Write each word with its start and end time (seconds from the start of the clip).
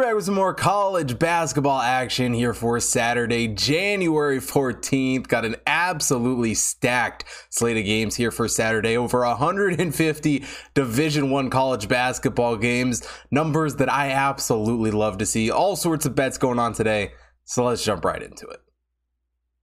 Back 0.00 0.14
with 0.14 0.26
some 0.26 0.36
more 0.36 0.54
college 0.54 1.18
basketball 1.18 1.80
action 1.80 2.32
here 2.32 2.54
for 2.54 2.78
Saturday, 2.78 3.48
January 3.48 4.38
14th. 4.38 5.26
Got 5.26 5.44
an 5.44 5.56
absolutely 5.66 6.54
stacked 6.54 7.24
slate 7.50 7.76
of 7.76 7.84
games 7.84 8.14
here 8.14 8.30
for 8.30 8.46
Saturday. 8.46 8.96
Over 8.96 9.20
150 9.20 10.44
Division 10.74 11.30
One 11.30 11.50
college 11.50 11.88
basketball 11.88 12.56
games. 12.56 13.06
Numbers 13.32 13.74
that 13.76 13.92
I 13.92 14.12
absolutely 14.12 14.92
love 14.92 15.18
to 15.18 15.26
see. 15.26 15.50
All 15.50 15.74
sorts 15.74 16.06
of 16.06 16.14
bets 16.14 16.38
going 16.38 16.60
on 16.60 16.74
today. 16.74 17.10
So 17.44 17.64
let's 17.64 17.84
jump 17.84 18.04
right 18.04 18.22
into 18.22 18.46
it. 18.46 18.60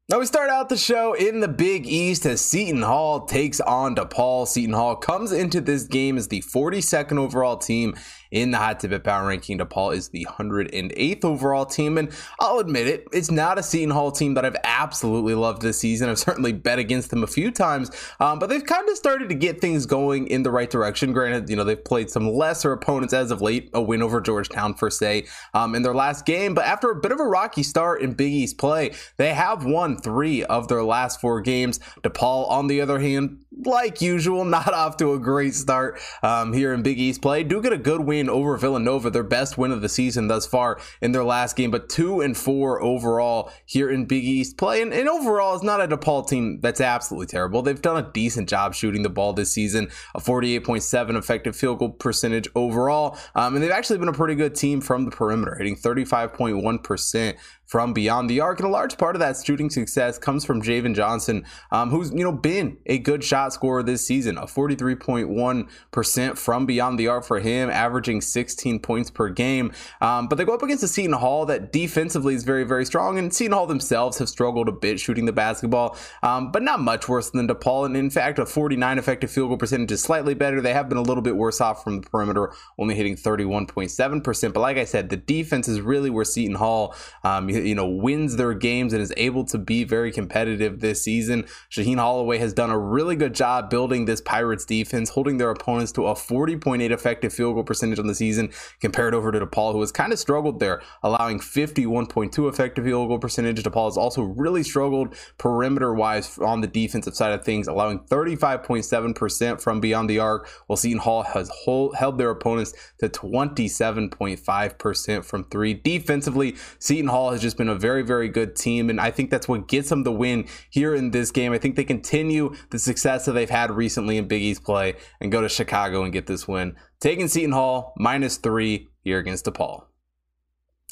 Now 0.08 0.20
we 0.20 0.28
start 0.28 0.52
out 0.52 0.70
the 0.70 0.78
show 0.78 1.14
in 1.14 1.40
the 1.40 1.48
Big 1.48 1.88
East 1.88 2.28
as 2.28 2.40
Seton 2.40 2.84
Hall 2.84 3.26
takes 3.26 3.60
on 3.60 3.96
DePaul. 3.96 4.48
Seton 4.48 4.76
Hall 4.76 4.96
comes 4.96 5.32
into 5.32 5.60
this 5.60 5.86
game 5.86 6.16
as 6.16 6.28
the 6.28 6.42
42nd 6.42 7.18
overall 7.18 7.58
team 7.58 7.96
in 8.36 8.52
the 8.52 8.58
Hot 8.58 8.82
Tip 8.82 8.92
Bets 8.92 9.04
Power 9.04 9.26
Ranking. 9.26 9.58
DePaul 9.58 9.96
is 9.96 10.10
the 10.10 10.28
108th 10.30 11.24
overall 11.24 11.66
team, 11.66 11.98
and 11.98 12.12
I'll 12.42 12.60
admit 12.60 12.86
it, 12.86 13.08
it's 13.14 13.32
not 13.32 13.58
a 13.58 13.64
Seton 13.64 13.92
Hall 13.92 14.12
team 14.12 14.34
that 14.34 14.44
I've 14.44 14.58
absolutely 14.66 15.36
loved 15.36 15.62
this 15.62 15.80
season. 15.80 16.10
I've 16.10 16.20
certainly 16.20 16.52
bet 16.52 16.78
against 16.78 17.12
them 17.12 17.24
a 17.24 17.28
few 17.28 17.50
times, 17.50 17.90
um, 18.20 18.38
but 18.38 18.50
they've 18.50 18.66
kind 18.66 18.88
of 18.90 18.98
started 18.98 19.30
to 19.30 19.36
get 19.36 19.62
things 19.62 19.86
going 19.86 20.28
in 20.28 20.44
the 20.44 20.52
right 20.52 20.70
direction. 20.70 21.14
Granted, 21.14 21.50
you 21.50 21.56
know 21.56 21.64
they've 21.64 21.84
played 21.84 22.10
some 22.10 22.30
lesser 22.30 22.74
opponents 22.74 23.14
as 23.14 23.32
of 23.32 23.42
late, 23.42 23.70
a 23.74 23.82
win 23.82 24.04
over 24.04 24.20
Georgetown 24.20 24.74
per 24.74 24.90
se, 24.90 25.28
um, 25.54 25.74
in 25.74 25.82
their 25.82 25.96
last 25.96 26.26
game, 26.26 26.54
but 26.54 26.66
after 26.66 26.92
a 26.92 26.96
bit 26.96 27.14
of 27.14 27.22
a 27.22 27.26
rocky 27.26 27.64
start 27.64 28.02
in 28.02 28.12
Big 28.12 28.34
East 28.34 28.58
play, 28.58 28.92
they 29.16 29.34
have 29.34 29.64
won 29.64 29.96
three 29.96 30.44
of 30.44 30.68
their 30.68 30.84
last 30.84 31.22
four 31.22 31.40
games. 31.40 31.80
DePaul, 32.04 32.50
on 32.50 32.68
the 32.68 32.82
other 32.82 33.00
hand, 33.00 33.45
like 33.64 34.02
usual, 34.02 34.46
not 34.56 34.74
off 34.74 34.98
to 34.98 35.14
a 35.14 35.20
great 35.20 35.54
start 35.54 36.00
um, 36.24 36.54
here 36.54 36.74
in 36.74 36.82
Big 36.82 37.00
East 37.00 37.22
play. 37.22 37.44
Do 37.44 37.62
get 37.62 37.74
a 37.74 37.78
good 37.78 38.02
win 38.02 38.30
over 38.30 38.58
Villanova, 38.58 39.10
their 39.10 39.24
best 39.24 39.58
win 39.58 39.72
of 39.72 39.82
the 39.82 39.90
season 39.90 40.28
thus 40.28 40.46
far 40.46 40.80
in 41.02 41.12
their 41.12 41.24
last 41.24 41.56
game, 41.56 41.72
but 41.72 41.90
two 41.90 42.22
and 42.22 42.36
four 42.36 42.82
overall 42.82 43.52
here 43.66 43.90
in 43.90 44.06
Big 44.06 44.24
East 44.24 44.58
play. 44.58 44.82
And, 44.82 44.94
and 44.94 45.08
overall, 45.08 45.56
it's 45.56 45.64
not 45.64 45.82
a 45.82 45.88
DePaul 45.88 46.28
team 46.28 46.60
that's 46.62 46.82
absolutely 46.82 47.28
terrible. 47.28 47.62
They've 47.62 47.82
done 47.82 48.04
a 48.04 48.12
decent 48.12 48.50
job 48.50 48.74
shooting 48.76 49.04
the 49.04 49.10
ball 49.10 49.34
this 49.34 49.52
season, 49.52 49.90
a 50.14 50.20
48.7 50.20 51.18
effective 51.18 51.56
field 51.56 51.80
goal 51.80 51.90
percentage 51.90 52.48
overall. 52.56 53.18
Um, 53.36 53.56
and 53.56 53.64
they've 53.64 53.72
actually 53.72 54.00
been 54.00 54.08
a 54.08 54.14
pretty 54.14 54.36
good 54.36 54.56
team 54.56 54.82
from 54.82 55.06
the 55.06 55.12
perimeter, 55.12 55.56
hitting 55.56 55.76
35.1% 55.76 57.38
from 57.66 57.94
beyond 57.94 58.30
the 58.30 58.40
arc. 58.40 58.60
And 58.60 58.68
a 58.68 58.72
large 58.72 58.98
part 58.98 59.16
of 59.16 59.20
that 59.20 59.38
shooting 59.44 59.70
success 59.70 60.18
comes 60.18 60.46
from 60.46 60.62
Javan 60.62 60.94
Johnson, 60.94 61.46
um, 61.72 61.90
who's 61.90 62.12
you 62.12 62.24
know 62.24 62.32
been 62.32 62.78
a 62.86 62.98
good 62.98 63.24
shot 63.24 63.54
scorer 63.54 63.84
this 63.84 64.06
season, 64.06 64.38
a 64.38 64.44
43.1% 64.44 66.38
from 66.38 66.66
beyond 66.66 67.00
the 67.00 67.08
arc 67.08 67.26
for 67.26 67.40
him, 67.40 67.70
averaging 67.70 68.22
16 68.22 68.80
points 68.80 69.10
per 69.10 69.30
game. 69.30 69.72
Um, 70.02 70.28
but 70.28 70.38
they 70.38 70.46
go 70.46 70.54
up 70.54 70.64
against 70.64 70.84
a 70.84 70.88
Seton 70.88 71.14
Hall 71.14 71.46
that 71.48 71.72
defensively 71.72 72.36
is 72.36 72.44
very, 72.44 72.64
very 72.64 72.86
strong, 72.86 73.18
and 73.18 73.34
Seton 73.34 73.54
Hall 73.54 73.68
themselves 73.68 74.18
have 74.20 74.30
struggled 74.30 74.70
a 74.70 74.72
bit 74.72 75.00
shooting 75.00 75.26
the 75.26 75.34
basketball, 75.34 75.98
um, 76.24 76.52
but 76.52 76.62
not 76.62 76.80
much 76.80 77.08
worse 77.08 77.30
than 77.30 77.48
DePaul. 77.48 77.86
And 77.86 77.98
in 77.98 78.10
fact, 78.10 78.40
a 78.40 78.46
49 78.46 78.98
effective 78.98 79.32
field 79.32 79.50
goal 79.50 79.58
percentage 79.58 79.92
is 79.92 80.02
slightly 80.02 80.34
better. 80.34 80.62
They 80.62 80.74
have 80.74 80.90
been 80.90 80.98
a 80.98 81.02
little 81.04 81.24
bit 81.24 81.36
worse 81.36 81.62
off 81.62 81.84
from 81.84 82.02
the 82.02 82.10
perimeter, 82.10 82.54
only 82.78 82.96
hitting 82.96 83.16
31.7%. 83.16 84.54
But 84.54 84.60
like 84.60 84.78
I 84.78 84.86
said, 84.86 85.10
the 85.10 85.18
defense 85.18 85.68
is 85.68 85.82
really 85.82 86.10
where 86.10 86.26
Seton 86.26 86.56
Hall, 86.56 86.96
um, 87.24 87.50
you 87.56 87.76
know, 87.76 87.88
wins 87.88 88.36
their 88.36 88.54
games 88.54 88.94
and 88.94 89.02
is 89.02 89.14
able 89.18 89.46
to 89.46 89.58
be 89.58 89.84
very 89.84 90.12
competitive 90.12 90.80
this 90.80 91.02
season. 91.02 91.46
Shaheen 91.72 91.98
Holloway 91.98 92.38
has 92.38 92.54
done 92.54 92.70
a 92.70 92.78
really 92.78 93.16
good 93.16 93.34
job 93.34 93.70
building 93.70 94.06
this 94.06 94.22
Pirates 94.22 94.66
defense, 94.66 95.10
holding 95.10 95.38
their 95.38 95.50
opponents 95.50 95.92
to 95.94 96.08
a 96.08 96.14
40.8 96.14 96.92
effective 96.92 97.34
field 97.34 97.56
goal 97.56 97.64
percentage 97.64 98.00
on 98.00 98.08
the 98.08 98.16
season, 98.16 98.52
compared 98.80 99.14
over 99.14 99.32
to 99.32 99.40
DePaul, 99.40 99.74
who 99.74 99.82
has 99.82 99.92
kind 99.92 100.14
of 100.14 100.20
struggled 100.20 100.60
there, 100.60 100.82
allowing 101.04 101.40
51.2 101.40 102.50
effective 102.50 102.86
field 102.86 103.08
goal 103.08 103.20
percentage. 103.20 103.64
DePaul 103.64 103.88
has 103.88 103.98
also 103.98 104.22
really 104.22 104.64
struggled 104.64 105.16
perimeter 105.38 105.94
wise 105.94 106.38
on 106.40 106.62
the 106.62 106.68
defensive 106.68 107.16
side 107.16 107.32
of 107.32 107.44
things, 107.44 107.68
allowing 107.68 108.00
35.7% 108.00 109.62
from 109.62 109.80
beyond 109.80 110.10
the 110.10 110.20
arc, 110.20 110.50
while 110.68 110.78
Seton 110.78 111.00
Hall 111.00 111.24
has 111.24 111.50
hold, 111.50 111.96
held 111.96 112.18
their 112.18 112.30
opponents 112.30 112.74
to 113.00 113.10
27.5% 113.10 115.26
from 115.26 115.44
three. 115.46 115.74
Defensively, 115.74 116.56
Seton 116.80 117.08
Hall 117.08 117.32
has 117.32 117.42
just 117.46 117.58
been 117.58 117.70
a 117.70 117.76
very, 117.76 118.02
very 118.02 118.28
good 118.28 118.56
team. 118.56 118.90
And 118.90 119.00
I 119.00 119.12
think 119.12 119.30
that's 119.30 119.48
what 119.48 119.68
gets 119.68 119.90
them 119.90 120.04
the 120.04 120.12
win 120.12 120.48
here 120.70 120.96
in 120.96 121.12
this 121.12 121.32
game. 121.32 121.54
I 121.54 121.58
think 121.58 121.76
they 121.76 121.84
continue 121.84 122.54
the 122.72 122.80
success 122.80 123.26
that 123.26 123.34
they've 123.34 123.50
had 123.50 123.72
recently 123.72 124.18
in 124.18 124.28
Big 124.28 124.42
East 124.42 124.64
play 124.64 124.96
and 125.22 125.32
go 125.32 125.42
to 125.42 125.50
Chicago 125.50 126.04
and 126.04 126.12
get 126.12 126.28
this 126.28 126.48
win. 126.48 126.76
Taking 127.00 127.28
Seton 127.28 127.52
Hall 127.52 127.94
minus 127.98 128.38
three 128.38 128.90
here 129.04 129.20
against 129.20 129.46
DePaul. 129.46 129.84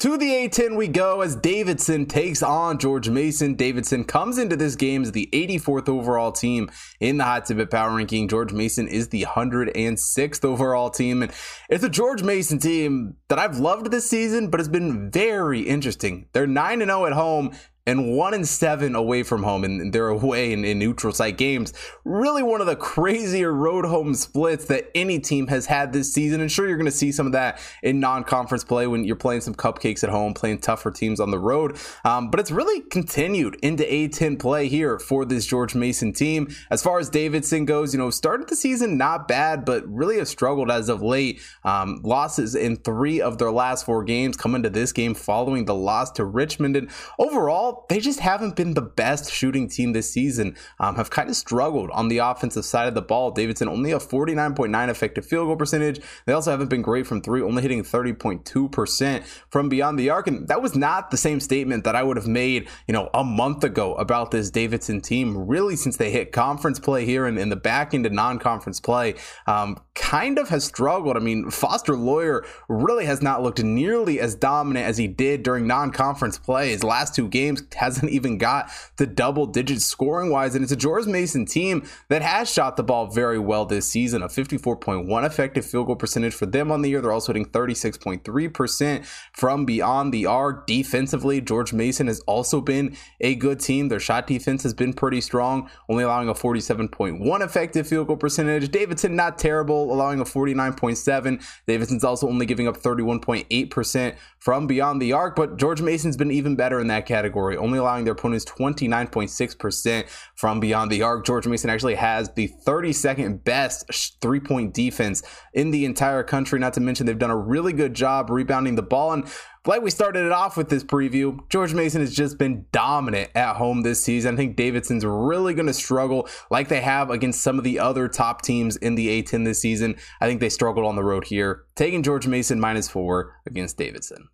To 0.00 0.18
the 0.18 0.26
A10 0.26 0.76
we 0.76 0.88
go 0.88 1.20
as 1.20 1.36
Davidson 1.36 2.06
takes 2.06 2.42
on 2.42 2.78
George 2.78 3.08
Mason. 3.08 3.54
Davidson 3.54 4.04
comes 4.04 4.38
into 4.38 4.56
this 4.56 4.74
game 4.74 5.02
as 5.02 5.12
the 5.12 5.28
84th 5.32 5.88
overall 5.88 6.32
team 6.32 6.68
in 7.00 7.16
the 7.16 7.24
Hot 7.24 7.46
Tip 7.46 7.58
Bets 7.58 7.70
Power 7.70 7.96
Ranking. 7.96 8.28
George 8.28 8.52
Mason 8.52 8.88
is 8.88 9.08
the 9.08 9.22
106th 9.22 10.44
overall 10.44 10.90
team. 10.90 11.22
And 11.22 11.32
it's 11.70 11.84
a 11.84 11.88
George 11.88 12.22
Mason 12.22 12.58
team 12.58 13.14
that 13.28 13.38
I've 13.38 13.58
loved 13.58 13.90
this 13.92 14.10
season, 14.10 14.50
but 14.50 14.58
it's 14.58 14.68
been 14.68 15.10
very 15.12 15.60
interesting. 15.60 16.26
They're 16.32 16.46
9 16.46 16.80
0 16.80 17.06
at 17.06 17.12
home 17.12 17.52
and 17.86 18.16
one 18.16 18.32
in 18.32 18.44
seven 18.44 18.94
away 18.94 19.22
from 19.22 19.42
home, 19.42 19.62
and 19.62 19.92
they're 19.92 20.08
away 20.08 20.52
in, 20.52 20.64
in, 20.64 20.78
neutral 20.78 21.12
site 21.12 21.36
games. 21.36 21.72
Really, 22.04 22.42
one 22.42 22.60
of 22.60 22.66
the 22.66 22.76
crazier 22.76 23.52
road 23.52 23.84
home 23.84 24.14
splits 24.14 24.64
that 24.66 24.90
any 24.94 25.18
team 25.18 25.48
has 25.48 25.66
had 25.66 25.92
this 25.92 26.12
season. 26.12 26.40
And 26.40 26.50
sure, 26.50 26.66
you're 26.66 26.78
going 26.78 26.86
to 26.86 26.90
see 26.90 27.12
some 27.12 27.26
of 27.26 27.32
that 27.32 27.60
in 27.82 28.00
non 28.00 28.24
conference 28.24 28.64
play 28.64 28.86
when 28.86 29.04
you're 29.04 29.16
playing 29.16 29.42
some 29.42 29.54
cupcakes 29.54 30.02
at 30.02 30.10
home, 30.10 30.32
playing 30.32 30.58
tougher 30.58 30.90
teams 30.90 31.20
on 31.20 31.30
the 31.30 31.38
road. 31.38 31.76
Um, 32.04 32.30
but 32.30 32.40
it's 32.40 32.50
really 32.50 32.80
continued 32.80 33.56
into 33.62 33.84
A10 33.84 34.38
play 34.38 34.68
here 34.68 34.98
for 34.98 35.24
this 35.24 35.44
George 35.44 35.74
Mason 35.74 36.12
team. 36.12 36.48
As 36.70 36.82
far 36.82 36.98
as 36.98 37.10
Davidson 37.10 37.66
goes, 37.66 37.92
you 37.92 37.98
know, 37.98 38.10
started 38.10 38.48
the 38.48 38.56
season 38.56 38.96
not 38.96 39.28
bad, 39.28 39.64
but 39.64 39.86
really 39.86 40.16
have 40.18 40.28
struggled 40.28 40.70
as 40.70 40.88
of 40.88 41.02
late. 41.02 41.42
Um, 41.64 42.00
losses 42.02 42.54
in 42.54 42.76
three 42.76 43.20
of 43.20 43.36
their 43.38 43.50
last 43.50 43.84
four 43.84 44.04
games 44.04 44.36
come 44.36 44.54
into 44.54 44.70
this 44.70 44.92
game 44.92 45.14
following 45.14 45.66
the 45.66 45.74
loss 45.74 46.10
to 46.12 46.24
Richmond. 46.24 46.76
And 46.76 46.90
overall, 47.18 47.73
they 47.88 48.00
just 48.00 48.20
haven't 48.20 48.56
been 48.56 48.74
the 48.74 48.82
best 48.82 49.32
shooting 49.32 49.68
team 49.68 49.92
this 49.92 50.10
season. 50.10 50.56
Um, 50.78 50.96
have 50.96 51.10
kind 51.10 51.28
of 51.28 51.36
struggled 51.36 51.90
on 51.90 52.08
the 52.08 52.18
offensive 52.18 52.64
side 52.64 52.88
of 52.88 52.94
the 52.94 53.02
ball. 53.02 53.30
Davidson 53.30 53.68
only 53.68 53.92
a 53.92 53.98
49.9 53.98 54.88
effective 54.88 55.26
field 55.26 55.46
goal 55.46 55.56
percentage. 55.56 56.00
They 56.26 56.32
also 56.32 56.50
haven't 56.50 56.70
been 56.70 56.82
great 56.82 57.06
from 57.06 57.20
three, 57.20 57.42
only 57.42 57.62
hitting 57.62 57.82
30.2% 57.82 59.24
from 59.48 59.68
beyond 59.68 59.98
the 59.98 60.10
arc. 60.10 60.26
And 60.26 60.48
that 60.48 60.62
was 60.62 60.74
not 60.76 61.10
the 61.10 61.16
same 61.16 61.40
statement 61.40 61.84
that 61.84 61.96
I 61.96 62.02
would 62.02 62.16
have 62.16 62.26
made, 62.26 62.68
you 62.86 62.92
know, 62.92 63.10
a 63.14 63.24
month 63.24 63.64
ago 63.64 63.94
about 63.94 64.30
this 64.30 64.50
Davidson 64.50 65.00
team. 65.00 65.46
Really, 65.46 65.76
since 65.76 65.96
they 65.96 66.10
hit 66.10 66.32
conference 66.32 66.78
play 66.78 67.04
here 67.04 67.26
and 67.26 67.38
in 67.38 67.48
the 67.48 67.56
back 67.56 67.94
into 67.94 68.10
non-conference 68.10 68.80
play, 68.80 69.14
um, 69.46 69.78
kind 69.94 70.38
of 70.38 70.48
has 70.48 70.64
struggled. 70.64 71.16
I 71.16 71.20
mean, 71.20 71.50
Foster 71.50 71.96
Loyer 71.96 72.44
really 72.68 73.06
has 73.06 73.22
not 73.22 73.42
looked 73.42 73.62
nearly 73.62 74.20
as 74.20 74.34
dominant 74.34 74.86
as 74.86 74.98
he 74.98 75.06
did 75.06 75.42
during 75.42 75.66
non-conference 75.66 76.38
play. 76.38 76.70
His 76.70 76.84
last 76.84 77.14
two 77.14 77.28
games 77.28 77.62
hasn't 77.74 78.10
even 78.10 78.38
got 78.38 78.70
the 78.96 79.06
double 79.06 79.46
digits 79.46 79.84
scoring 79.84 80.30
wise. 80.30 80.54
And 80.54 80.62
it's 80.62 80.72
a 80.72 80.76
George 80.76 81.06
Mason 81.06 81.46
team 81.46 81.86
that 82.08 82.22
has 82.22 82.50
shot 82.50 82.76
the 82.76 82.82
ball 82.82 83.06
very 83.06 83.38
well 83.38 83.64
this 83.64 83.86
season, 83.86 84.22
a 84.22 84.28
54.1 84.28 85.26
effective 85.26 85.64
field 85.64 85.86
goal 85.86 85.96
percentage 85.96 86.34
for 86.34 86.46
them 86.46 86.70
on 86.70 86.82
the 86.82 86.90
year. 86.90 87.00
They're 87.00 87.12
also 87.12 87.32
hitting 87.32 87.50
36.3% 87.50 89.06
from 89.32 89.64
beyond 89.64 90.12
the 90.12 90.26
arc. 90.26 90.66
Defensively, 90.66 91.40
George 91.40 91.72
Mason 91.72 92.06
has 92.06 92.20
also 92.20 92.60
been 92.60 92.96
a 93.20 93.34
good 93.34 93.60
team. 93.60 93.88
Their 93.88 94.00
shot 94.00 94.26
defense 94.26 94.62
has 94.62 94.74
been 94.74 94.92
pretty 94.92 95.20
strong, 95.20 95.70
only 95.88 96.04
allowing 96.04 96.28
a 96.28 96.34
47.1 96.34 97.40
effective 97.40 97.86
field 97.86 98.06
goal 98.06 98.16
percentage. 98.16 98.70
Davidson, 98.70 99.16
not 99.16 99.38
terrible, 99.38 99.92
allowing 99.92 100.20
a 100.20 100.24
49.7. 100.24 101.42
Davidson's 101.66 102.04
also 102.04 102.28
only 102.28 102.46
giving 102.46 102.68
up 102.68 102.76
31.8% 102.76 104.16
from 104.38 104.66
beyond 104.66 105.00
the 105.00 105.12
arc, 105.12 105.36
but 105.36 105.56
George 105.56 105.80
Mason's 105.80 106.16
been 106.16 106.30
even 106.30 106.56
better 106.56 106.80
in 106.80 106.88
that 106.88 107.06
category, 107.06 107.53
only 107.56 107.78
allowing 107.78 108.04
their 108.04 108.12
opponents 108.12 108.44
29.6% 108.44 110.08
from 110.34 110.60
beyond 110.60 110.90
the 110.90 111.02
arc. 111.02 111.24
George 111.24 111.46
Mason 111.46 111.70
actually 111.70 111.94
has 111.94 112.30
the 112.34 112.52
32nd 112.66 113.44
best 113.44 114.20
three 114.20 114.40
point 114.40 114.74
defense 114.74 115.22
in 115.52 115.70
the 115.70 115.84
entire 115.84 116.22
country. 116.22 116.58
Not 116.58 116.74
to 116.74 116.80
mention, 116.80 117.06
they've 117.06 117.18
done 117.18 117.30
a 117.30 117.36
really 117.36 117.72
good 117.72 117.94
job 117.94 118.30
rebounding 118.30 118.74
the 118.74 118.82
ball. 118.82 119.12
And 119.12 119.26
like 119.66 119.82
we 119.82 119.90
started 119.90 120.26
it 120.26 120.32
off 120.32 120.56
with 120.56 120.68
this 120.68 120.84
preview, 120.84 121.38
George 121.48 121.72
Mason 121.72 122.00
has 122.00 122.14
just 122.14 122.38
been 122.38 122.66
dominant 122.70 123.30
at 123.34 123.56
home 123.56 123.82
this 123.82 124.02
season. 124.04 124.34
I 124.34 124.36
think 124.36 124.56
Davidson's 124.56 125.06
really 125.06 125.54
going 125.54 125.66
to 125.66 125.74
struggle 125.74 126.28
like 126.50 126.68
they 126.68 126.82
have 126.82 127.10
against 127.10 127.42
some 127.42 127.56
of 127.56 127.64
the 127.64 127.78
other 127.78 128.08
top 128.08 128.42
teams 128.42 128.76
in 128.76 128.94
the 128.94 129.22
A10 129.22 129.44
this 129.44 129.60
season. 129.60 129.96
I 130.20 130.26
think 130.26 130.40
they 130.40 130.50
struggled 130.50 130.84
on 130.84 130.96
the 130.96 131.04
road 131.04 131.24
here, 131.24 131.64
taking 131.76 132.02
George 132.02 132.26
Mason 132.26 132.60
minus 132.60 132.88
four 132.88 133.36
against 133.46 133.78
Davidson. 133.78 134.28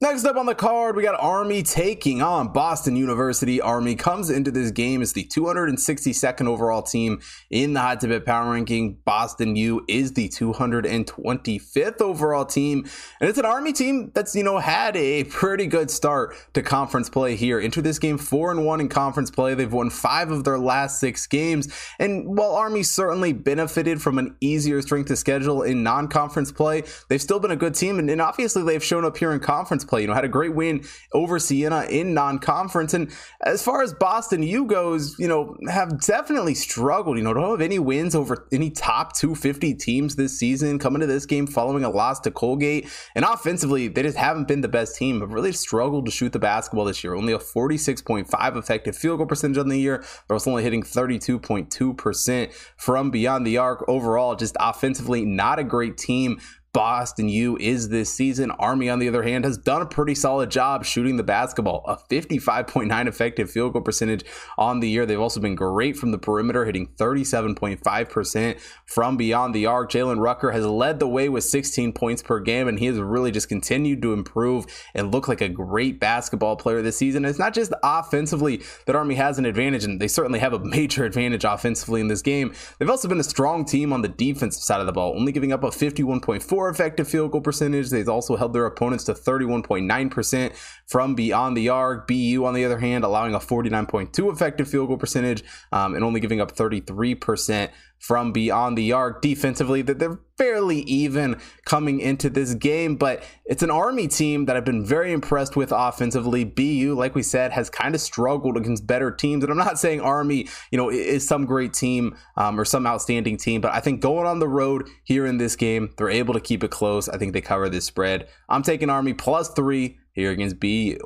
Next 0.00 0.24
up 0.24 0.36
on 0.36 0.46
the 0.46 0.54
card, 0.54 0.94
we 0.94 1.02
got 1.02 1.18
Army 1.18 1.64
taking 1.64 2.22
on 2.22 2.52
Boston 2.52 2.94
University. 2.94 3.60
Army 3.60 3.96
comes 3.96 4.30
into 4.30 4.52
this 4.52 4.70
game 4.70 5.02
as 5.02 5.12
the 5.12 5.24
262nd 5.24 6.46
overall 6.46 6.82
team 6.82 7.20
in 7.50 7.72
the 7.72 7.80
Hot 7.80 8.00
Tip 8.00 8.24
Power 8.24 8.52
Ranking. 8.52 8.98
Boston 9.04 9.56
U 9.56 9.84
is 9.88 10.12
the 10.12 10.28
225th 10.28 12.00
overall 12.00 12.44
team, 12.44 12.86
and 13.20 13.28
it's 13.28 13.40
an 13.40 13.44
Army 13.44 13.72
team 13.72 14.12
that's 14.14 14.36
you 14.36 14.44
know 14.44 14.58
had 14.58 14.96
a 14.96 15.24
pretty 15.24 15.66
good 15.66 15.90
start 15.90 16.32
to 16.54 16.62
conference 16.62 17.10
play 17.10 17.34
here. 17.34 17.58
Into 17.58 17.82
this 17.82 17.98
game, 17.98 18.18
four 18.18 18.52
and 18.52 18.64
one 18.64 18.80
in 18.80 18.88
conference 18.88 19.32
play. 19.32 19.54
They've 19.54 19.72
won 19.72 19.90
five 19.90 20.30
of 20.30 20.44
their 20.44 20.60
last 20.60 21.00
six 21.00 21.26
games, 21.26 21.74
and 21.98 22.38
while 22.38 22.54
Army 22.54 22.84
certainly 22.84 23.32
benefited 23.32 24.00
from 24.00 24.20
an 24.20 24.36
easier 24.40 24.80
strength 24.80 25.08
to 25.08 25.16
schedule 25.16 25.62
in 25.62 25.82
non-conference 25.82 26.52
play, 26.52 26.84
they've 27.08 27.20
still 27.20 27.40
been 27.40 27.50
a 27.50 27.56
good 27.56 27.74
team, 27.74 27.98
and, 27.98 28.08
and 28.08 28.20
obviously 28.20 28.62
they've 28.62 28.84
shown 28.84 29.04
up 29.04 29.16
here 29.16 29.32
in 29.32 29.40
conference 29.40 29.86
play. 29.88 30.02
You 30.02 30.06
know, 30.06 30.14
had 30.14 30.24
a 30.24 30.28
great 30.28 30.54
win 30.54 30.84
over 31.12 31.38
Siena 31.38 31.86
in 31.88 32.14
non-conference. 32.14 32.94
And 32.94 33.10
as 33.42 33.62
far 33.62 33.82
as 33.82 33.92
Boston 33.92 34.42
U 34.42 34.66
goes, 34.66 35.18
you 35.18 35.28
know, 35.28 35.56
have 35.68 36.00
definitely 36.00 36.54
struggled. 36.54 37.16
You 37.16 37.24
know, 37.24 37.34
don't 37.34 37.50
have 37.50 37.60
any 37.60 37.78
wins 37.78 38.14
over 38.14 38.46
any 38.52 38.70
top 38.70 39.16
250 39.16 39.74
teams 39.74 40.16
this 40.16 40.38
season. 40.38 40.78
Coming 40.78 41.00
to 41.00 41.06
this 41.06 41.26
game 41.26 41.46
following 41.46 41.84
a 41.84 41.90
loss 41.90 42.20
to 42.20 42.30
Colgate, 42.30 42.88
and 43.14 43.24
offensively, 43.24 43.88
they 43.88 44.02
just 44.02 44.16
haven't 44.16 44.48
been 44.48 44.60
the 44.60 44.68
best 44.68 44.96
team. 44.96 45.20
Have 45.20 45.32
really 45.32 45.52
struggled 45.52 46.06
to 46.06 46.12
shoot 46.12 46.32
the 46.32 46.38
basketball 46.38 46.84
this 46.84 47.02
year. 47.02 47.14
Only 47.14 47.32
a 47.32 47.38
46.5 47.38 48.56
effective 48.56 48.96
field 48.96 49.18
goal 49.18 49.26
percentage 49.26 49.58
on 49.58 49.68
the 49.68 49.78
year. 49.78 50.04
They're 50.26 50.34
also 50.34 50.50
only 50.50 50.62
hitting 50.62 50.82
32.2% 50.82 52.52
from 52.76 53.10
beyond 53.10 53.46
the 53.46 53.58
arc. 53.58 53.84
Overall, 53.88 54.36
just 54.36 54.56
offensively, 54.60 55.24
not 55.24 55.58
a 55.58 55.64
great 55.64 55.96
team. 55.96 56.40
Boston 56.72 57.28
U 57.28 57.56
is 57.58 57.88
this 57.88 58.12
season. 58.12 58.50
Army, 58.52 58.88
on 58.88 58.98
the 58.98 59.08
other 59.08 59.22
hand, 59.22 59.44
has 59.44 59.56
done 59.56 59.80
a 59.80 59.86
pretty 59.86 60.14
solid 60.14 60.50
job 60.50 60.84
shooting 60.84 61.16
the 61.16 61.22
basketball, 61.22 61.82
a 61.86 61.96
55.9 62.12 63.06
effective 63.06 63.50
field 63.50 63.72
goal 63.72 63.82
percentage 63.82 64.24
on 64.58 64.80
the 64.80 64.88
year. 64.88 65.06
They've 65.06 65.20
also 65.20 65.40
been 65.40 65.54
great 65.54 65.96
from 65.96 66.10
the 66.10 66.18
perimeter, 66.18 66.66
hitting 66.66 66.88
37.5% 66.96 68.60
from 68.84 69.16
beyond 69.16 69.54
the 69.54 69.66
arc. 69.66 69.90
Jalen 69.90 70.20
Rucker 70.20 70.50
has 70.50 70.66
led 70.66 71.00
the 71.00 71.08
way 71.08 71.28
with 71.28 71.44
16 71.44 71.92
points 71.94 72.22
per 72.22 72.38
game, 72.38 72.68
and 72.68 72.78
he 72.78 72.86
has 72.86 72.98
really 72.98 73.30
just 73.30 73.48
continued 73.48 74.02
to 74.02 74.12
improve 74.12 74.66
and 74.94 75.10
look 75.10 75.26
like 75.26 75.40
a 75.40 75.48
great 75.48 75.98
basketball 75.98 76.56
player 76.56 76.82
this 76.82 76.98
season. 76.98 77.24
It's 77.24 77.38
not 77.38 77.54
just 77.54 77.72
offensively 77.82 78.62
that 78.86 78.94
Army 78.94 79.14
has 79.14 79.38
an 79.38 79.46
advantage, 79.46 79.84
and 79.84 80.00
they 80.00 80.08
certainly 80.08 80.38
have 80.38 80.52
a 80.52 80.58
major 80.58 81.04
advantage 81.06 81.44
offensively 81.44 82.00
in 82.00 82.08
this 82.08 82.22
game. 82.22 82.52
They've 82.78 82.90
also 82.90 83.08
been 83.08 83.20
a 83.20 83.24
strong 83.24 83.64
team 83.64 83.92
on 83.92 84.02
the 84.02 84.08
defensive 84.08 84.62
side 84.62 84.80
of 84.80 84.86
the 84.86 84.92
ball, 84.92 85.14
only 85.16 85.32
giving 85.32 85.52
up 85.52 85.64
a 85.64 85.68
51.4 85.68 86.57
effective 86.68 87.08
field 87.08 87.30
goal 87.30 87.40
percentage. 87.40 87.90
They've 87.90 88.08
also 88.08 88.36
held 88.36 88.52
their 88.52 88.66
opponents 88.66 89.04
to 89.04 89.14
31.9% 89.14 90.52
from 90.86 91.14
beyond 91.14 91.56
the 91.56 91.68
arc. 91.68 92.08
BU, 92.08 92.44
on 92.44 92.54
the 92.54 92.64
other 92.64 92.78
hand, 92.78 93.04
allowing 93.04 93.34
a 93.34 93.38
49.2 93.38 94.32
effective 94.32 94.68
field 94.68 94.88
goal 94.88 94.96
percentage 94.96 95.44
um, 95.70 95.94
and 95.94 96.02
only 96.02 96.20
giving 96.20 96.40
up 96.40 96.56
33% 96.56 97.70
from 97.98 98.32
beyond 98.32 98.76
the 98.76 98.92
arc. 98.92 99.22
Defensively 99.22 99.82
that 99.82 99.98
they're 99.98 100.18
fairly 100.36 100.80
even 100.82 101.36
coming 101.64 101.98
into 101.98 102.30
this 102.30 102.54
game 102.54 102.94
but 102.94 103.24
it's 103.44 103.64
an 103.64 103.72
army 103.72 104.06
team 104.06 104.44
that 104.44 104.56
i've 104.56 104.64
been 104.64 104.86
very 104.86 105.12
impressed 105.12 105.56
with 105.56 105.72
offensively. 105.74 106.44
Bu 106.44 106.94
like 106.94 107.16
we 107.16 107.24
said 107.24 107.50
has 107.50 107.68
kind 107.68 107.92
of 107.92 108.00
struggled 108.00 108.56
against 108.56 108.86
better 108.86 109.10
teams 109.10 109.42
and 109.42 109.50
i'm 109.50 109.58
not 109.58 109.80
saying 109.80 110.00
army 110.00 110.46
you 110.70 110.78
know 110.78 110.92
is 110.92 111.26
some 111.26 111.44
great 111.44 111.74
team 111.74 112.16
um, 112.36 112.58
or 112.58 112.64
some 112.64 112.86
outstanding 112.86 113.36
team 113.36 113.60
but 113.60 113.74
i 113.74 113.80
think 113.80 114.00
going 114.00 114.28
on 114.28 114.38
the 114.38 114.46
road 114.46 114.88
here 115.02 115.26
in 115.26 115.38
this 115.38 115.56
game 115.56 115.92
they're 115.96 116.08
able 116.08 116.34
to 116.34 116.40
keep 116.40 116.62
it 116.62 116.70
close. 116.70 117.08
I 117.08 117.18
think 117.18 117.32
they 117.32 117.40
cover 117.40 117.68
this 117.68 117.84
spread. 117.84 118.28
I'm 118.48 118.62
taking 118.62 118.90
army 118.90 119.14
plus 119.14 119.50
three 119.50 119.98
here 120.12 120.30
against 120.30 120.60
bu 120.60 120.96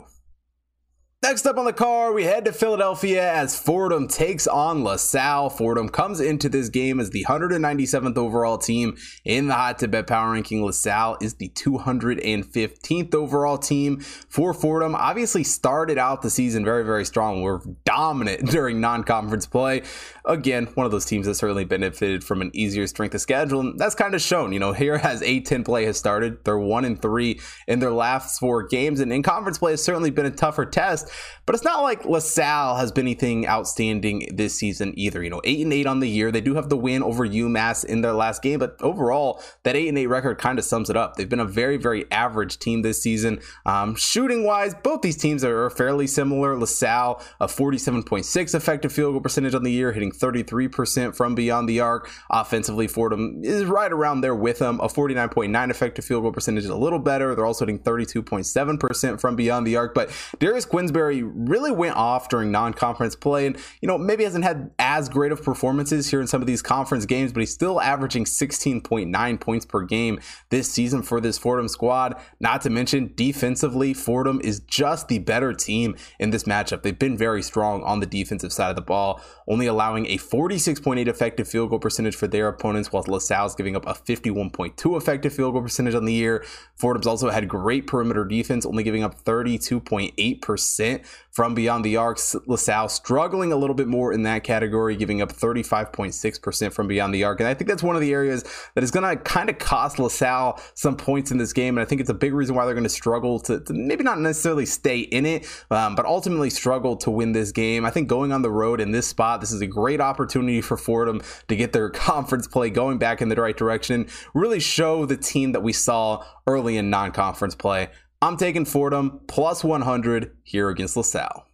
Next 1.25 1.47
up 1.47 1.57
on 1.57 1.67
the 1.67 1.73
card, 1.73 2.17
we 2.17 2.25
head 2.25 2.47
to 2.47 2.53
Philadelphia 2.53 3.33
as 3.33 3.57
Fordham 3.57 4.09
takes 4.09 4.49
on 4.49 4.83
LaSalle. 4.83 5.51
Fordham 5.51 5.89
comes 5.89 6.19
into 6.19 6.49
this 6.49 6.69
game 6.69 6.99
as 6.99 7.11
the 7.11 7.25
197th 7.29 8.17
overall 8.19 8.59
team 8.59 8.97
in 9.25 9.47
the 9.47 9.55
Hot 9.55 9.79
Tip 9.79 9.93
Bet 9.93 10.09
Power 10.09 10.33
Ranking. 10.33 10.65
LaSalle 10.65 11.19
is 11.21 11.35
the 11.35 11.49
215th 11.51 13.15
overall 13.15 13.57
team 13.57 14.01
for 14.01 14.53
Fordham. 14.53 14.97
Obviously, 14.97 15.45
started 15.45 15.97
out 15.97 16.23
the 16.23 16.29
season 16.29 16.65
very, 16.65 16.85
very 16.85 17.05
strong. 17.05 17.41
We're 17.41 17.61
dominant 17.85 18.49
during 18.51 18.81
non 18.81 19.05
conference 19.05 19.47
play. 19.47 19.83
Again, 20.25 20.67
one 20.75 20.87
of 20.87 20.91
those 20.91 21.05
teams 21.05 21.27
that 21.27 21.37
certainly 21.37 21.65
benefited 21.65 22.25
from 22.25 22.43
an 22.43 22.51
easier 22.53 22.89
strength 22.89 23.15
of 23.15 23.21
schedule. 23.21 23.61
And 23.61 23.79
that's 23.79 23.95
kind 23.95 24.17
of 24.17 24.23
shown. 24.23 24.53
You 24.53 24.59
know, 24.59 24.73
here 24.73 24.95
as 24.95 25.23
A10 25.23 25.65
play 25.65 25.85
has 25.85 25.97
started, 25.97 26.45
they're 26.45 26.59
one 26.59 26.85
and 26.85 27.01
three 27.01 27.39
in 27.69 27.79
their 27.79 27.93
last 27.93 28.41
four 28.41 28.67
games. 28.67 28.99
And 28.99 29.13
in 29.13 29.23
conference 29.23 29.59
play 29.59 29.71
has 29.71 29.85
certainly 29.85 30.11
been 30.11 30.27
a 30.27 30.31
tougher 30.33 30.67
test. 30.67 31.11
But 31.47 31.55
it's 31.55 31.65
not 31.65 31.83
like 31.83 32.05
LaSalle 32.05 32.77
has 32.77 32.93
been 32.93 33.07
anything 33.13 33.47
outstanding 33.47 34.29
this 34.35 34.55
season 34.55 34.95
either. 34.97 35.23
You 35.23 35.31
know, 35.31 35.41
eight 35.45 35.61
and 35.61 35.73
eight 35.73 35.87
on 35.87 36.01
the 36.01 36.09
year. 36.09 36.31
They 36.31 36.41
do 36.41 36.55
have 36.55 36.69
the 36.69 36.77
win 36.77 37.03
over 37.03 37.27
UMass 37.27 37.85
in 37.85 38.01
their 38.01 38.13
last 38.13 38.43
game, 38.43 38.59
but 38.59 38.77
overall, 38.81 39.43
that 39.65 39.77
eight 39.77 39.89
and 39.89 39.99
eight 39.99 40.07
record 40.07 40.39
kind 40.39 40.59
of 40.59 40.65
sums 40.65 40.89
it 40.89 40.97
up. 40.97 41.17
They've 41.17 41.29
been 41.29 41.41
a 41.41 41.45
very, 41.45 41.77
very 41.77 42.11
average 42.11 42.59
team 42.59 42.83
this 42.83 43.03
season. 43.03 43.41
Um, 43.67 43.97
shooting 43.97 44.45
wise, 44.45 44.75
both 44.83 45.03
these 45.03 45.17
teams 45.17 45.45
are 45.45 45.69
fairly 45.71 46.07
similar. 46.07 46.57
LaSalle, 46.59 47.23
a 47.41 47.47
47.6 47.47 48.55
effective 48.55 48.93
field 48.93 49.15
goal 49.15 49.21
percentage 49.21 49.55
on 49.55 49.63
the 49.63 49.73
year, 49.73 49.93
hitting 49.93 50.13
33% 50.13 51.15
from 51.15 51.35
beyond 51.35 51.69
the 51.69 51.81
arc. 51.81 52.11
Offensively, 52.31 52.87
Fordham 52.87 53.43
is 53.45 53.65
right 53.65 53.93
around 53.93 54.21
there 54.21 54.35
with 54.35 54.59
them, 54.59 54.81
a 54.81 54.89
49.9 54.89 55.71
effective 55.71 56.05
field 56.05 56.23
goal 56.23 56.33
percentage, 56.33 56.65
is 56.65 56.71
a 56.71 56.77
little 56.77 56.99
better. 56.99 57.35
They're 57.35 57.47
also 57.47 57.65
hitting 57.67 57.81
32.7% 57.81 59.21
from 59.21 59.37
beyond 59.37 59.67
the 59.67 59.77
arc. 59.77 59.95
But 59.95 60.11
Darius 60.39 60.65
Really 61.07 61.73
went 61.73 61.97
off 61.97 62.29
during 62.29 62.51
non-conference 62.51 63.17
play, 63.17 63.47
and 63.47 63.57
you 63.81 63.89
know 63.89 63.99
maybe 63.99 64.25
hasn't 64.25 64.45
had 64.45 64.71
as 64.79 65.09
great 65.09 65.33
of 65.33 65.43
performances 65.43 66.11
here 66.11 66.21
in 66.21 66.27
some 66.27 66.41
of 66.41 66.47
these 66.47 66.63
conference 66.63 67.07
games, 67.07 67.33
but 67.33 67.41
he's 67.41 67.53
still 67.53 67.81
averaging 67.81 68.25
16.9 68.25 69.41
points 69.41 69.67
per 69.67 69.83
game 69.83 70.21
this 70.51 70.71
season 70.71 71.03
for 71.03 71.21
this 71.21 71.39
Fordham 71.39 71.69
squad. 71.69 72.21
Not 72.41 72.63
to 72.63 72.71
mention 72.71 73.13
defensively, 73.15 73.95
Fordham 73.95 74.41
is 74.43 74.61
just 74.61 75.09
the 75.09 75.19
better 75.19 75.53
team 75.53 75.97
in 76.19 76.31
this 76.31 76.45
matchup. 76.45 76.83
They've 76.83 76.99
been 76.99 77.17
very 77.17 77.43
strong 77.43 77.83
on 77.83 78.01
the 78.01 78.07
defensive 78.07 78.53
side 78.53 78.71
of 78.71 78.77
the 78.77 78.83
ball, 78.83 79.21
only 79.49 79.67
allowing 79.67 80.07
a 80.07 80.19
46.8 80.19 81.07
effective 81.09 81.49
field 81.49 81.71
goal 81.71 81.79
percentage 81.79 82.15
for 82.15 82.27
their 82.27 82.49
opponents, 82.49 82.93
while 82.93 83.05
LaSalle's 83.07 83.55
giving 83.55 83.77
up 83.77 83.87
a 83.87 83.95
51.2 83.95 84.97
effective 84.97 85.33
field 85.35 85.55
goal 85.55 85.63
percentage 85.63 85.95
on 85.95 86.05
the 86.05 86.13
year. 86.13 86.45
Fordham's 86.77 87.07
also 87.07 87.31
had 87.31 87.49
great 87.49 87.87
perimeter 87.87 88.25
defense, 88.25 88.67
only 88.67 88.83
giving 88.83 89.03
up 89.03 89.23
32.8% 89.25 90.92
from 91.31 91.55
beyond 91.55 91.85
the 91.85 91.97
arcs. 91.97 92.37
LaSalle 92.47 92.89
struggling 92.89 93.53
a 93.53 93.57
little 93.57 93.75
bit 93.75 93.89
more 93.89 94.13
in 94.13 94.23
that 94.25 94.45
category, 94.45 94.97
giving 94.97 95.23
up 95.23 95.33
35.6% 95.33 96.73
from 96.73 96.89
beyond 96.89 97.15
the 97.15 97.25
arc. 97.25 97.41
And 97.41 97.49
I 97.49 97.55
think 97.55 97.69
that's 97.69 97.83
one 97.83 97.97
of 97.97 98.03
the 98.03 98.13
areas 98.13 98.45
that 98.75 98.85
is 98.85 98.91
going 98.91 99.09
to 99.09 99.23
kind 99.23 99.49
of 99.49 99.59
cost 99.59 99.99
LaSalle 99.99 100.61
some 100.75 100.97
points 100.97 101.31
in 101.31 101.39
this 101.39 101.53
game. 101.53 101.77
And 101.77 101.85
I 101.85 101.89
think 101.89 102.01
it's 102.01 102.11
a 102.11 102.15
big 102.15 102.35
reason 102.35 102.55
why 102.55 102.65
they're 102.65 102.75
going 102.75 102.85
to 102.85 102.91
struggle 102.91 103.41
to, 103.41 103.61
to 103.61 103.73
maybe 103.73 104.05
not 104.05 104.21
necessarily 104.21 104.67
stay 104.67 105.01
in 105.01 105.25
it, 105.25 105.47
um, 105.71 105.95
but 105.95 106.05
ultimately 106.05 106.51
struggle 106.51 106.97
to 106.97 107.11
win 107.11 107.33
this 107.33 107.51
game. 107.51 107.85
I 107.87 107.91
think 107.91 108.09
going 108.09 108.33
on 108.33 108.43
the 108.43 108.51
road 108.51 108.81
in 108.81 108.93
this 108.93 109.07
spot, 109.07 109.41
this 109.41 109.53
is 109.53 109.63
a 109.63 109.67
great 109.67 110.01
opportunity 110.01 110.61
for 110.61 110.77
Fordham 110.77 111.23
to 111.49 111.57
get 111.57 111.73
their 111.73 111.89
conference 111.91 112.47
play 112.47 112.69
going 112.71 112.99
back 112.99 113.23
in 113.23 113.29
the 113.29 113.37
right 113.37 113.57
direction, 113.57 114.07
really 114.35 114.61
show 114.61 115.07
the 115.07 115.17
team 115.17 115.53
that 115.53 115.63
we 115.63 115.73
saw 115.73 116.25
early 116.47 116.77
in 116.77 116.91
non 116.91 117.13
conference 117.13 117.55
play. 117.55 117.89
I'm 118.23 118.37
taking 118.37 118.65
Fordham 118.65 119.21
plus 119.27 119.65
100 119.65 120.37
here 120.45 120.69
against 120.69 120.97
LaSalle. 120.97 121.45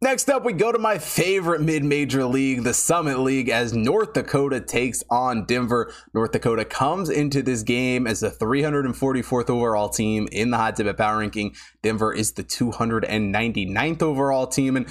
Next 0.00 0.30
up, 0.30 0.42
we 0.42 0.54
go 0.54 0.72
to 0.72 0.78
my 0.78 0.96
favorite 0.96 1.60
mid 1.60 1.84
major 1.84 2.24
league, 2.24 2.62
the 2.62 2.72
Summit 2.72 3.18
League, 3.20 3.50
as 3.50 3.74
North 3.74 4.14
Dakota 4.14 4.60
takes 4.60 5.04
on 5.10 5.44
Denver. 5.44 5.92
North 6.14 6.32
Dakota 6.32 6.64
comes 6.64 7.10
into 7.10 7.42
this 7.42 7.62
game 7.62 8.06
as 8.06 8.20
the 8.20 8.30
344th 8.30 9.50
overall 9.50 9.90
team 9.90 10.26
in 10.32 10.50
the 10.50 10.56
Hot 10.56 10.76
Tip 10.76 10.96
Power 10.96 11.18
Ranking. 11.18 11.54
Denver 11.82 12.14
is 12.14 12.32
the 12.32 12.44
299th 12.44 14.02
overall 14.02 14.46
team. 14.46 14.76
And 14.76 14.90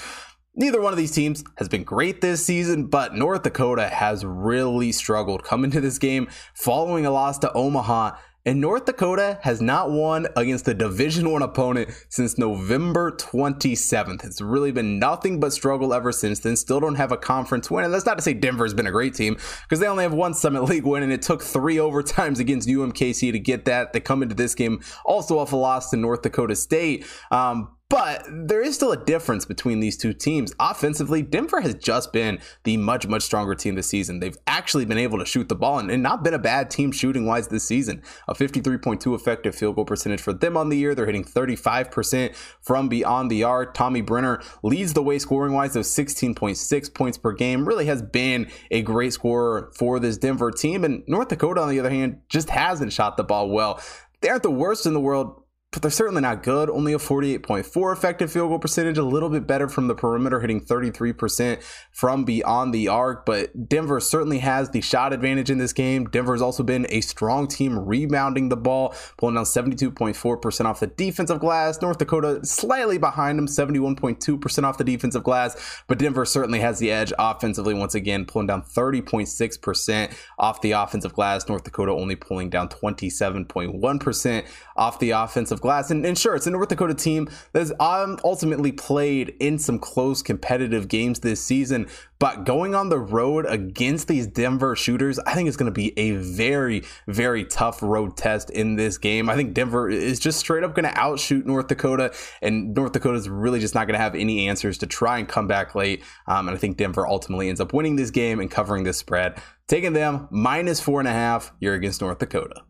Neither 0.55 0.79
one 0.79 0.93
of 0.93 0.97
these 0.97 1.11
teams 1.11 1.43
has 1.57 1.67
been 1.67 1.83
great 1.83 2.21
this 2.21 2.45
season, 2.45 2.85
but 2.85 3.15
North 3.15 3.41
Dakota 3.41 3.89
has 3.89 4.23
really 4.23 4.91
struggled 4.91 5.43
coming 5.43 5.71
to 5.71 5.81
this 5.81 5.97
game 5.97 6.27
following 6.53 7.07
a 7.07 7.11
loss 7.11 7.39
to 7.39 7.51
Omaha 7.53 8.11
and 8.45 8.59
North 8.59 8.85
Dakota 8.85 9.39
has 9.41 9.61
not 9.61 9.91
won 9.91 10.27
against 10.35 10.67
a 10.67 10.73
Division 10.73 11.31
One 11.31 11.41
opponent 11.41 11.89
since 12.09 12.37
November 12.37 13.11
27th. 13.11 14.25
It's 14.25 14.41
really 14.41 14.71
been 14.71 14.99
nothing 14.99 15.39
but 15.39 15.53
struggle 15.53 15.93
ever 15.93 16.11
since 16.11 16.39
then. 16.39 16.55
Still 16.55 16.79
don't 16.79 16.95
have 16.95 17.11
a 17.11 17.17
conference 17.17 17.71
win. 17.71 17.85
And 17.85 17.93
that's 17.93 18.05
not 18.05 18.17
to 18.17 18.21
say 18.21 18.33
Denver's 18.33 18.73
been 18.73 18.87
a 18.87 18.91
great 18.91 19.13
team 19.13 19.37
because 19.63 19.79
they 19.79 19.87
only 19.87 20.03
have 20.03 20.13
one 20.13 20.33
Summit 20.33 20.63
League 20.63 20.85
win, 20.85 21.03
and 21.03 21.11
it 21.11 21.21
took 21.21 21.41
three 21.41 21.75
overtimes 21.83 22.39
against 22.39 22.67
UMKC 22.67 23.31
to 23.31 23.39
get 23.39 23.65
that. 23.65 23.93
They 23.93 23.99
come 23.99 24.21
into 24.21 24.35
this 24.35 24.55
game 24.55 24.81
also 25.05 25.39
off 25.39 25.53
a 25.53 25.55
loss 25.55 25.89
to 25.91 25.97
North 25.97 26.21
Dakota 26.21 26.55
State. 26.55 27.05
Um, 27.31 27.69
but 27.89 28.25
there 28.27 28.61
is 28.61 28.73
still 28.73 28.91
a 28.91 28.97
difference 28.97 29.45
between 29.45 29.79
these 29.79 29.97
two 29.97 30.13
teams. 30.13 30.51
Offensively, 30.59 31.21
Denver 31.21 31.61
has 31.61 31.75
just 31.75 32.11
been 32.11 32.39
the 32.63 32.75
much, 32.77 33.07
much 33.07 33.21
stronger 33.21 33.53
team 33.53 33.75
this 33.75 33.87
season. 33.87 34.19
They've 34.19 34.37
actually 34.47 34.85
been 34.85 34.97
able 34.97 35.19
to 35.19 35.25
shoot 35.25 35.47
the 35.47 35.55
ball 35.55 35.77
and, 35.77 35.91
and 35.91 36.01
not 36.01 36.23
been 36.23 36.33
a 36.33 36.39
bad 36.39 36.71
team 36.71 36.91
shooting 36.91 37.27
wise 37.27 37.49
this 37.49 37.65
season. 37.65 38.01
A 38.27 38.33
53.2 38.33 39.13
effective 39.13 39.53
field 39.53 39.75
goal 39.75 39.85
percentage 39.85 40.21
for 40.21 40.33
them 40.33 40.57
on 40.57 40.69
the 40.69 40.77
year. 40.77 40.95
They're 40.95 41.05
hitting 41.05 41.23
35% 41.23 42.35
from 42.61 42.89
beyond 42.89 43.29
the 43.29 43.43
arc. 43.43 43.75
Tommy 43.75 44.01
Bruner 44.01 44.41
leads 44.63 44.93
the 44.93 45.03
way 45.03 45.19
scoring 45.19 45.53
wise, 45.53 45.75
of 45.75 45.83
16.6 45.83 46.93
points 46.95 47.17
per 47.19 47.31
game. 47.31 47.67
Really 47.67 47.85
has 47.85 48.01
been 48.01 48.49
a 48.71 48.81
great 48.81 49.13
scorer 49.13 49.71
for 49.77 49.99
this 49.99 50.17
Denver 50.17 50.49
team. 50.49 50.83
And 50.83 51.03
North 51.07 51.27
Dakota, 51.27 51.61
on 51.61 51.69
the 51.69 51.79
other 51.79 51.91
hand, 51.91 52.21
just 52.27 52.49
hasn't 52.49 52.91
shot 52.91 53.17
the 53.17 53.23
ball 53.23 53.49
well. 53.49 53.79
They 54.21 54.29
aren't 54.29 54.43
the 54.43 54.49
worst 54.49 54.85
in 54.85 54.93
the 54.93 54.99
world 54.99 55.42
but 55.73 55.81
they're 55.81 55.91
certainly 55.91 56.21
not 56.21 56.43
good. 56.43 56.69
Only 56.69 56.93
a 56.93 56.99
48.4 56.99 57.93
effective 57.93 58.31
field 58.31 58.49
goal 58.49 58.59
percentage, 58.59 58.99
a 58.99 59.03
little 59.03 59.29
bit 59.29 59.47
better 59.47 59.67
from 59.67 59.87
the 59.87 59.95
perimeter, 59.95 60.39
hitting 60.39 60.63
33% 60.63 61.63
from 61.91 62.23
beyond 62.25 62.73
the 62.73 62.87
arc. 62.87 63.25
But 63.25 63.67
Denver 63.67 63.99
certainly 63.99 64.37
has 64.37 64.69
the 64.69 64.81
shot 64.81 65.13
advantage 65.13 65.49
in 65.49 65.57
this 65.57 65.73
game. 65.73 66.05
Denver 66.05 66.33
has 66.33 66.43
also 66.43 66.61
been 66.61 66.85
a 66.89 67.01
strong 67.01 67.47
team 67.47 67.77
rebounding 67.79 68.49
the 68.49 68.55
ball, 68.55 68.93
pulling 69.17 69.33
down 69.33 69.45
72.4% 69.45 70.65
off 70.65 70.79
the 70.79 70.87
defensive 70.87 71.39
glass. 71.39 71.81
North 71.81 71.97
Dakota 71.97 72.45
slightly 72.45 72.99
behind 72.99 73.39
them, 73.39 73.47
71.2% 73.47 74.63
off 74.63 74.77
the 74.77 74.83
defensive 74.83 75.23
glass. 75.23 75.81
But 75.87 75.97
Denver 75.97 76.25
certainly 76.25 76.59
has 76.59 76.77
the 76.77 76.91
edge 76.91 77.11
offensively, 77.17 77.73
once 77.73 77.95
again, 77.95 78.25
pulling 78.25 78.47
down 78.47 78.61
30.6% 78.61 80.13
off 80.37 80.61
the 80.61 80.73
offensive 80.73 81.13
glass. 81.13 81.49
North 81.49 81.63
Dakota 81.63 81.91
only 81.93 82.15
pulling 82.15 82.51
down 82.51 82.69
27.1% 82.69 84.45
off 84.75 84.99
the 84.99 85.11
offensive 85.11 85.61
glass. 85.63 85.89
And, 85.89 86.05
and 86.05 86.15
sure, 86.15 86.35
it's 86.35 86.45
a 86.45 86.51
North 86.51 86.69
Dakota 86.69 86.93
team 86.93 87.27
that's 87.53 87.71
um, 87.79 88.19
ultimately 88.23 88.71
played 88.71 89.33
in 89.39 89.57
some 89.57 89.79
close 89.79 90.21
competitive 90.21 90.87
games 90.87 91.21
this 91.21 91.43
season. 91.43 91.87
But 92.19 92.45
going 92.45 92.75
on 92.75 92.89
the 92.89 92.99
road 92.99 93.45
against 93.49 94.07
these 94.07 94.27
Denver 94.27 94.75
shooters, 94.75 95.19
I 95.19 95.33
think 95.33 95.47
it's 95.47 95.57
going 95.57 95.71
to 95.71 95.73
be 95.73 95.97
a 95.97 96.11
very, 96.11 96.83
very 97.07 97.43
tough 97.43 97.81
road 97.81 98.15
test 98.15 98.49
in 98.51 98.75
this 98.75 98.97
game. 98.97 99.29
I 99.29 99.35
think 99.35 99.53
Denver 99.53 99.89
is 99.89 100.19
just 100.19 100.39
straight 100.39 100.63
up 100.63 100.75
going 100.75 100.85
to 100.89 100.97
outshoot 100.97 101.45
North 101.45 101.67
Dakota, 101.67 102.13
and 102.41 102.73
North 102.73 102.93
Dakota 102.93 103.17
is 103.17 103.27
really 103.27 103.59
just 103.59 103.75
not 103.75 103.87
going 103.87 103.97
to 103.97 104.03
have 104.03 104.15
any 104.15 104.47
answers 104.47 104.77
to 104.77 104.87
try 104.87 105.17
and 105.17 105.27
come 105.27 105.47
back 105.47 105.75
late. 105.75 106.03
Um, 106.27 106.47
and 106.47 106.55
I 106.55 106.59
think 106.59 106.77
Denver 106.77 107.05
ultimately 107.07 107.49
ends 107.49 107.59
up 107.59 107.73
winning 107.73 107.95
this 107.95 108.11
game 108.11 108.39
and 108.39 108.49
covering 108.49 108.83
this 108.83 108.97
spread, 108.97 109.41
taking 109.67 109.93
them 109.93 110.27
minus 110.31 110.79
four 110.79 110.99
and 110.99 111.09
a 111.09 111.13
half 111.13 111.51
here 111.59 111.73
against 111.73 111.99
North 111.99 112.19
Dakota. 112.19 112.63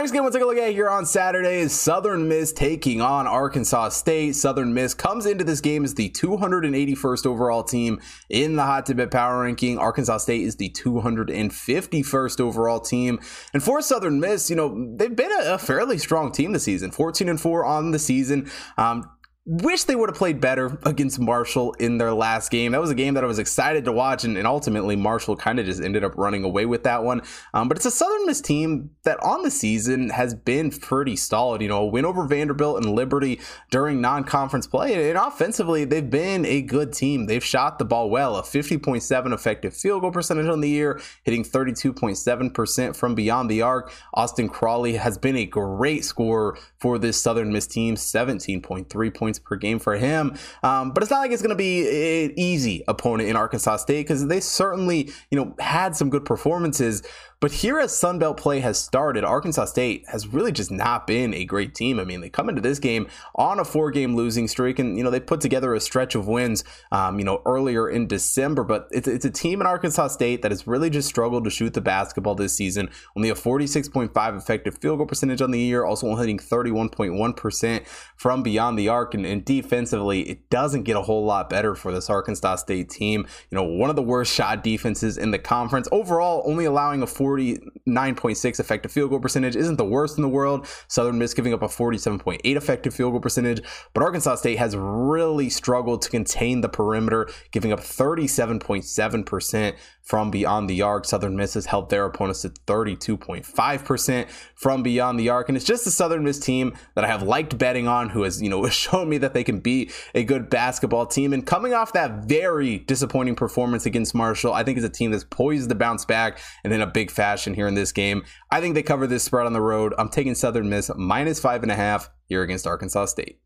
Next 0.00 0.12
game 0.12 0.22
we'll 0.22 0.30
take 0.30 0.42
a 0.42 0.46
look 0.46 0.58
at 0.58 0.70
here 0.70 0.88
on 0.88 1.04
Saturday 1.06 1.58
is 1.58 1.72
Southern 1.72 2.28
Miss 2.28 2.52
taking 2.52 3.02
on 3.02 3.26
Arkansas 3.26 3.88
State. 3.88 4.36
Southern 4.36 4.72
Miss 4.72 4.94
comes 4.94 5.26
into 5.26 5.42
this 5.42 5.60
game 5.60 5.82
as 5.82 5.94
the 5.94 6.08
281st 6.10 7.26
overall 7.26 7.64
team 7.64 8.00
in 8.28 8.54
the 8.54 8.62
Hot 8.62 8.86
Bets 8.96 9.10
Power 9.10 9.42
Ranking. 9.42 9.76
Arkansas 9.76 10.18
State 10.18 10.42
is 10.42 10.54
the 10.54 10.70
251st 10.70 12.40
overall 12.40 12.78
team. 12.78 13.18
And 13.52 13.60
for 13.60 13.82
Southern 13.82 14.20
Miss, 14.20 14.48
you 14.48 14.54
know, 14.54 14.88
they've 14.94 15.16
been 15.16 15.32
a, 15.32 15.54
a 15.54 15.58
fairly 15.58 15.98
strong 15.98 16.30
team 16.30 16.52
this 16.52 16.62
season. 16.62 16.92
14 16.92 17.28
and 17.28 17.40
4 17.40 17.64
on 17.64 17.90
the 17.90 17.98
season. 17.98 18.48
Um, 18.76 19.10
wish 19.50 19.84
they 19.84 19.96
would 19.96 20.10
have 20.10 20.16
played 20.16 20.42
better 20.42 20.78
against 20.82 21.18
Marshall 21.18 21.72
in 21.78 21.96
their 21.96 22.12
last 22.12 22.50
game. 22.50 22.72
That 22.72 22.82
was 22.82 22.90
a 22.90 22.94
game 22.94 23.14
that 23.14 23.24
I 23.24 23.26
was 23.26 23.38
excited 23.38 23.86
to 23.86 23.92
watch, 23.92 24.22
and, 24.22 24.36
and 24.36 24.46
ultimately 24.46 24.94
Marshall 24.94 25.36
kind 25.36 25.58
of 25.58 25.64
just 25.64 25.80
ended 25.80 26.04
up 26.04 26.12
running 26.18 26.44
away 26.44 26.66
with 26.66 26.82
that 26.82 27.02
one. 27.02 27.22
Um, 27.54 27.66
but 27.66 27.78
it's 27.78 27.86
a 27.86 27.90
Southern 27.90 28.26
Miss 28.26 28.42
team 28.42 28.90
that 29.04 29.18
on 29.22 29.42
the 29.42 29.50
season 29.50 30.10
has 30.10 30.34
been 30.34 30.70
pretty 30.70 31.16
solid. 31.16 31.62
You 31.62 31.68
know, 31.68 31.84
a 31.84 31.86
win 31.86 32.04
over 32.04 32.26
Vanderbilt 32.26 32.84
and 32.84 32.94
Liberty 32.94 33.40
during 33.70 34.02
non-conference 34.02 34.66
play, 34.66 35.08
and 35.08 35.18
offensively 35.18 35.86
they've 35.86 36.10
been 36.10 36.44
a 36.44 36.60
good 36.60 36.92
team. 36.92 37.24
They've 37.24 37.42
shot 37.42 37.78
the 37.78 37.86
ball 37.86 38.10
well, 38.10 38.36
a 38.36 38.42
50.7 38.42 39.32
effective 39.32 39.74
field 39.74 40.02
goal 40.02 40.12
percentage 40.12 40.48
on 40.48 40.60
the 40.60 40.68
year, 40.68 41.00
hitting 41.22 41.42
32.7% 41.42 42.94
from 42.94 43.14
beyond 43.14 43.50
the 43.50 43.62
arc. 43.62 43.94
Austin 44.12 44.50
Crawley 44.50 44.96
has 44.96 45.16
been 45.16 45.36
a 45.36 45.46
great 45.46 46.04
scorer 46.04 46.58
for 46.78 46.98
this 46.98 47.20
Southern 47.20 47.50
Miss 47.50 47.66
team, 47.66 47.94
17.3 47.94 49.14
points 49.14 49.37
points 49.38 49.48
per 49.48 49.56
game 49.56 49.78
for 49.78 49.96
him. 49.96 50.36
Um, 50.62 50.92
but 50.92 51.02
it's 51.02 51.10
not 51.10 51.20
like 51.20 51.30
it's 51.30 51.42
going 51.42 51.50
to 51.50 51.56
be 51.56 52.24
an 52.24 52.38
easy 52.38 52.82
opponent 52.88 53.28
in 53.28 53.36
Arkansas 53.36 53.78
State 53.78 54.02
because 54.02 54.26
they 54.26 54.40
certainly, 54.40 55.10
you 55.30 55.38
know, 55.38 55.54
had 55.58 55.96
some 55.96 56.10
good 56.10 56.24
performances. 56.24 57.02
But 57.40 57.52
here, 57.52 57.78
as 57.78 57.92
Sunbelt 57.92 58.36
play 58.36 58.58
has 58.60 58.80
started, 58.80 59.22
Arkansas 59.22 59.66
State 59.66 60.04
has 60.08 60.26
really 60.26 60.50
just 60.50 60.72
not 60.72 61.06
been 61.06 61.32
a 61.32 61.44
great 61.44 61.72
team. 61.72 62.00
I 62.00 62.04
mean, 62.04 62.20
they 62.20 62.28
come 62.28 62.48
into 62.48 62.60
this 62.60 62.80
game 62.80 63.06
on 63.36 63.60
a 63.60 63.64
four 63.64 63.92
game 63.92 64.16
losing 64.16 64.48
streak, 64.48 64.80
and, 64.80 64.98
you 64.98 65.04
know, 65.04 65.10
they 65.10 65.20
put 65.20 65.40
together 65.40 65.72
a 65.72 65.80
stretch 65.80 66.16
of 66.16 66.26
wins, 66.26 66.64
um, 66.90 67.20
you 67.20 67.24
know, 67.24 67.40
earlier 67.46 67.88
in 67.88 68.08
December. 68.08 68.64
But 68.64 68.88
it's, 68.90 69.06
it's 69.06 69.24
a 69.24 69.30
team 69.30 69.60
in 69.60 69.68
Arkansas 69.68 70.08
State 70.08 70.42
that 70.42 70.50
has 70.50 70.66
really 70.66 70.90
just 70.90 71.06
struggled 71.06 71.44
to 71.44 71.50
shoot 71.50 71.74
the 71.74 71.80
basketball 71.80 72.34
this 72.34 72.54
season. 72.54 72.90
Only 73.16 73.30
a 73.30 73.34
46.5 73.34 74.36
effective 74.36 74.76
field 74.78 74.98
goal 74.98 75.06
percentage 75.06 75.40
on 75.40 75.52
the 75.52 75.60
year, 75.60 75.84
also 75.84 76.12
hitting 76.16 76.38
31.1% 76.38 77.86
from 78.16 78.42
beyond 78.42 78.76
the 78.76 78.88
arc. 78.88 79.14
And, 79.14 79.24
and 79.24 79.44
defensively, 79.44 80.22
it 80.22 80.50
doesn't 80.50 80.82
get 80.82 80.96
a 80.96 81.02
whole 81.02 81.24
lot 81.24 81.48
better 81.48 81.76
for 81.76 81.92
this 81.92 82.10
Arkansas 82.10 82.56
State 82.56 82.90
team. 82.90 83.28
You 83.50 83.56
know, 83.56 83.62
one 83.62 83.90
of 83.90 83.96
the 83.96 84.02
worst 84.02 84.34
shot 84.34 84.64
defenses 84.64 85.16
in 85.16 85.30
the 85.30 85.38
conference. 85.38 85.86
Overall, 85.92 86.42
only 86.44 86.64
allowing 86.64 87.00
a 87.00 87.06
4 87.06 87.27
49.6 87.28 88.60
effective 88.60 88.92
field 88.92 89.10
goal 89.10 89.20
percentage 89.20 89.56
isn't 89.56 89.76
the 89.76 89.84
worst 89.84 90.16
in 90.16 90.22
the 90.22 90.28
world. 90.28 90.66
Southern 90.88 91.18
Miss 91.18 91.34
giving 91.34 91.52
up 91.52 91.62
a 91.62 91.68
47.8 91.68 92.40
effective 92.44 92.94
field 92.94 93.12
goal 93.12 93.20
percentage, 93.20 93.60
but 93.92 94.02
Arkansas 94.02 94.36
State 94.36 94.58
has 94.58 94.76
really 94.76 95.50
struggled 95.50 96.02
to 96.02 96.10
contain 96.10 96.60
the 96.60 96.68
perimeter, 96.68 97.28
giving 97.50 97.72
up 97.72 97.80
37.7% 97.80 99.76
from 100.08 100.30
beyond 100.30 100.70
the 100.70 100.80
arc. 100.80 101.04
Southern 101.04 101.36
Miss 101.36 101.52
has 101.52 101.66
held 101.66 101.90
their 101.90 102.06
opponents 102.06 102.40
to 102.40 102.48
32.5% 102.48 104.30
from 104.54 104.82
beyond 104.82 105.20
the 105.20 105.28
arc. 105.28 105.50
And 105.50 105.56
it's 105.56 105.66
just 105.66 105.84
the 105.84 105.90
Southern 105.90 106.24
Miss 106.24 106.38
team 106.38 106.74
that 106.94 107.04
I 107.04 107.08
have 107.08 107.22
liked 107.22 107.58
betting 107.58 107.86
on, 107.86 108.08
who 108.08 108.22
has, 108.22 108.40
you 108.40 108.48
know, 108.48 108.66
shown 108.70 109.10
me 109.10 109.18
that 109.18 109.34
they 109.34 109.44
can 109.44 109.60
be 109.60 109.90
a 110.14 110.24
good 110.24 110.48
basketball 110.48 111.04
team. 111.04 111.34
And 111.34 111.46
coming 111.46 111.74
off 111.74 111.92
that 111.92 112.24
very 112.24 112.78
disappointing 112.78 113.34
performance 113.34 113.84
against 113.84 114.14
Marshall, 114.14 114.54
I 114.54 114.64
think 114.64 114.78
is 114.78 114.84
a 114.84 114.88
team 114.88 115.10
that's 115.10 115.24
poised 115.24 115.68
to 115.68 115.74
bounce 115.74 116.06
back 116.06 116.38
and 116.64 116.72
then 116.72 116.80
a 116.80 116.86
big 116.86 117.10
fashion 117.18 117.52
here 117.52 117.66
in 117.66 117.74
this 117.74 117.90
game. 117.90 118.22
I 118.50 118.60
think 118.60 118.76
they 118.76 118.82
cover 118.84 119.08
this 119.08 119.24
spread 119.24 119.44
on 119.44 119.52
the 119.52 119.60
road. 119.60 119.92
I'm 119.98 120.08
taking 120.08 120.36
Southern 120.36 120.68
Miss 120.68 120.90
minus 120.96 121.40
five 121.40 121.64
and 121.64 121.72
a 121.72 121.74
half 121.74 122.08
here 122.26 122.42
against 122.42 122.66
Arkansas 122.66 123.06
State. 123.06 123.40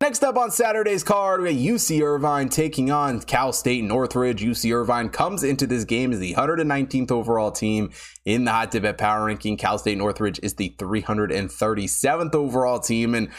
Next 0.00 0.22
up 0.22 0.36
on 0.36 0.50
Saturday's 0.50 1.02
card, 1.02 1.40
we 1.40 1.52
got 1.52 1.58
UC 1.58 2.02
Irvine 2.02 2.48
taking 2.48 2.90
on 2.90 3.20
Cal 3.22 3.52
State 3.52 3.82
Northridge. 3.82 4.42
UC 4.42 4.72
Irvine 4.72 5.08
comes 5.08 5.42
into 5.42 5.66
this 5.66 5.84
game 5.84 6.12
as 6.12 6.18
the 6.18 6.34
119th 6.34 7.10
overall 7.10 7.50
team 7.50 7.90
in 8.24 8.44
the 8.44 8.52
Hot 8.52 8.70
Bets 8.70 9.00
Power 9.00 9.24
Ranking. 9.24 9.56
Cal 9.56 9.78
State 9.78 9.98
Northridge 9.98 10.38
is 10.42 10.54
the 10.54 10.76
337th 10.78 12.34
overall 12.34 12.78
team. 12.78 13.14
And 13.14 13.30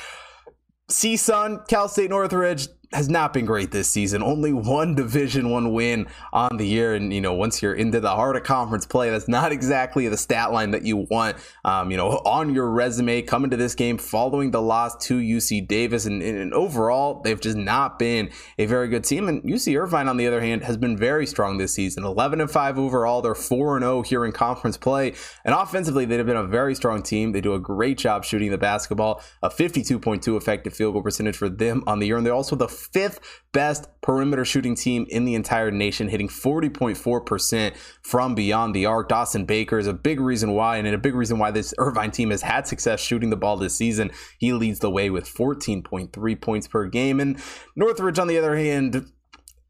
CSUN, 0.89 1.67
Cal 1.67 1.87
State 1.87 2.09
Northridge, 2.09 2.67
has 2.93 3.09
not 3.09 3.33
been 3.33 3.45
great 3.45 3.71
this 3.71 3.89
season. 3.89 4.23
Only 4.23 4.53
one 4.53 4.95
Division 4.95 5.49
One 5.49 5.73
win 5.73 6.07
on 6.31 6.57
the 6.57 6.65
year, 6.65 6.93
and 6.93 7.13
you 7.13 7.19
know 7.19 7.33
once 7.33 7.61
you're 7.61 7.73
into 7.73 7.99
the 7.99 8.09
heart 8.09 8.37
of 8.37 8.43
conference 8.43 8.85
play, 8.85 9.09
that's 9.09 9.27
not 9.27 9.51
exactly 9.51 10.07
the 10.07 10.17
stat 10.17 10.53
line 10.53 10.71
that 10.71 10.83
you 10.83 10.97
want. 10.97 11.37
Um, 11.65 11.91
you 11.91 11.97
know 11.97 12.09
on 12.25 12.53
your 12.53 12.69
resume 12.69 13.21
coming 13.23 13.49
to 13.51 13.57
this 13.57 13.75
game 13.75 13.97
following 13.97 14.51
the 14.51 14.61
loss 14.61 14.95
to 15.07 15.19
UC 15.19 15.67
Davis, 15.67 16.05
and, 16.05 16.21
and, 16.21 16.53
overall 16.53 17.21
they've 17.21 17.39
just 17.39 17.57
not 17.57 17.99
been 17.99 18.29
a 18.57 18.65
very 18.65 18.87
good 18.87 19.03
team. 19.03 19.27
And 19.27 19.43
UC 19.43 19.77
Irvine, 19.79 20.07
on 20.07 20.15
the 20.15 20.25
other 20.25 20.39
hand, 20.39 20.63
has 20.63 20.77
been 20.77 20.95
very 20.95 21.25
strong 21.27 21.57
this 21.57 21.73
season. 21.73 22.05
11 22.05 22.39
and 22.39 22.49
five 22.49 22.79
overall. 22.79 23.21
They're 23.21 23.35
four 23.35 23.75
and 23.75 23.83
zero 23.83 23.97
oh 23.97 24.01
here 24.01 24.23
in 24.23 24.31
conference 24.31 24.77
play, 24.77 25.13
and 25.43 25.53
offensively 25.53 26.05
they've 26.05 26.25
been 26.25 26.37
a 26.37 26.47
very 26.47 26.73
strong 26.73 27.03
team. 27.03 27.33
They 27.33 27.41
do 27.41 27.53
a 27.53 27.59
great 27.59 27.97
job 27.97 28.23
shooting 28.23 28.49
the 28.49 28.57
basketball. 28.57 29.21
A 29.43 29.49
52.2 29.49 30.37
effective 30.37 30.73
field 30.73 30.93
goal 30.93 31.03
percentage 31.03 31.35
for 31.35 31.49
them 31.49 31.83
on 31.85 31.99
the 31.99 32.07
year, 32.07 32.15
and 32.15 32.25
they're 32.25 32.33
also 32.33 32.55
the 32.55 32.76
fifth 32.77 33.19
best 33.51 33.87
perimeter 34.01 34.45
shooting 34.45 34.75
team 34.75 35.05
in 35.09 35.25
the 35.25 35.35
entire 35.35 35.71
nation, 35.71 36.09
hitting 36.09 36.27
40.4% 36.27 37.75
from 38.01 38.35
beyond 38.35 38.75
the 38.75 38.85
arc. 38.85 39.09
Dawson 39.09 39.45
Baker 39.45 39.79
is 39.79 39.87
a 39.87 39.93
big 39.93 40.19
reason 40.19 40.53
why, 40.53 40.77
and 40.77 40.87
a 40.87 40.97
big 40.97 41.15
reason 41.15 41.39
why 41.39 41.51
this 41.51 41.73
Irvine 41.77 42.11
team 42.11 42.29
has 42.29 42.41
had 42.41 42.67
success 42.67 42.99
shooting 42.99 43.29
the 43.29 43.35
ball 43.35 43.57
this 43.57 43.75
season. 43.75 44.11
He 44.37 44.53
leads 44.53 44.79
the 44.79 44.91
way 44.91 45.09
with 45.09 45.27
14.3 45.27 46.41
points 46.41 46.67
per 46.67 46.85
game. 46.87 47.19
And 47.19 47.41
Northridge, 47.75 48.19
on 48.19 48.27
the 48.27 48.37
other 48.37 48.55
hand, 48.55 49.11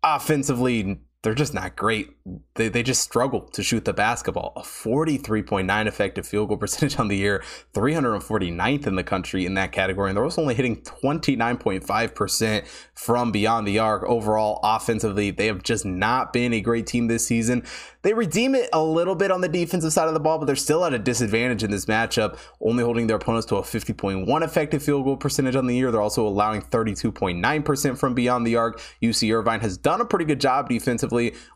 offensively 0.03 0.99
they're 1.23 1.33
just 1.33 1.53
not 1.53 1.75
great. 1.75 2.11
They, 2.55 2.69
they 2.69 2.83
just 2.83 3.01
struggle 3.01 3.41
to 3.53 3.63
shoot 3.63 3.85
the 3.85 3.93
basketball. 3.93 4.53
A 4.55 4.61
43.9 4.61 5.87
effective 5.87 6.27
field 6.27 6.49
goal 6.49 6.57
percentage 6.59 6.99
on 6.99 7.07
the 7.07 7.17
year, 7.17 7.43
349th 7.73 8.85
in 8.85 8.95
the 8.95 9.03
country 9.03 9.45
in 9.45 9.55
that 9.55 9.71
category. 9.71 10.09
And 10.09 10.17
they're 10.17 10.23
also 10.23 10.41
only 10.41 10.55
hitting 10.55 10.81
29.5% 10.81 12.67
from 12.93 13.31
beyond 13.31 13.67
the 13.67 13.79
arc. 13.79 14.03
Overall, 14.03 14.59
offensively, 14.63 15.31
they 15.31 15.47
have 15.47 15.63
just 15.63 15.85
not 15.85 16.33
been 16.33 16.53
a 16.53 16.61
great 16.61 16.85
team 16.85 17.07
this 17.07 17.25
season. 17.25 17.65
They 18.03 18.13
redeem 18.13 18.55
it 18.55 18.69
a 18.71 18.81
little 18.81 19.15
bit 19.15 19.31
on 19.31 19.41
the 19.41 19.49
defensive 19.49 19.91
side 19.91 20.07
of 20.07 20.13
the 20.13 20.19
ball, 20.19 20.37
but 20.37 20.45
they're 20.45 20.55
still 20.55 20.85
at 20.85 20.93
a 20.93 20.99
disadvantage 20.99 21.63
in 21.63 21.71
this 21.71 21.87
matchup, 21.87 22.37
only 22.61 22.83
holding 22.83 23.07
their 23.07 23.17
opponents 23.17 23.47
to 23.47 23.57
a 23.57 23.61
50.1 23.61 24.43
effective 24.43 24.81
field 24.83 25.03
goal 25.03 25.17
percentage 25.17 25.55
on 25.55 25.67
the 25.67 25.75
year. 25.75 25.91
They're 25.91 25.99
also 25.99 26.25
allowing 26.25 26.61
32.9% 26.61 27.97
from 27.97 28.13
beyond 28.13 28.47
the 28.47 28.55
arc. 28.55 28.79
UC 29.01 29.35
Irvine 29.35 29.59
has 29.59 29.77
done 29.77 29.99
a 29.99 30.05
pretty 30.05 30.25
good 30.25 30.39
job 30.39 30.69
defensively, 30.69 31.06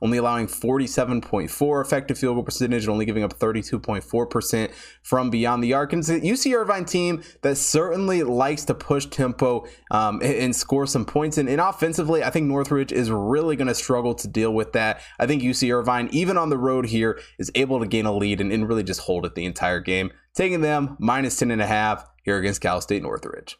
only 0.01 0.17
allowing 0.17 0.47
47.4 0.47 1.81
effective 1.81 2.17
field 2.17 2.35
goal 2.35 2.43
percentage 2.43 2.83
and 2.83 2.91
only 2.91 3.05
giving 3.05 3.23
up 3.23 3.37
32.4% 3.37 4.71
from 5.03 5.29
beyond 5.29 5.63
the 5.63 5.73
arc. 5.73 5.93
And 5.93 5.99
it's 6.01 6.09
a 6.09 6.19
UC 6.19 6.55
Irvine 6.55 6.85
team 6.85 7.23
that 7.41 7.57
certainly 7.57 8.23
likes 8.23 8.65
to 8.65 8.73
push 8.73 9.05
tempo 9.05 9.65
um, 9.91 10.21
and, 10.21 10.35
and, 10.35 10.55
score 10.55 10.85
some 10.85 11.05
points. 11.05 11.37
And, 11.37 11.49
and 11.49 11.59
offensively, 11.59 12.23
I 12.23 12.29
think 12.29 12.47
Northridge 12.47 12.91
is 12.91 13.09
really 13.09 13.55
going 13.55 13.67
to 13.67 13.75
struggle 13.75 14.13
to 14.15 14.27
deal 14.27 14.53
with 14.53 14.73
that. 14.73 15.01
I 15.19 15.27
think 15.27 15.41
UC 15.41 15.73
Irvine, 15.73 16.09
even 16.11 16.37
on 16.37 16.49
the 16.49 16.57
road 16.57 16.85
here, 16.85 17.19
is 17.39 17.51
able 17.55 17.79
to 17.79 17.87
gain 17.87 18.05
a 18.05 18.15
lead 18.15 18.41
and, 18.41 18.51
and 18.51 18.67
really 18.67 18.83
just 18.83 19.01
hold 19.01 19.25
it 19.25 19.35
the 19.35 19.45
entire 19.45 19.79
game. 19.79 20.11
Taking 20.33 20.61
them 20.61 20.95
minus 20.99 21.37
10 21.37 21.51
and 21.51 21.61
a 21.61 21.67
half 21.67 22.09
here 22.23 22.37
against 22.37 22.61
Cal 22.61 22.81
State 22.81 23.01
Northridge. 23.01 23.57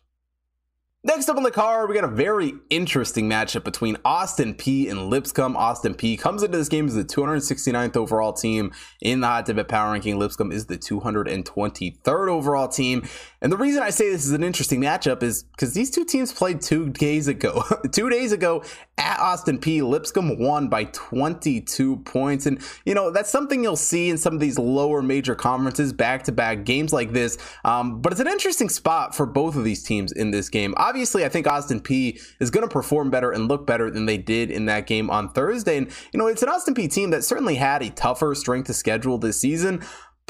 Next 1.04 1.28
up 1.30 1.38
on 1.38 1.42
the 1.42 1.50
card, 1.50 1.90
we 1.90 1.96
got 1.96 2.04
a 2.04 2.08
very 2.08 2.54
interesting 2.70 3.28
matchup 3.28 3.64
between 3.64 3.98
Austin 4.06 4.54
Peay 4.54 4.88
and 4.88 5.10
Lipscomb. 5.10 5.58
Austin 5.58 5.96
Peay 5.96 6.16
comes 6.20 6.44
into 6.44 6.56
this 6.56 6.70
game 6.70 6.86
as 6.86 6.94
the 6.94 7.04
269th 7.04 7.98
overall 7.98 8.34
team 8.34 8.72
in 9.02 9.22
the 9.22 9.26
Hot 9.26 9.48
Tip 9.48 9.68
Power 9.68 9.94
Ranking. 9.94 10.20
Lipscomb 10.20 10.52
is 10.52 10.68
the 10.68 10.78
223rd 10.78 12.28
overall 12.30 12.68
team. 12.68 13.10
And 13.42 13.52
the 13.52 13.58
reason 13.58 13.82
I 13.82 13.90
say 13.90 14.12
this 14.12 14.26
is 14.26 14.32
an 14.32 14.44
interesting 14.44 14.82
matchup 14.82 15.24
is 15.24 15.44
because 15.44 15.74
these 15.74 15.90
two 15.90 16.06
teams 16.06 16.32
played 16.32 16.62
two 16.62 16.90
days 16.90 17.28
ago. 17.28 17.64
two 17.92 18.10
days 18.10 18.32
ago 18.32 18.64
at 18.98 19.20
Austin 19.20 19.58
Peay, 19.58 19.82
Lipscomb 19.82 20.38
won 20.38 20.68
by 20.68 20.84
22 20.86 21.98
points. 21.98 22.46
And, 22.46 22.62
you 22.86 22.94
know, 22.94 23.10
that's 23.10 23.30
something 23.30 23.64
you'll 23.64 23.76
see 23.76 24.10
in 24.10 24.18
some 24.18 24.34
of 24.34 24.40
these 24.40 24.60
lower 24.60 25.02
major 25.02 25.36
conferences, 25.36 25.94
back 25.94 26.24
to 26.26 26.32
back 26.32 26.66
games 26.66 26.94
like 26.94 27.14
this. 27.14 27.38
Um, 27.66 28.02
but 28.02 28.12
it's 28.12 28.22
an 28.22 28.28
interesting 28.28 28.70
spot 28.70 29.16
for 29.16 29.26
both 29.26 29.56
of 29.56 29.64
these 29.64 29.84
teams 29.84 30.12
in 30.12 30.32
this 30.32 30.50
game 30.50 30.76
obviously, 30.82 31.24
I 31.24 31.30
think 31.30 31.48
Austin 31.48 31.80
Peay 31.80 32.20
is 32.40 32.50
going 32.50 32.68
to 32.68 32.72
perform 32.72 33.10
better 33.10 33.32
and 33.32 33.48
look 33.48 33.66
better 33.66 33.90
than 33.90 34.06
they 34.08 34.18
did 34.18 34.52
in 34.52 34.66
that 34.66 34.88
game 34.88 35.10
on 35.10 35.30
Thursday. 35.30 35.78
And, 35.78 35.90
you 36.12 36.18
know, 36.18 36.28
it's 36.28 36.44
an 36.44 36.50
Austin 36.50 36.74
Peay 36.74 36.92
team 36.92 37.12
that 37.12 37.24
certainly 37.24 37.56
had 37.56 37.82
a 37.82 37.90
tougher 37.92 38.36
strength 38.36 38.68
to 38.68 38.74
schedule 38.74 39.18
this 39.18 39.40
season. 39.40 39.82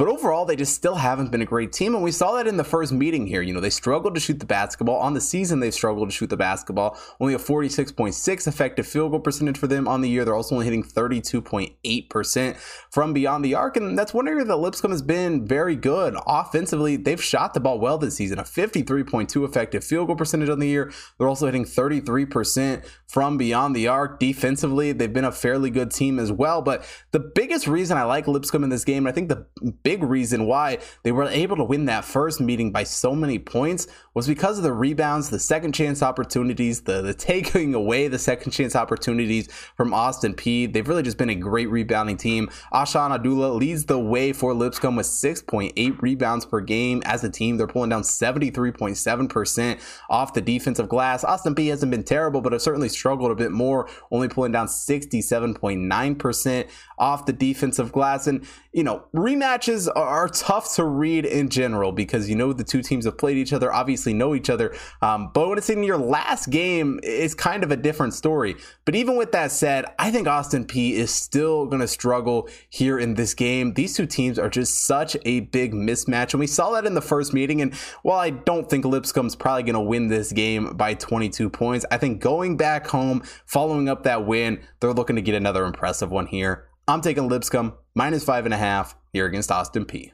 But 0.01 0.07
overall, 0.07 0.45
they 0.45 0.55
just 0.55 0.73
still 0.73 0.95
haven't 0.95 1.31
been 1.31 1.43
a 1.43 1.45
great 1.45 1.71
team. 1.71 1.93
And 1.93 2.03
we 2.03 2.11
saw 2.11 2.31
that 2.31 2.47
in 2.47 2.57
the 2.57 2.63
first 2.63 2.91
meeting 2.91 3.27
here. 3.27 3.43
You 3.43 3.53
know, 3.53 3.59
they 3.59 3.69
struggled 3.69 4.15
to 4.15 4.19
shoot 4.19 4.39
the 4.39 4.47
basketball. 4.47 4.95
On 4.95 5.13
the 5.13 5.21
season, 5.21 5.59
they've 5.59 5.71
struggled 5.71 6.09
to 6.09 6.15
shoot 6.15 6.31
the 6.31 6.37
basketball. 6.37 6.97
Only 7.19 7.35
a 7.35 7.37
46.6 7.37 8.47
effective 8.47 8.87
field 8.87 9.11
goal 9.11 9.19
percentage 9.19 9.59
for 9.59 9.67
them 9.67 9.87
on 9.87 10.01
the 10.01 10.09
year. 10.09 10.25
They're 10.25 10.33
also 10.33 10.55
only 10.55 10.65
hitting 10.65 10.83
32.8% 10.83 12.57
from 12.89 13.13
beyond 13.13 13.45
the 13.45 13.53
arc. 13.53 13.77
And 13.77 13.95
that's 13.95 14.11
one 14.11 14.27
area 14.27 14.43
that 14.43 14.55
Lipscomb 14.55 14.89
has 14.89 15.03
been 15.03 15.45
very 15.45 15.75
good. 15.75 16.15
Offensively, 16.25 16.95
they've 16.95 17.23
shot 17.23 17.53
the 17.53 17.59
ball 17.59 17.79
well 17.79 17.99
this 17.99 18.15
season. 18.15 18.39
A 18.39 18.43
53.2 18.43 19.45
effective 19.47 19.83
field 19.83 20.07
goal 20.07 20.15
percentage 20.15 20.49
on 20.49 20.57
the 20.57 20.67
year. 20.67 20.91
They're 21.19 21.29
also 21.29 21.45
hitting 21.45 21.65
33% 21.65 22.87
from 23.07 23.37
beyond 23.37 23.75
the 23.75 23.87
arc. 23.87 24.19
Defensively, 24.19 24.93
they've 24.93 25.13
been 25.13 25.25
a 25.25 25.31
fairly 25.31 25.69
good 25.69 25.91
team 25.91 26.17
as 26.17 26.31
well. 26.31 26.63
But 26.63 26.89
the 27.11 27.19
biggest 27.19 27.67
reason 27.67 27.99
I 27.99 28.03
like 28.03 28.27
Lipscomb 28.27 28.63
in 28.63 28.71
this 28.71 28.83
game, 28.83 29.05
I 29.05 29.11
think 29.11 29.29
the 29.29 29.45
big 29.83 29.90
reason 29.99 30.45
why 30.45 30.77
they 31.03 31.11
were 31.11 31.25
able 31.25 31.57
to 31.57 31.63
win 31.63 31.85
that 31.85 32.05
first 32.05 32.39
meeting 32.39 32.71
by 32.71 32.83
so 32.83 33.13
many 33.13 33.39
points 33.39 33.87
was 34.13 34.27
because 34.27 34.57
of 34.57 34.63
the 34.63 34.73
rebounds, 34.73 35.29
the 35.29 35.39
second 35.39 35.73
chance 35.73 36.03
opportunities, 36.03 36.81
the, 36.81 37.01
the 37.01 37.13
taking 37.13 37.73
away 37.73 38.07
the 38.07 38.19
second 38.19 38.51
chance 38.51 38.75
opportunities 38.75 39.47
from 39.75 39.93
Austin 39.93 40.33
Peay. 40.33 40.71
They've 40.71 40.87
really 40.87 41.03
just 41.03 41.17
been 41.17 41.29
a 41.29 41.35
great 41.35 41.69
rebounding 41.69 42.17
team. 42.17 42.49
Ahsan 42.73 43.17
Asadullah 43.17 43.57
leads 43.57 43.85
the 43.85 43.99
way 43.99 44.33
for 44.33 44.53
Lipscomb 44.53 44.97
with 44.97 45.05
6.8 45.05 46.01
rebounds 46.01 46.45
per 46.45 46.59
game 46.59 47.01
as 47.05 47.23
a 47.23 47.29
team. 47.29 47.57
They're 47.57 47.67
pulling 47.67 47.89
down 47.89 48.01
73.7% 48.01 49.79
off 50.09 50.33
the 50.33 50.41
defensive 50.41 50.89
glass. 50.89 51.23
Austin 51.23 51.55
Peay 51.55 51.69
hasn't 51.69 51.91
been 51.91 52.03
terrible, 52.03 52.41
but 52.41 52.51
have 52.51 52.61
certainly 52.61 52.89
struggled 52.89 53.31
a 53.31 53.35
bit 53.35 53.51
more, 53.51 53.87
only 54.11 54.27
pulling 54.27 54.51
down 54.51 54.67
67.9% 54.67 56.67
off 56.97 57.25
the 57.25 57.33
defensive 57.33 57.91
glass. 57.91 58.27
And, 58.27 58.45
you 58.73 58.83
know, 58.83 59.05
rematches 59.15 59.70
are 59.87 60.27
tough 60.27 60.75
to 60.75 60.83
read 60.83 61.25
in 61.25 61.49
general 61.49 61.91
because 61.91 62.29
you 62.29 62.35
know 62.35 62.53
the 62.53 62.63
two 62.63 62.81
teams 62.81 63.05
have 63.05 63.17
played 63.17 63.37
each 63.37 63.53
other, 63.53 63.73
obviously 63.73 64.13
know 64.13 64.35
each 64.35 64.49
other. 64.49 64.75
Um, 65.01 65.31
but 65.33 65.47
when 65.49 65.57
it's 65.57 65.69
in 65.69 65.83
your 65.83 65.97
last 65.97 66.49
game, 66.49 66.99
it's 67.03 67.33
kind 67.33 67.63
of 67.63 67.71
a 67.71 67.77
different 67.77 68.13
story. 68.13 68.55
But 68.85 68.95
even 68.95 69.17
with 69.17 69.31
that 69.31 69.51
said, 69.51 69.85
I 69.97 70.11
think 70.11 70.27
Austin 70.27 70.65
Peay 70.65 70.91
is 70.93 71.13
still 71.13 71.65
going 71.65 71.81
to 71.81 71.87
struggle 71.87 72.49
here 72.69 72.99
in 72.99 73.13
this 73.13 73.33
game. 73.33 73.73
These 73.73 73.95
two 73.95 74.05
teams 74.05 74.37
are 74.37 74.49
just 74.49 74.85
such 74.85 75.15
a 75.25 75.41
big 75.41 75.73
mismatch. 75.73 76.33
And 76.33 76.39
we 76.39 76.47
saw 76.47 76.71
that 76.71 76.85
in 76.85 76.93
the 76.93 77.01
first 77.01 77.33
meeting. 77.33 77.61
And 77.61 77.73
while 78.03 78.19
I 78.19 78.31
don't 78.31 78.69
think 78.69 78.85
Lipscomb's 78.85 79.35
probably 79.35 79.63
going 79.63 79.73
to 79.75 79.79
win 79.79 80.07
this 80.07 80.31
game 80.31 80.75
by 80.75 80.93
22 80.93 81.49
points, 81.49 81.85
I 81.91 81.97
think 81.97 82.21
going 82.21 82.57
back 82.57 82.87
home, 82.87 83.23
following 83.45 83.89
up 83.89 84.03
that 84.03 84.25
win, 84.25 84.61
they're 84.79 84.93
looking 84.93 85.15
to 85.15 85.21
get 85.21 85.35
another 85.35 85.65
impressive 85.65 86.11
one 86.11 86.27
here. 86.27 86.67
I'm 86.91 86.99
taking 86.99 87.29
Lipscomb 87.29 87.73
minus 87.95 88.25
five 88.25 88.43
and 88.43 88.53
a 88.53 88.57
half 88.57 88.97
here 89.13 89.25
against 89.25 89.49
Austin 89.49 89.85
Peay. 89.85 90.11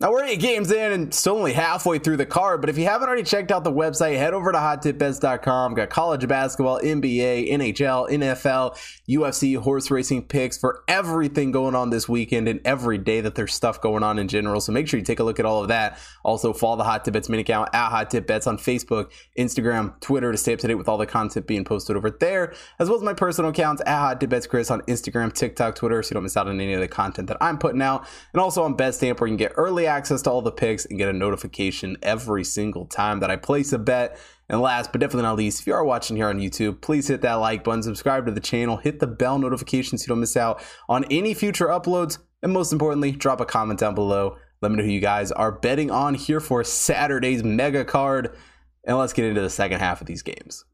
Now 0.00 0.12
we're 0.12 0.26
eight 0.26 0.38
games 0.38 0.70
in 0.70 0.92
and 0.92 1.12
still 1.12 1.38
only 1.38 1.52
halfway 1.52 1.98
through 1.98 2.18
the 2.18 2.26
card, 2.26 2.60
but 2.60 2.70
if 2.70 2.78
you 2.78 2.84
haven't 2.84 3.08
already 3.08 3.24
checked 3.24 3.50
out 3.50 3.64
the 3.64 3.72
website, 3.72 4.16
head 4.16 4.32
over 4.32 4.52
to 4.52 4.58
hottipbets.com. 4.58 5.74
Got 5.74 5.90
college 5.90 6.28
basketball, 6.28 6.78
NBA, 6.78 7.50
NHL, 7.50 8.08
NFL, 8.08 8.78
UFC, 9.08 9.56
horse 9.58 9.90
racing 9.90 10.22
picks 10.22 10.56
for 10.56 10.84
everything 10.86 11.50
going 11.50 11.74
on 11.74 11.90
this 11.90 12.08
weekend 12.08 12.46
and 12.46 12.60
every 12.64 12.96
day 12.96 13.20
that 13.22 13.34
there's 13.34 13.52
stuff 13.52 13.80
going 13.80 14.04
on 14.04 14.20
in 14.20 14.28
general. 14.28 14.60
So 14.60 14.70
make 14.70 14.86
sure 14.86 15.00
you 15.00 15.04
take 15.04 15.18
a 15.18 15.24
look 15.24 15.40
at 15.40 15.44
all 15.44 15.62
of 15.62 15.66
that. 15.66 15.98
Also 16.22 16.52
follow 16.52 16.76
the 16.76 16.84
Hot 16.84 17.04
Tip 17.04 17.14
Bets 17.14 17.28
mini 17.28 17.40
account 17.40 17.70
at 17.72 17.88
Hot 17.88 18.08
Tip 18.08 18.24
Bets 18.24 18.46
on 18.46 18.56
Facebook, 18.56 19.10
Instagram, 19.36 19.98
Twitter 19.98 20.30
to 20.30 20.38
stay 20.38 20.52
up 20.52 20.60
to 20.60 20.68
date 20.68 20.76
with 20.76 20.88
all 20.88 20.98
the 20.98 21.06
content 21.06 21.48
being 21.48 21.64
posted 21.64 21.96
over 21.96 22.12
there, 22.12 22.54
as 22.78 22.88
well 22.88 22.98
as 22.98 23.02
my 23.02 23.14
personal 23.14 23.50
accounts 23.50 23.82
at 23.84 23.98
Hot 23.98 24.20
Tip 24.20 24.30
Bets 24.30 24.46
Chris 24.46 24.70
on 24.70 24.80
Instagram, 24.82 25.32
TikTok, 25.32 25.74
Twitter, 25.74 26.04
so 26.04 26.10
you 26.10 26.14
don't 26.14 26.22
miss 26.22 26.36
out 26.36 26.46
on 26.46 26.60
any 26.60 26.74
of 26.74 26.80
the 26.80 26.86
content 26.86 27.26
that 27.26 27.38
I'm 27.40 27.58
putting 27.58 27.82
out. 27.82 28.06
And 28.32 28.40
also 28.40 28.62
on 28.62 28.76
BetStamp 28.76 29.18
where 29.18 29.26
you 29.26 29.32
can 29.32 29.38
get 29.38 29.54
early 29.56 29.87
access 29.88 30.22
to 30.22 30.30
all 30.30 30.42
the 30.42 30.52
picks 30.52 30.84
and 30.84 30.98
get 30.98 31.08
a 31.08 31.12
notification 31.12 31.96
every 32.02 32.44
single 32.44 32.86
time 32.86 33.20
that 33.20 33.30
I 33.30 33.36
place 33.36 33.72
a 33.72 33.78
bet. 33.78 34.18
And 34.48 34.60
last 34.60 34.92
but 34.92 35.00
definitely 35.00 35.24
not 35.24 35.36
least, 35.36 35.60
if 35.60 35.66
you 35.66 35.74
are 35.74 35.84
watching 35.84 36.16
here 36.16 36.28
on 36.28 36.38
YouTube, 36.38 36.80
please 36.80 37.08
hit 37.08 37.22
that 37.22 37.34
like 37.34 37.64
button, 37.64 37.82
subscribe 37.82 38.26
to 38.26 38.32
the 38.32 38.40
channel, 38.40 38.76
hit 38.76 39.00
the 39.00 39.06
bell 39.06 39.38
notification 39.38 39.98
so 39.98 40.04
you 40.04 40.08
don't 40.08 40.20
miss 40.20 40.36
out 40.36 40.62
on 40.88 41.04
any 41.10 41.34
future 41.34 41.66
uploads. 41.66 42.18
And 42.42 42.52
most 42.52 42.72
importantly, 42.72 43.12
drop 43.12 43.40
a 43.40 43.44
comment 43.44 43.80
down 43.80 43.94
below. 43.94 44.36
Let 44.62 44.70
me 44.70 44.78
know 44.78 44.84
who 44.84 44.90
you 44.90 45.00
guys 45.00 45.32
are 45.32 45.52
betting 45.52 45.90
on 45.90 46.14
here 46.14 46.40
for 46.40 46.62
Saturday's 46.64 47.42
mega 47.42 47.84
card. 47.84 48.36
And 48.84 48.96
let's 48.96 49.12
get 49.12 49.24
into 49.24 49.40
the 49.40 49.50
second 49.50 49.80
half 49.80 50.00
of 50.00 50.06
these 50.06 50.22
games. 50.22 50.64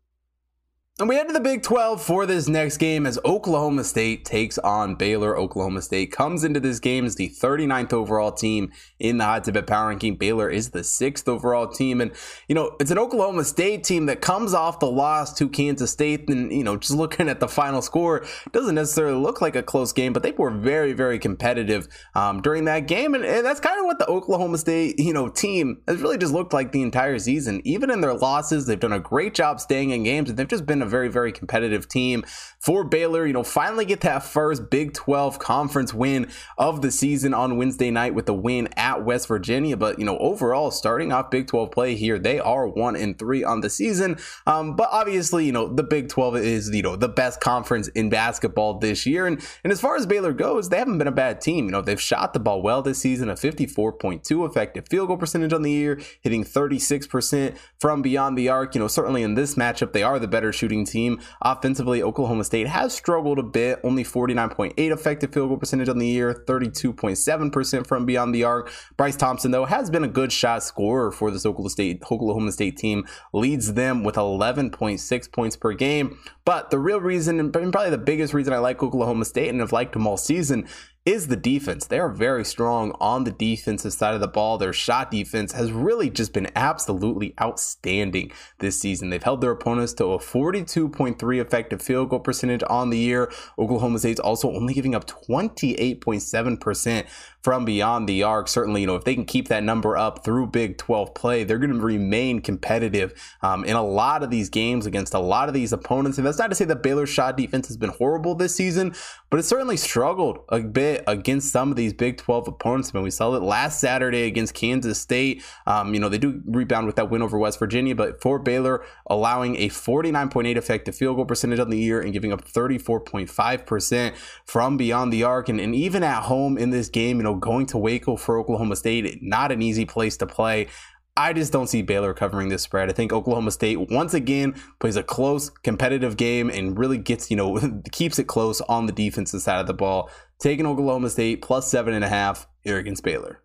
And 1.01 1.09
we 1.09 1.17
head 1.17 1.27
to 1.27 1.33
the 1.33 1.41
Big 1.41 1.65
12 1.65 2.01
for 2.01 2.25
this 2.25 2.47
next 2.47 2.77
game 2.77 3.05
as 3.05 3.19
Oklahoma 3.25 3.83
State 3.83 4.25
takes 4.25 4.59
on 4.59 4.95
Baylor. 4.95 5.37
Oklahoma 5.37 5.83
State 5.83 6.13
comes 6.13 6.45
into 6.45 6.61
this 6.61 6.79
game 6.79 7.05
as 7.05 7.17
the 7.17 7.31
39th 7.31 7.93
overall 7.93 8.31
team 8.31 8.71
in 9.01 9.19
the 9.19 9.25
Hot 9.25 9.43
Tip 9.43 9.67
Power 9.67 9.89
Ranking. 9.89 10.15
Baylor 10.15 10.49
is 10.49 10.71
the 10.71 10.85
sixth 10.85 11.29
overall 11.29 11.67
team. 11.67 12.01
And, 12.01 12.13
you 12.47 12.55
know, 12.55 12.77
it's 12.79 12.93
an 12.93 12.99
Oklahoma 12.99 13.43
State 13.43 13.83
team 13.83 14.07
that 14.07 14.21
comes 14.21 14.55
off 14.55 14.79
the 14.79 14.87
loss 14.87 15.35
to 15.35 15.49
Kansas 15.49 15.91
State. 15.91 16.31
And, 16.31 16.53
you 16.53 16.63
know, 16.63 16.77
just 16.77 16.95
looking 16.95 17.29
at 17.29 17.41
the 17.41 17.49
final 17.49 17.83
score, 17.83 18.25
doesn't 18.53 18.77
necessarily 18.77 19.19
look 19.19 19.41
like 19.41 19.57
a 19.57 19.65
close 19.65 19.93
game, 19.93 20.13
but 20.13 20.23
they 20.23 20.31
were 20.31 20.53
very, 20.53 20.93
very 20.93 21.19
competitive 21.19 21.89
um, 22.15 22.41
during 22.41 22.67
that 22.67 22.87
game. 22.87 23.15
And, 23.15 23.25
and 23.25 23.45
that's 23.45 23.59
kind 23.59 23.81
of 23.81 23.87
what 23.87 23.99
the 23.99 24.07
Oklahoma 24.07 24.59
State, 24.59 25.01
you 25.01 25.13
know, 25.13 25.29
team 25.29 25.83
has 25.89 26.01
really 26.01 26.19
just 26.19 26.33
looked 26.33 26.53
like 26.53 26.71
the 26.71 26.83
entire 26.83 27.19
season. 27.19 27.63
Even 27.65 27.91
in 27.91 28.01
their 28.01 28.15
losses, 28.15 28.69
they've 28.69 28.79
done 28.79 28.93
a 28.93 29.01
great 29.01 29.35
job 29.35 29.59
staying 29.59 29.91
in 29.91 30.05
games 30.05 30.31
and 30.31 30.39
they've 30.39 30.47
just 30.47 30.67
been 30.67 30.84
a 30.85 30.89
very, 30.89 31.09
very 31.09 31.33
competitive 31.33 31.89
team 31.89 32.25
for 32.61 32.85
Baylor. 32.85 33.27
You 33.27 33.33
know, 33.33 33.43
finally 33.43 33.85
get 33.85 34.01
that 34.03 34.23
first 34.23 34.71
Big 34.71 34.95
12 34.95 35.39
conference 35.39 35.93
win 35.93 36.31
of 36.59 36.83
the 36.83 36.91
season 36.91 37.35
on 37.35 37.57
Wednesday 37.57 37.91
night 37.91 38.15
with 38.15 38.27
the 38.27 38.35
win 38.35 38.69
at 38.77 39.05
West 39.05 39.29
Virginia. 39.29 39.77
But, 39.77 39.99
you 39.99 40.05
know, 40.05 40.19
overall, 40.19 40.71
starting 40.71 41.13
off 41.13 41.31
Big 41.31 41.47
12 41.47 41.71
play 41.71 41.95
here, 41.95 42.19
they 42.19 42.39
are 42.39 42.67
one 42.67 42.97
and 42.97 43.19
three 43.19 43.45
on 43.45 43.61
the 43.61 43.71
season. 43.71 44.17
Um, 44.47 44.77
but 44.77 44.89
obviously, 44.91 45.47
you 45.47 45.53
know, 45.53 45.69
the 45.69 45.83
Big 45.83 46.09
12 46.09 46.37
is, 46.37 46.71
you 46.71 46.83
know, 46.83 46.97
the 46.97 47.09
best 47.09 47.41
conference 47.41 47.89
in 47.89 48.09
basketball 48.09 48.79
this 48.79 49.07
year. 49.07 49.27
And, 49.27 49.45
and 49.63 49.73
as 49.73 49.81
far 49.81 49.97
as 49.97 50.07
Baylor 50.07 50.33
goes, 50.33 50.69
they 50.69 50.79
haven't 50.79 50.99
been 50.99 51.07
a 51.07 51.13
bad 51.13 51.41
team. 51.41 51.67
You 51.67 51.71
know, 51.71 51.83
they've 51.83 52.01
shot 52.01 52.33
the 52.33 52.41
ball 52.41 52.63
well 52.63 52.83
this 52.83 52.99
season, 52.99 53.29
a 53.29 53.35
54.2 53.35 54.49
effective 54.49 54.89
field 54.89 55.09
goal 55.09 55.17
percentage 55.17 55.53
on 55.53 55.63
the 55.63 55.71
year, 55.71 56.01
hitting 56.21 56.45
36% 56.45 57.57
from 57.79 58.03
beyond 58.03 58.37
the 58.37 58.49
arc. 58.49 58.75
You 58.75 58.81
know, 58.81 58.89
certainly 58.89 59.23
in 59.23 59.35
this 59.35 59.55
matchup, 59.55 59.93
they 59.93 60.03
are 60.03 60.19
the 60.19 60.29
better 60.29 60.53
shooting 60.53 60.74
shooting 60.75 60.85
team. 60.85 61.21
Offensively, 61.43 62.03
Oklahoma 62.03 62.45
State 62.45 62.67
has 62.67 62.93
struggled 62.93 63.39
a 63.39 63.43
bit, 63.43 63.81
only 63.85 64.05
49.8 64.05 64.75
effective 64.77 65.33
field 65.33 65.49
goal 65.49 65.59
percentage 65.59 65.89
on 65.89 65.99
the 65.99 66.07
year, 66.07 66.45
32.7% 66.47 67.87
from 67.87 68.07
beyond 68.07 68.35
the 68.35 68.45
arc. 68.45 68.71
Bryce 68.97 69.17
Thompson, 69.17 69.51
though, 69.51 69.65
has 69.65 69.91
been 69.91 70.05
a 70.05 70.09
good 70.09 70.33
shot 70.33 70.63
scorer 70.63 71.11
for 71.13 71.31
this 71.31 71.47
Oklahoma 71.47 71.71
State, 71.71 72.03
Oklahoma 72.11 72.53
State 72.53 72.77
team, 72.77 73.07
leads 73.33 73.75
them 73.75 74.05
with 74.05 74.17
11.6 74.17 75.33
points 75.33 75.57
per 75.57 75.73
game. 75.73 76.19
But 76.45 76.71
the 76.71 76.79
real 76.79 77.01
reason, 77.01 77.41
and 77.41 77.53
probably 77.53 77.91
the 77.91 77.99
biggest 77.99 78.35
reason 78.35 78.53
I 78.53 78.59
like 78.59 78.83
Oklahoma 78.83 79.25
State 79.25 79.49
and 79.49 79.61
have 79.61 79.73
liked 79.73 79.93
them 79.93 80.07
all 80.07 80.17
season, 80.17 80.67
is 81.05 81.27
the 81.27 81.37
defense. 81.37 81.87
They 81.87 81.99
are 81.99 82.09
very 82.09 82.47
strong 82.47 82.93
on 82.99 83.25
the 83.25 83.31
defensive 83.31 83.93
side 83.93 84.15
of 84.15 84.21
the 84.21 84.29
ball. 84.29 84.57
Their 84.57 84.73
shot 84.73 85.11
defense 85.11 85.53
has 85.53 85.71
really 85.71 86.09
just 86.09 86.33
been 86.33 86.49
absolutely 86.57 87.35
outstanding 87.41 88.33
this 88.61 88.81
season. 88.81 89.11
They've 89.11 89.23
held 89.23 89.43
their 89.43 89.51
opponents 89.51 89.93
to 89.95 90.07
a 90.07 90.19
42.3 90.19 91.41
effective 91.41 91.83
field 91.83 92.09
goal 92.09 92.21
percentage 92.21 92.63
on 92.71 92.89
the 92.89 92.99
year. 92.99 93.31
Oklahoma 93.59 93.99
State's 93.99 94.21
also 94.21 94.51
only 94.51 94.73
giving 94.73 94.95
up 94.95 95.07
28.7% 95.07 97.07
from 97.43 97.67
beyond 97.67 98.09
the 98.09 98.23
arc. 98.23 98.49
Certainly, 98.49 98.81
you 98.81 98.87
know, 98.87 98.97
if 98.97 99.05
they 99.05 99.15
can 99.15 99.27
keep 99.27 99.49
that 99.49 99.63
number 99.63 99.99
up 99.99 100.25
through 100.25 100.47
Big 100.47 100.79
12 100.79 101.13
play, 101.13 101.45
they're 101.45 101.59
going 101.59 101.75
to 101.75 101.79
remain 101.79 102.41
competitive 102.41 103.13
um, 103.43 103.63
in 103.67 103.77
a 103.77 103.85
lot 103.85 104.23
of 104.23 104.31
these 104.31 104.49
games 104.49 104.87
against 104.87 105.13
a 105.13 105.19
lot 105.19 105.49
of 105.49 105.55
these 105.55 105.71
opponents. 105.71 106.17
And 106.17 106.27
that's 106.27 106.39
not 106.39 106.49
to 106.49 106.57
say 106.57 106.65
that 106.65 106.83
Baylor's 106.83 107.11
shot 107.11 107.37
defense 107.37 107.69
has 107.69 107.77
been 107.77 107.91
horrible 107.91 108.35
this 108.35 108.55
season, 108.55 108.95
but 109.29 109.39
it 109.39 109.43
certainly 109.43 109.77
struggled 109.77 110.39
a 110.49 110.61
bit 110.61 110.94
against 111.07 111.51
some 111.51 111.71
of 111.71 111.77
these 111.77 111.93
Big 111.93 112.17
12 112.17 112.49
opponents. 112.49 112.91
I 112.93 112.99
mean, 112.99 113.05
we 113.05 113.11
saw 113.11 113.35
it 113.35 113.43
last 113.43 113.81
Saturday 113.81 114.25
against 114.25 114.55
Kansas 114.55 115.01
State. 115.01 115.43
Um, 115.67 115.95
you 115.95 116.01
know, 116.01 116.09
they 116.09 116.19
do 116.19 116.43
rebound 116.47 116.87
with 116.87 116.97
that 116.97 117.11
win 117.11 117.23
over 117.23 117.39
West 117.39 117.59
Virginia, 117.59 117.95
but 117.95 118.21
for 118.21 118.39
Baylor, 118.39 118.85
allowing 119.09 119.57
a 119.57 119.69
49.8 119.69 120.57
effective 120.57 120.95
field 120.95 121.17
goal 121.17 121.25
percentage 121.25 121.59
on 121.59 121.71
the 121.71 121.79
year 121.79 122.01
and 122.01 122.13
giving 122.13 122.33
up 122.33 122.45
34.5% 122.45 124.15
from 124.45 124.77
beyond 124.77 125.13
the 125.13 125.25
arc. 125.25 125.49
And, 125.49 125.61
and 125.61 125.75
even 125.75 126.03
at 126.03 126.23
home 126.25 126.59
in 126.59 126.71
this 126.71 126.89
game, 126.89 127.19
you 127.19 127.23
know, 127.23 127.35
going 127.35 127.67
to 127.67 127.79
Waco 127.79 128.17
for 128.17 128.39
Oklahoma 128.39 128.77
State, 128.77 129.23
not 129.23 129.53
an 129.53 129.63
easy 129.63 129.85
place 129.85 130.17
to 130.19 130.27
play. 130.27 130.69
I 131.17 131.33
just 131.33 131.53
don't 131.53 131.69
see 131.69 131.83
Baylor 131.83 132.13
covering 132.13 132.49
this 132.49 132.63
spread. 132.63 132.91
I 132.91 132.93
think 132.93 133.13
Oklahoma 133.13 133.53
State 133.53 133.89
once 133.89 134.15
again 134.15 134.55
plays 134.81 134.97
a 134.97 135.03
close, 135.03 135.49
competitive 135.49 136.17
game 136.17 136.51
and 136.51 136.77
really 136.77 136.99
gets, 136.99 137.31
you 137.31 137.37
know, 137.37 137.81
keeps 137.93 138.19
it 138.19 138.25
close 138.25 138.61
on 138.63 138.87
the 138.87 138.93
defensive 138.93 139.41
side 139.41 139.61
of 139.61 139.69
the 139.69 139.75
ball. 139.75 140.11
Taking 140.45 140.67
Oklahoma 140.67 141.09
State 141.09 141.41
plus 141.41 141.67
seven 141.67 141.95
and 141.95 142.05
a 142.05 142.09
half 142.11 142.47
here 142.61 142.77
against 142.77 143.03
Baylor. 143.03 143.41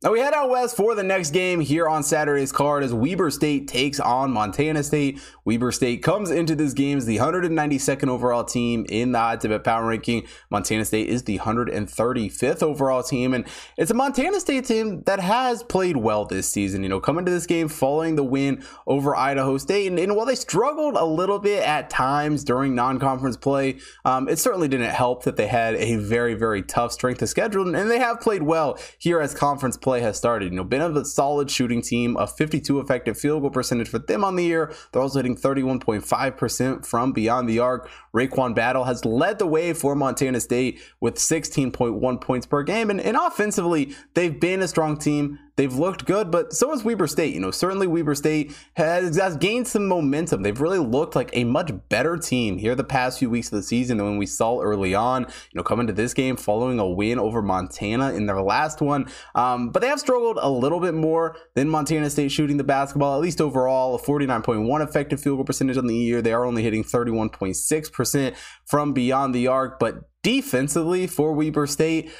Now 0.00 0.12
we 0.12 0.20
head 0.20 0.32
out 0.32 0.48
west 0.48 0.76
for 0.76 0.94
the 0.94 1.02
next 1.02 1.32
game 1.32 1.58
here 1.58 1.88
on 1.88 2.04
Saturday's 2.04 2.52
card 2.52 2.84
as 2.84 2.94
Weber 2.94 3.32
State 3.32 3.66
takes 3.66 3.98
on 3.98 4.30
Montana 4.30 4.84
State. 4.84 5.20
Weber 5.44 5.72
State 5.72 6.04
comes 6.04 6.30
into 6.30 6.54
this 6.54 6.72
game 6.72 6.98
as 6.98 7.06
the 7.06 7.16
192nd 7.16 8.06
overall 8.06 8.44
team 8.44 8.86
in 8.88 9.10
the 9.10 9.18
odds 9.18 9.44
of 9.44 9.64
power 9.64 9.84
ranking. 9.88 10.24
Montana 10.50 10.84
State 10.84 11.08
is 11.08 11.24
the 11.24 11.40
135th 11.40 12.62
overall 12.62 13.02
team, 13.02 13.34
and 13.34 13.44
it's 13.76 13.90
a 13.90 13.94
Montana 13.94 14.38
State 14.38 14.66
team 14.66 15.02
that 15.06 15.18
has 15.18 15.64
played 15.64 15.96
well 15.96 16.24
this 16.24 16.48
season. 16.48 16.84
You 16.84 16.90
know, 16.90 17.00
coming 17.00 17.24
to 17.24 17.32
this 17.32 17.46
game 17.46 17.66
following 17.66 18.14
the 18.14 18.22
win 18.22 18.62
over 18.86 19.16
Idaho 19.16 19.58
State, 19.58 19.88
and, 19.88 19.98
and 19.98 20.14
while 20.14 20.26
they 20.26 20.36
struggled 20.36 20.94
a 20.94 21.04
little 21.04 21.40
bit 21.40 21.64
at 21.64 21.90
times 21.90 22.44
during 22.44 22.72
non-conference 22.76 23.36
play, 23.36 23.78
um, 24.04 24.28
it 24.28 24.38
certainly 24.38 24.68
didn't 24.68 24.90
help 24.90 25.24
that 25.24 25.34
they 25.34 25.48
had 25.48 25.74
a 25.74 25.96
very 25.96 26.34
very 26.34 26.62
tough 26.62 26.92
strength 26.92 27.20
of 27.20 27.28
schedule, 27.28 27.74
and 27.74 27.90
they 27.90 27.98
have 27.98 28.20
played 28.20 28.44
well 28.44 28.78
here 29.00 29.20
as 29.20 29.34
conference 29.34 29.76
play 29.88 30.02
has 30.02 30.18
started. 30.18 30.52
You 30.52 30.56
know, 30.58 30.64
been 30.64 30.82
a 30.82 31.02
solid 31.02 31.50
shooting 31.50 31.80
team, 31.80 32.14
a 32.18 32.26
52 32.26 32.78
effective 32.78 33.18
field 33.18 33.40
goal 33.40 33.50
percentage 33.50 33.88
for 33.88 33.98
them 33.98 34.22
on 34.22 34.36
the 34.36 34.44
year. 34.44 34.70
They're 34.92 35.00
also 35.00 35.18
hitting 35.18 35.34
31.5% 35.34 36.84
from 36.84 37.12
beyond 37.12 37.48
the 37.48 37.58
arc. 37.58 37.88
RaeQuan 38.14 38.54
Battle 38.54 38.84
has 38.84 39.06
led 39.06 39.38
the 39.38 39.46
way 39.46 39.72
for 39.72 39.94
Montana 39.94 40.40
State 40.40 40.78
with 41.00 41.14
16.1 41.14 42.20
points 42.20 42.44
per 42.44 42.62
game. 42.62 42.90
And, 42.90 43.00
and 43.00 43.16
offensively, 43.16 43.94
they've 44.12 44.38
been 44.38 44.60
a 44.60 44.68
strong 44.68 44.98
team. 44.98 45.38
They've 45.58 45.74
looked 45.74 46.04
good, 46.04 46.30
but 46.30 46.52
so 46.52 46.70
has 46.70 46.84
Weber 46.84 47.08
State. 47.08 47.34
You 47.34 47.40
know, 47.40 47.50
certainly 47.50 47.88
Weber 47.88 48.14
State 48.14 48.56
has, 48.74 49.16
has 49.16 49.36
gained 49.36 49.66
some 49.66 49.88
momentum. 49.88 50.42
They've 50.42 50.60
really 50.60 50.78
looked 50.78 51.16
like 51.16 51.30
a 51.32 51.42
much 51.42 51.72
better 51.88 52.16
team 52.16 52.58
here 52.58 52.76
the 52.76 52.84
past 52.84 53.18
few 53.18 53.28
weeks 53.28 53.48
of 53.48 53.56
the 53.56 53.64
season 53.64 53.96
than 53.96 54.06
when 54.06 54.18
we 54.18 54.24
saw 54.24 54.60
early 54.60 54.94
on. 54.94 55.22
You 55.22 55.56
know, 55.56 55.64
coming 55.64 55.88
to 55.88 55.92
this 55.92 56.14
game 56.14 56.36
following 56.36 56.78
a 56.78 56.88
win 56.88 57.18
over 57.18 57.42
Montana 57.42 58.12
in 58.12 58.26
their 58.26 58.40
last 58.40 58.80
one. 58.80 59.08
Um, 59.34 59.70
but 59.70 59.82
they 59.82 59.88
have 59.88 59.98
struggled 59.98 60.38
a 60.40 60.48
little 60.48 60.78
bit 60.78 60.94
more 60.94 61.36
than 61.56 61.68
Montana 61.68 62.08
State 62.08 62.30
shooting 62.30 62.56
the 62.56 62.62
basketball, 62.62 63.16
at 63.16 63.20
least 63.20 63.40
overall, 63.40 63.96
a 63.96 63.98
49.1 63.98 64.88
effective 64.88 65.20
field 65.20 65.38
goal 65.38 65.44
percentage 65.44 65.76
on 65.76 65.88
the 65.88 65.96
year. 65.96 66.22
They 66.22 66.32
are 66.32 66.44
only 66.44 66.62
hitting 66.62 66.84
31.6% 66.84 68.36
from 68.64 68.92
beyond 68.92 69.34
the 69.34 69.48
arc, 69.48 69.80
but 69.80 70.08
defensively 70.22 71.08
for 71.08 71.32
Weber 71.32 71.66
State, 71.66 72.12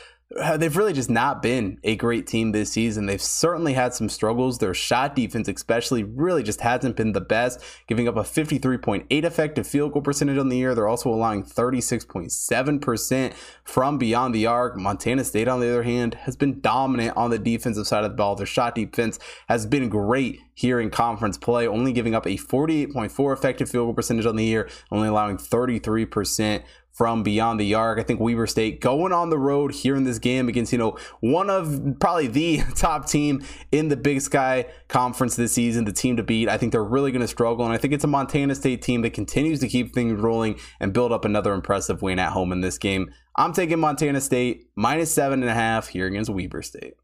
they've 0.56 0.76
really 0.76 0.92
just 0.92 1.08
not 1.08 1.42
been 1.42 1.78
a 1.82 1.96
great 1.96 2.26
team 2.26 2.52
this 2.52 2.72
season. 2.72 3.06
They've 3.06 3.20
certainly 3.20 3.72
had 3.72 3.94
some 3.94 4.10
struggles. 4.10 4.58
Their 4.58 4.74
shot 4.74 5.16
defense, 5.16 5.48
especially, 5.48 6.04
really 6.04 6.42
just 6.42 6.60
hasn't 6.60 6.96
been 6.96 7.12
the 7.12 7.20
best, 7.20 7.60
giving 7.86 8.06
up 8.06 8.16
a 8.16 8.22
53.8 8.22 9.06
effective 9.10 9.66
field 9.66 9.92
goal 9.92 10.02
percentage 10.02 10.36
on 10.36 10.50
the 10.50 10.58
year. 10.58 10.74
They're 10.74 10.88
also 10.88 11.08
allowing 11.10 11.44
36.7% 11.44 13.32
from 13.64 13.98
beyond 13.98 14.34
the 14.34 14.46
arc. 14.46 14.76
Montana 14.76 15.24
State, 15.24 15.48
on 15.48 15.60
the 15.60 15.70
other 15.70 15.82
hand, 15.82 16.14
has 16.14 16.36
been 16.36 16.60
dominant 16.60 17.16
on 17.16 17.30
the 17.30 17.38
defensive 17.38 17.86
side 17.86 18.04
of 18.04 18.10
the 18.10 18.16
ball. 18.16 18.34
Their 18.34 18.46
shot 18.46 18.74
defense 18.74 19.18
has 19.48 19.64
been 19.64 19.88
great 19.88 20.40
here 20.58 20.80
in 20.80 20.90
conference 20.90 21.38
play, 21.38 21.68
only 21.68 21.92
giving 21.92 22.16
up 22.16 22.26
a 22.26 22.36
48.4 22.36 23.32
effective 23.32 23.70
field 23.70 23.86
goal 23.86 23.94
percentage 23.94 24.26
on 24.26 24.34
the 24.34 24.44
year, 24.44 24.68
only 24.90 25.06
allowing 25.06 25.36
33% 25.36 26.64
from 26.90 27.22
beyond 27.22 27.60
the 27.60 27.74
arc. 27.74 28.00
I 28.00 28.02
think 28.02 28.18
Weber 28.18 28.48
State 28.48 28.80
going 28.80 29.12
on 29.12 29.30
the 29.30 29.38
road 29.38 29.72
here 29.72 29.94
in 29.94 30.02
this 30.02 30.18
game 30.18 30.48
against, 30.48 30.72
you 30.72 30.78
know, 30.78 30.98
one 31.20 31.48
of 31.48 31.98
probably 32.00 32.26
the 32.26 32.62
top 32.74 33.06
team 33.06 33.44
in 33.70 33.86
the 33.86 33.96
Big 33.96 34.20
Sky 34.20 34.66
Conference 34.88 35.36
this 35.36 35.52
season, 35.52 35.84
the 35.84 35.92
team 35.92 36.16
to 36.16 36.24
beat. 36.24 36.48
I 36.48 36.58
think 36.58 36.72
they're 36.72 36.82
really 36.82 37.12
going 37.12 37.22
to 37.22 37.28
struggle. 37.28 37.64
And 37.64 37.72
I 37.72 37.76
think 37.76 37.94
it's 37.94 38.02
a 38.02 38.08
Montana 38.08 38.56
State 38.56 38.82
team 38.82 39.02
that 39.02 39.10
continues 39.10 39.60
to 39.60 39.68
keep 39.68 39.94
things 39.94 40.20
rolling 40.20 40.58
and 40.80 40.92
build 40.92 41.12
up 41.12 41.24
another 41.24 41.54
impressive 41.54 42.02
win 42.02 42.18
at 42.18 42.32
home 42.32 42.50
in 42.50 42.62
this 42.62 42.78
game. 42.78 43.12
I'm 43.36 43.52
taking 43.52 43.78
Montana 43.78 44.20
State 44.20 44.66
minus 44.74 45.12
seven 45.12 45.40
and 45.40 45.50
a 45.50 45.54
half 45.54 45.86
here 45.86 46.08
against 46.08 46.30
Weber 46.30 46.62
State. 46.62 46.94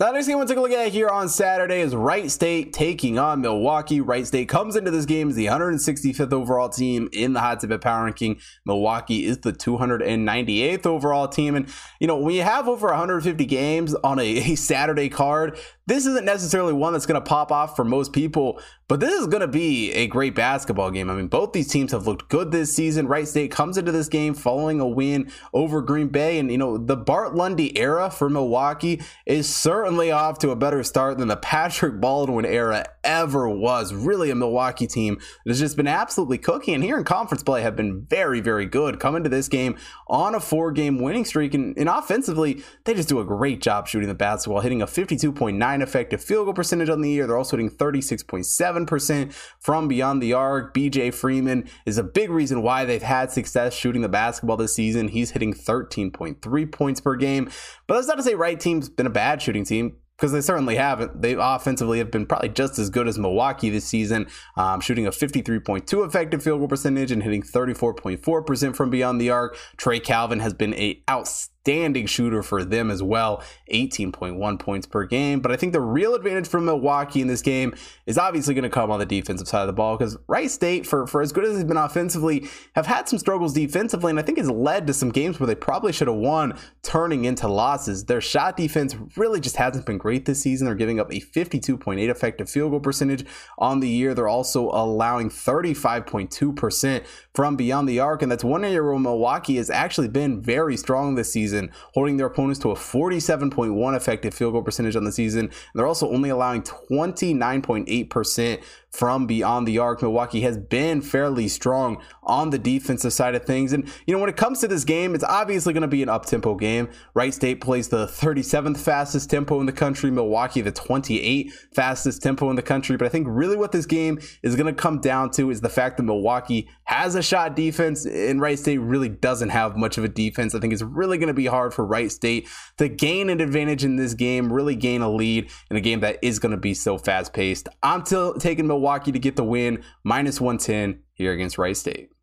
Now 0.00 0.06
the 0.06 0.14
next 0.14 0.26
game 0.26 0.38
we'll 0.38 0.46
take 0.48 0.56
a 0.56 0.60
look 0.60 0.72
at 0.72 0.90
here 0.90 1.08
on 1.08 1.28
Saturday 1.28 1.80
is 1.80 1.94
Wright 1.94 2.28
State 2.28 2.72
taking 2.72 3.16
on 3.16 3.42
Milwaukee. 3.42 4.00
Wright 4.00 4.26
State 4.26 4.48
comes 4.48 4.74
into 4.74 4.90
this 4.90 5.04
game 5.04 5.28
as 5.28 5.36
the 5.36 5.46
165th 5.46 6.32
overall 6.32 6.68
team 6.68 7.08
in 7.12 7.32
the 7.32 7.38
hot 7.38 7.60
tip 7.60 7.80
power 7.80 8.02
ranking. 8.02 8.40
Milwaukee 8.66 9.24
is 9.24 9.38
the 9.38 9.52
298th 9.52 10.84
overall 10.84 11.28
team. 11.28 11.54
And, 11.54 11.68
you 12.00 12.08
know, 12.08 12.16
when 12.16 12.34
you 12.34 12.42
have 12.42 12.66
over 12.66 12.88
150 12.88 13.44
games 13.44 13.94
on 13.94 14.18
a, 14.18 14.26
a 14.52 14.56
Saturday 14.56 15.08
card, 15.08 15.60
this 15.86 16.06
isn't 16.06 16.24
necessarily 16.24 16.72
one 16.72 16.92
that's 16.92 17.06
going 17.06 17.22
to 17.22 17.24
pop 17.24 17.52
off 17.52 17.76
for 17.76 17.84
most 17.84 18.12
people, 18.12 18.60
but 18.86 19.00
this 19.00 19.14
is 19.14 19.26
going 19.26 19.40
to 19.40 19.48
be 19.48 19.92
a 19.92 20.06
great 20.06 20.34
basketball 20.34 20.90
game. 20.90 21.08
I 21.08 21.14
mean, 21.14 21.28
both 21.28 21.52
these 21.52 21.68
teams 21.68 21.92
have 21.92 22.06
looked 22.06 22.28
good 22.28 22.50
this 22.50 22.74
season. 22.74 23.08
Wright 23.08 23.26
State 23.26 23.50
comes 23.50 23.78
into 23.78 23.92
this 23.92 24.08
game 24.08 24.34
following 24.34 24.80
a 24.80 24.86
win 24.86 25.30
over 25.52 25.80
Green 25.80 26.08
Bay. 26.08 26.38
And, 26.38 26.50
you 26.50 26.58
know, 26.58 26.76
the 26.76 26.96
Bart 26.96 27.34
Lundy 27.34 27.78
era 27.78 28.10
for 28.10 28.28
Milwaukee 28.28 29.00
is 29.24 29.52
certainly 29.52 30.10
off 30.10 30.38
to 30.40 30.50
a 30.50 30.56
better 30.56 30.82
start 30.82 31.18
than 31.18 31.28
the 31.28 31.36
Patrick 31.36 32.00
Baldwin 32.00 32.44
era 32.44 32.86
ever 33.04 33.48
was. 33.48 33.92
Really, 33.94 34.30
a 34.30 34.34
Milwaukee 34.34 34.86
team 34.86 35.16
that 35.44 35.50
has 35.50 35.60
just 35.60 35.76
been 35.76 35.86
absolutely 35.86 36.38
cooking. 36.38 36.74
And 36.74 36.82
here 36.82 36.98
in 36.98 37.04
conference 37.04 37.42
play 37.42 37.62
have 37.62 37.76
been 37.76 38.06
very, 38.08 38.40
very 38.40 38.66
good. 38.66 38.98
Coming 38.98 39.22
to 39.22 39.28
this 39.28 39.48
game 39.48 39.76
on 40.08 40.34
a 40.34 40.40
four 40.40 40.72
game 40.72 40.98
winning 40.98 41.24
streak. 41.24 41.54
And, 41.54 41.76
and 41.78 41.88
offensively, 41.88 42.62
they 42.84 42.94
just 42.94 43.08
do 43.08 43.20
a 43.20 43.24
great 43.24 43.60
job 43.60 43.88
shooting 43.88 44.08
the 44.08 44.14
basketball, 44.14 44.60
hitting 44.60 44.82
a 44.82 44.86
52.9 44.86 45.82
effective 45.82 46.22
field 46.22 46.46
goal 46.46 46.54
percentage 46.54 46.88
on 46.88 47.00
the 47.00 47.10
year. 47.10 47.26
They're 47.26 47.38
also 47.38 47.56
hitting 47.56 47.70
36.7% 47.70 49.32
from 49.60 49.88
beyond 49.88 50.22
the 50.22 50.32
arc. 50.32 50.74
BJ 50.74 51.12
Freeman 51.12 51.68
is 51.86 51.98
a 51.98 52.02
big 52.02 52.30
reason 52.30 52.62
why 52.62 52.84
they've 52.84 53.02
had 53.02 53.30
success 53.30 53.74
shooting 53.74 54.02
the 54.02 54.08
basketball 54.08 54.56
this 54.56 54.74
season. 54.74 55.08
He's 55.08 55.30
hitting 55.30 55.54
13.3 55.54 56.72
points 56.72 57.00
per 57.00 57.16
game. 57.16 57.50
But 57.86 57.94
that's 57.94 58.08
not 58.08 58.16
to 58.16 58.22
say 58.22 58.34
Wright 58.34 58.58
team's 58.58 58.88
been 58.88 59.06
a 59.06 59.10
bad 59.10 59.42
shooting 59.42 59.64
team 59.64 59.96
because 60.16 60.32
they 60.32 60.40
certainly 60.40 60.76
haven't. 60.76 61.22
They 61.22 61.34
offensively 61.34 61.98
have 61.98 62.10
been 62.10 62.26
probably 62.26 62.50
just 62.50 62.78
as 62.78 62.90
good 62.90 63.08
as 63.08 63.18
Milwaukee 63.18 63.70
this 63.70 63.84
season, 63.84 64.26
um, 64.56 64.80
shooting 64.80 65.06
a 65.06 65.10
53.2 65.10 66.06
effective 66.06 66.42
field 66.42 66.60
goal 66.60 66.68
percentage 66.68 67.10
and 67.10 67.22
hitting 67.22 67.42
34.4% 67.42 68.76
from 68.76 68.90
beyond 68.90 69.20
the 69.20 69.30
arc. 69.30 69.58
Trey 69.76 70.00
Calvin 70.00 70.40
has 70.40 70.54
been 70.54 70.74
a 70.74 71.02
outstanding 71.10 71.53
outstanding 71.64 72.06
shooter 72.06 72.42
for 72.42 72.62
them 72.62 72.90
as 72.90 73.02
well, 73.02 73.42
18.1 73.72 74.58
points 74.58 74.86
per 74.86 75.06
game. 75.06 75.40
But 75.40 75.50
I 75.50 75.56
think 75.56 75.72
the 75.72 75.80
real 75.80 76.14
advantage 76.14 76.46
for 76.46 76.60
Milwaukee 76.60 77.22
in 77.22 77.26
this 77.26 77.40
game 77.40 77.74
is 78.06 78.18
obviously 78.18 78.52
going 78.52 78.64
to 78.64 78.70
come 78.70 78.90
on 78.90 78.98
the 78.98 79.06
defensive 79.06 79.48
side 79.48 79.62
of 79.62 79.66
the 79.68 79.72
ball 79.72 79.96
because 79.96 80.18
Wright 80.26 80.50
State, 80.50 80.86
for, 80.86 81.06
for 81.06 81.22
as 81.22 81.32
good 81.32 81.44
as 81.44 81.56
they've 81.56 81.66
been 81.66 81.78
offensively, 81.78 82.46
have 82.74 82.86
had 82.86 83.08
some 83.08 83.18
struggles 83.18 83.54
defensively, 83.54 84.10
and 84.10 84.18
I 84.18 84.22
think 84.22 84.38
it's 84.38 84.50
led 84.50 84.86
to 84.86 84.92
some 84.92 85.10
games 85.10 85.40
where 85.40 85.46
they 85.46 85.54
probably 85.54 85.92
should 85.92 86.08
have 86.08 86.16
won, 86.16 86.58
turning 86.82 87.24
into 87.24 87.48
losses. 87.48 88.04
Their 88.04 88.20
shot 88.20 88.56
defense 88.56 88.94
really 89.16 89.40
just 89.40 89.56
hasn't 89.56 89.86
been 89.86 89.98
great 89.98 90.26
this 90.26 90.42
season. 90.42 90.66
They're 90.66 90.74
giving 90.74 91.00
up 91.00 91.10
a 91.10 91.20
52.8 91.20 92.08
effective 92.08 92.50
field 92.50 92.72
goal 92.72 92.80
percentage 92.80 93.24
on 93.58 93.80
the 93.80 93.88
year. 93.88 94.12
They're 94.12 94.28
also 94.28 94.68
allowing 94.70 95.30
35.2% 95.30 97.04
from 97.34 97.56
beyond 97.56 97.88
the 97.88 98.00
arc, 98.00 98.20
and 98.20 98.30
that's 98.30 98.44
one 98.44 98.64
area 98.64 98.82
where 98.82 98.98
Milwaukee 98.98 99.56
has 99.56 99.70
actually 99.70 100.08
been 100.08 100.42
very 100.42 100.76
strong 100.76 101.14
this 101.14 101.32
season, 101.32 101.53
holding 101.94 102.16
their 102.16 102.26
opponents 102.26 102.60
to 102.60 102.70
a 102.70 102.74
47.1 102.74 103.96
effective 103.96 104.34
field 104.34 104.52
goal 104.52 104.62
percentage 104.62 104.96
on 104.96 105.04
the 105.04 105.12
season. 105.12 105.46
And 105.46 105.52
they're 105.74 105.86
also 105.86 106.10
only 106.10 106.30
allowing 106.30 106.62
29.8% 106.62 108.62
from 108.94 109.26
beyond 109.26 109.66
the 109.66 109.78
arc. 109.78 110.02
Milwaukee 110.02 110.42
has 110.42 110.56
been 110.56 111.02
fairly 111.02 111.48
strong 111.48 112.00
on 112.22 112.50
the 112.50 112.58
defensive 112.58 113.12
side 113.12 113.34
of 113.34 113.44
things. 113.44 113.72
And, 113.72 113.90
you 114.06 114.14
know, 114.14 114.20
when 114.20 114.30
it 114.30 114.36
comes 114.36 114.60
to 114.60 114.68
this 114.68 114.84
game, 114.84 115.16
it's 115.16 115.24
obviously 115.24 115.72
going 115.72 115.82
to 115.82 115.88
be 115.88 116.02
an 116.02 116.08
up 116.08 116.26
tempo 116.26 116.54
game. 116.54 116.88
Wright 117.12 117.34
State 117.34 117.60
plays 117.60 117.88
the 117.88 118.06
37th 118.06 118.78
fastest 118.78 119.28
tempo 119.28 119.58
in 119.58 119.66
the 119.66 119.72
country, 119.72 120.12
Milwaukee, 120.12 120.60
the 120.60 120.70
28th 120.70 121.52
fastest 121.74 122.22
tempo 122.22 122.48
in 122.50 122.56
the 122.56 122.62
country. 122.62 122.96
But 122.96 123.06
I 123.06 123.08
think 123.08 123.26
really 123.28 123.56
what 123.56 123.72
this 123.72 123.84
game 123.84 124.20
is 124.44 124.54
going 124.54 124.72
to 124.72 124.80
come 124.80 125.00
down 125.00 125.30
to 125.32 125.50
is 125.50 125.60
the 125.60 125.68
fact 125.68 125.96
that 125.96 126.04
Milwaukee 126.04 126.68
has 126.84 127.16
a 127.16 127.22
shot 127.22 127.56
defense 127.56 128.06
and 128.06 128.40
Wright 128.40 128.58
State 128.58 128.78
really 128.78 129.08
doesn't 129.08 129.48
have 129.48 129.76
much 129.76 129.98
of 129.98 130.04
a 130.04 130.08
defense. 130.08 130.54
I 130.54 130.60
think 130.60 130.72
it's 130.72 130.82
really 130.82 131.18
going 131.18 131.28
to 131.28 131.34
be 131.34 131.43
hard 131.46 131.74
for 131.74 131.84
Wright 131.84 132.10
State 132.10 132.48
to 132.78 132.88
gain 132.88 133.30
an 133.30 133.40
advantage 133.40 133.84
in 133.84 133.96
this 133.96 134.14
game, 134.14 134.52
really 134.52 134.74
gain 134.74 135.02
a 135.02 135.10
lead 135.10 135.50
in 135.70 135.76
a 135.76 135.80
game 135.80 136.00
that 136.00 136.18
is 136.22 136.38
going 136.38 136.52
to 136.52 136.58
be 136.58 136.74
so 136.74 136.98
fast 136.98 137.32
paced. 137.32 137.68
I'm 137.82 138.04
still 138.04 138.34
taking 138.34 138.66
Milwaukee 138.66 139.12
to 139.12 139.18
get 139.18 139.36
the 139.36 139.44
win, 139.44 139.82
minus 140.02 140.40
110 140.40 141.00
here 141.12 141.32
against 141.32 141.58
Wright 141.58 141.76
State. 141.76 142.13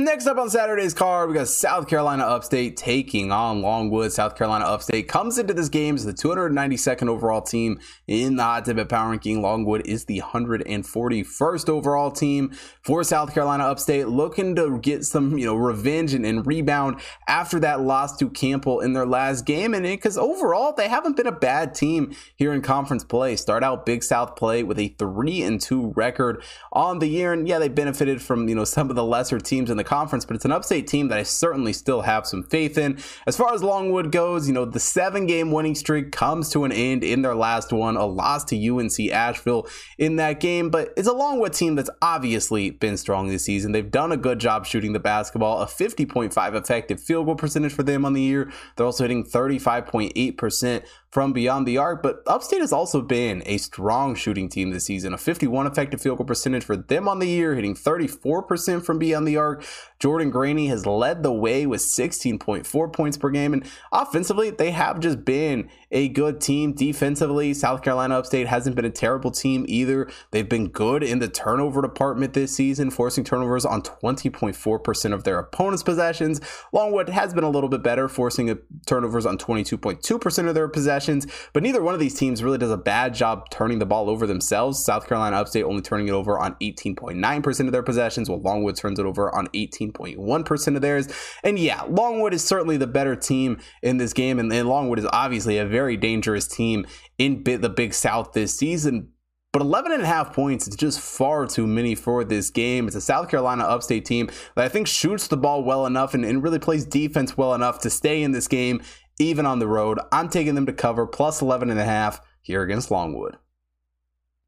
Next 0.00 0.26
up 0.26 0.38
on 0.38 0.50
Saturday's 0.50 0.92
card, 0.92 1.28
we 1.28 1.36
got 1.36 1.46
South 1.46 1.86
Carolina 1.86 2.24
Upstate 2.24 2.76
taking 2.76 3.30
on 3.30 3.62
Longwood. 3.62 4.10
South 4.10 4.34
Carolina 4.34 4.64
Upstate 4.64 5.06
comes 5.06 5.38
into 5.38 5.54
this 5.54 5.68
game 5.68 5.94
as 5.94 6.04
the 6.04 6.12
292nd 6.12 7.08
overall 7.08 7.40
team 7.40 7.78
in 8.08 8.34
the 8.34 8.42
Hot 8.42 8.64
Tip 8.64 8.88
Power 8.88 9.10
Ranking. 9.10 9.40
Longwood 9.40 9.86
is 9.86 10.06
the 10.06 10.20
141st 10.20 11.68
overall 11.68 12.10
team 12.10 12.50
for 12.82 13.04
South 13.04 13.32
Carolina 13.32 13.62
Upstate, 13.62 14.08
looking 14.08 14.56
to 14.56 14.80
get 14.80 15.04
some, 15.04 15.38
you 15.38 15.46
know, 15.46 15.54
revenge 15.54 16.12
and, 16.12 16.26
and 16.26 16.44
rebound 16.44 17.00
after 17.28 17.60
that 17.60 17.80
loss 17.80 18.16
to 18.16 18.28
Campbell 18.28 18.80
in 18.80 18.94
their 18.94 19.06
last 19.06 19.46
game. 19.46 19.74
And 19.74 19.84
because 19.84 20.18
overall, 20.18 20.72
they 20.72 20.88
haven't 20.88 21.16
been 21.16 21.28
a 21.28 21.32
bad 21.32 21.72
team 21.72 22.16
here 22.34 22.52
in 22.52 22.62
conference 22.62 23.04
play. 23.04 23.36
Start 23.36 23.62
out 23.62 23.86
Big 23.86 24.02
South 24.02 24.34
play 24.34 24.64
with 24.64 24.80
a 24.80 24.88
three 24.98 25.40
and 25.42 25.60
two 25.60 25.92
record 25.94 26.42
on 26.72 26.98
the 26.98 27.06
year, 27.06 27.32
and 27.32 27.46
yeah, 27.46 27.60
they 27.60 27.68
benefited 27.68 28.20
from 28.20 28.48
you 28.48 28.56
know 28.56 28.64
some 28.64 28.90
of 28.90 28.96
the 28.96 29.04
lesser 29.04 29.38
teams 29.38 29.70
in 29.70 29.76
the 29.76 29.83
conference, 29.84 30.24
but 30.24 30.34
it's 30.34 30.44
an 30.44 30.52
upstate 30.52 30.86
team 30.86 31.08
that 31.08 31.18
I 31.18 31.22
certainly 31.22 31.72
still 31.72 32.02
have 32.02 32.26
some 32.26 32.42
faith 32.42 32.78
in. 32.78 32.98
As 33.26 33.36
far 33.36 33.54
as 33.54 33.62
Longwood 33.62 34.12
goes, 34.12 34.48
you 34.48 34.54
know, 34.54 34.64
the 34.64 34.80
seven 34.80 35.26
game 35.26 35.50
winning 35.50 35.74
streak 35.74 36.12
comes 36.12 36.48
to 36.50 36.64
an 36.64 36.72
end 36.72 37.04
in 37.04 37.22
their 37.22 37.34
last 37.34 37.72
one, 37.72 37.96
a 37.96 38.06
loss 38.06 38.44
to 38.44 38.56
UNC 38.56 38.98
Asheville 39.12 39.66
in 39.98 40.16
that 40.16 40.40
game, 40.40 40.70
but 40.70 40.92
it's 40.96 41.08
a 41.08 41.12
Longwood 41.12 41.52
team 41.52 41.74
that's 41.74 41.90
obviously 42.02 42.70
been 42.70 42.96
strong 42.96 43.28
this 43.28 43.44
season. 43.44 43.72
They've 43.72 43.90
done 43.90 44.12
a 44.12 44.16
good 44.16 44.38
job 44.38 44.66
shooting 44.66 44.92
the 44.92 45.00
basketball, 45.00 45.60
a 45.60 45.66
50.5 45.66 46.54
effective 46.54 47.00
field 47.00 47.26
goal 47.26 47.36
percentage 47.36 47.72
for 47.72 47.82
them 47.82 48.04
on 48.04 48.12
the 48.12 48.22
year. 48.22 48.50
They're 48.76 48.86
also 48.86 49.04
hitting 49.04 49.24
35.8% 49.24 50.84
from 51.14 51.32
beyond 51.32 51.64
the 51.64 51.78
arc, 51.78 52.02
but 52.02 52.24
Upstate 52.26 52.60
has 52.60 52.72
also 52.72 53.00
been 53.00 53.40
a 53.46 53.56
strong 53.56 54.16
shooting 54.16 54.48
team 54.48 54.70
this 54.70 54.86
season. 54.86 55.14
A 55.14 55.16
51 55.16 55.64
effective 55.64 56.00
field 56.00 56.18
goal 56.18 56.26
percentage 56.26 56.64
for 56.64 56.76
them 56.76 57.06
on 57.06 57.20
the 57.20 57.28
year, 57.28 57.54
hitting 57.54 57.76
34% 57.76 58.84
from 58.84 58.98
beyond 58.98 59.28
the 59.28 59.36
arc. 59.36 59.64
Jordan 60.00 60.32
Gainey 60.32 60.68
has 60.70 60.86
led 60.86 61.22
the 61.22 61.32
way 61.32 61.66
with 61.66 61.82
16.4 61.82 62.92
points 62.92 63.16
per 63.16 63.30
game. 63.30 63.52
And 63.52 63.64
offensively, 63.92 64.50
they 64.50 64.72
have 64.72 64.98
just 64.98 65.24
been 65.24 65.70
a 65.92 66.08
good 66.08 66.40
team. 66.40 66.72
Defensively, 66.72 67.54
South 67.54 67.82
Carolina 67.82 68.18
Upstate 68.18 68.48
hasn't 68.48 68.74
been 68.74 68.84
a 68.84 68.90
terrible 68.90 69.30
team 69.30 69.64
either. 69.68 70.10
They've 70.32 70.48
been 70.48 70.66
good 70.66 71.04
in 71.04 71.20
the 71.20 71.28
turnover 71.28 71.80
department 71.80 72.34
this 72.34 72.56
season, 72.56 72.90
forcing 72.90 73.22
turnovers 73.22 73.64
on 73.64 73.82
20.4% 73.82 75.12
of 75.12 75.22
their 75.22 75.38
opponents' 75.38 75.84
possessions. 75.84 76.40
Longwood 76.72 77.08
has 77.08 77.32
been 77.32 77.44
a 77.44 77.50
little 77.50 77.70
bit 77.70 77.84
better, 77.84 78.08
forcing 78.08 78.58
turnovers 78.84 79.26
on 79.26 79.38
22.2% 79.38 80.48
of 80.48 80.54
their 80.56 80.66
possessions 80.66 81.03
possessions, 81.04 81.26
but 81.52 81.62
neither 81.62 81.82
one 81.82 81.94
of 81.94 82.00
these 82.00 82.14
teams 82.14 82.42
really 82.42 82.58
does 82.58 82.70
a 82.70 82.76
bad 82.76 83.14
job 83.14 83.50
turning 83.50 83.78
the 83.78 83.86
ball 83.86 84.08
over 84.08 84.26
themselves. 84.26 84.84
South 84.84 85.06
Carolina 85.06 85.36
Upstate 85.36 85.64
only 85.64 85.82
turning 85.82 86.08
it 86.08 86.12
over 86.12 86.38
on 86.38 86.54
18.9% 86.56 87.66
of 87.66 87.72
their 87.72 87.82
possessions, 87.82 88.28
while 88.28 88.40
Longwood 88.40 88.76
turns 88.76 88.98
it 88.98 89.06
over 89.06 89.34
on 89.34 89.48
18.1% 89.48 90.76
of 90.76 90.82
theirs. 90.82 91.08
And 91.42 91.58
yeah, 91.58 91.82
Longwood 91.82 92.34
is 92.34 92.44
certainly 92.44 92.76
the 92.76 92.86
better 92.86 93.16
team 93.16 93.58
in 93.82 93.98
this 93.98 94.12
game, 94.12 94.38
and, 94.38 94.54
Longwood 94.54 95.00
is 95.00 95.06
obviously 95.12 95.58
a 95.58 95.66
very 95.66 95.96
dangerous 95.96 96.46
team 96.46 96.86
in 97.18 97.42
the 97.44 97.68
Big 97.68 97.92
South 97.92 98.32
this 98.32 98.56
season. 98.56 99.10
But 99.52 99.62
11 99.62 99.92
and 99.92 100.02
a 100.02 100.06
half 100.06 100.32
points 100.32 100.66
is 100.66 100.74
just 100.74 100.98
far 100.98 101.46
too 101.46 101.64
many 101.64 101.94
for 101.94 102.24
this 102.24 102.50
game. 102.50 102.88
It's 102.88 102.96
a 102.96 103.00
South 103.00 103.28
Carolina 103.28 103.62
upstate 103.62 104.04
team 104.04 104.28
that 104.56 104.64
I 104.64 104.68
think 104.68 104.88
shoots 104.88 105.28
the 105.28 105.36
ball 105.36 105.62
well 105.62 105.86
enough 105.86 106.12
and, 106.12 106.24
and 106.24 106.42
really 106.42 106.58
plays 106.58 106.84
defense 106.84 107.36
well 107.36 107.54
enough 107.54 107.78
to 107.82 107.90
stay 107.90 108.24
in 108.24 108.32
this 108.32 108.48
game 108.48 108.82
even 109.18 109.46
on 109.46 109.58
the 109.58 109.68
road. 109.68 109.98
I'm 110.12 110.28
taking 110.28 110.54
them 110.54 110.66
to 110.66 110.72
cover 110.72 111.06
plus 111.06 111.40
11 111.42 111.70
and 111.70 111.80
a 111.80 111.84
half 111.84 112.20
here 112.42 112.62
against 112.62 112.90
Longwood. 112.90 113.36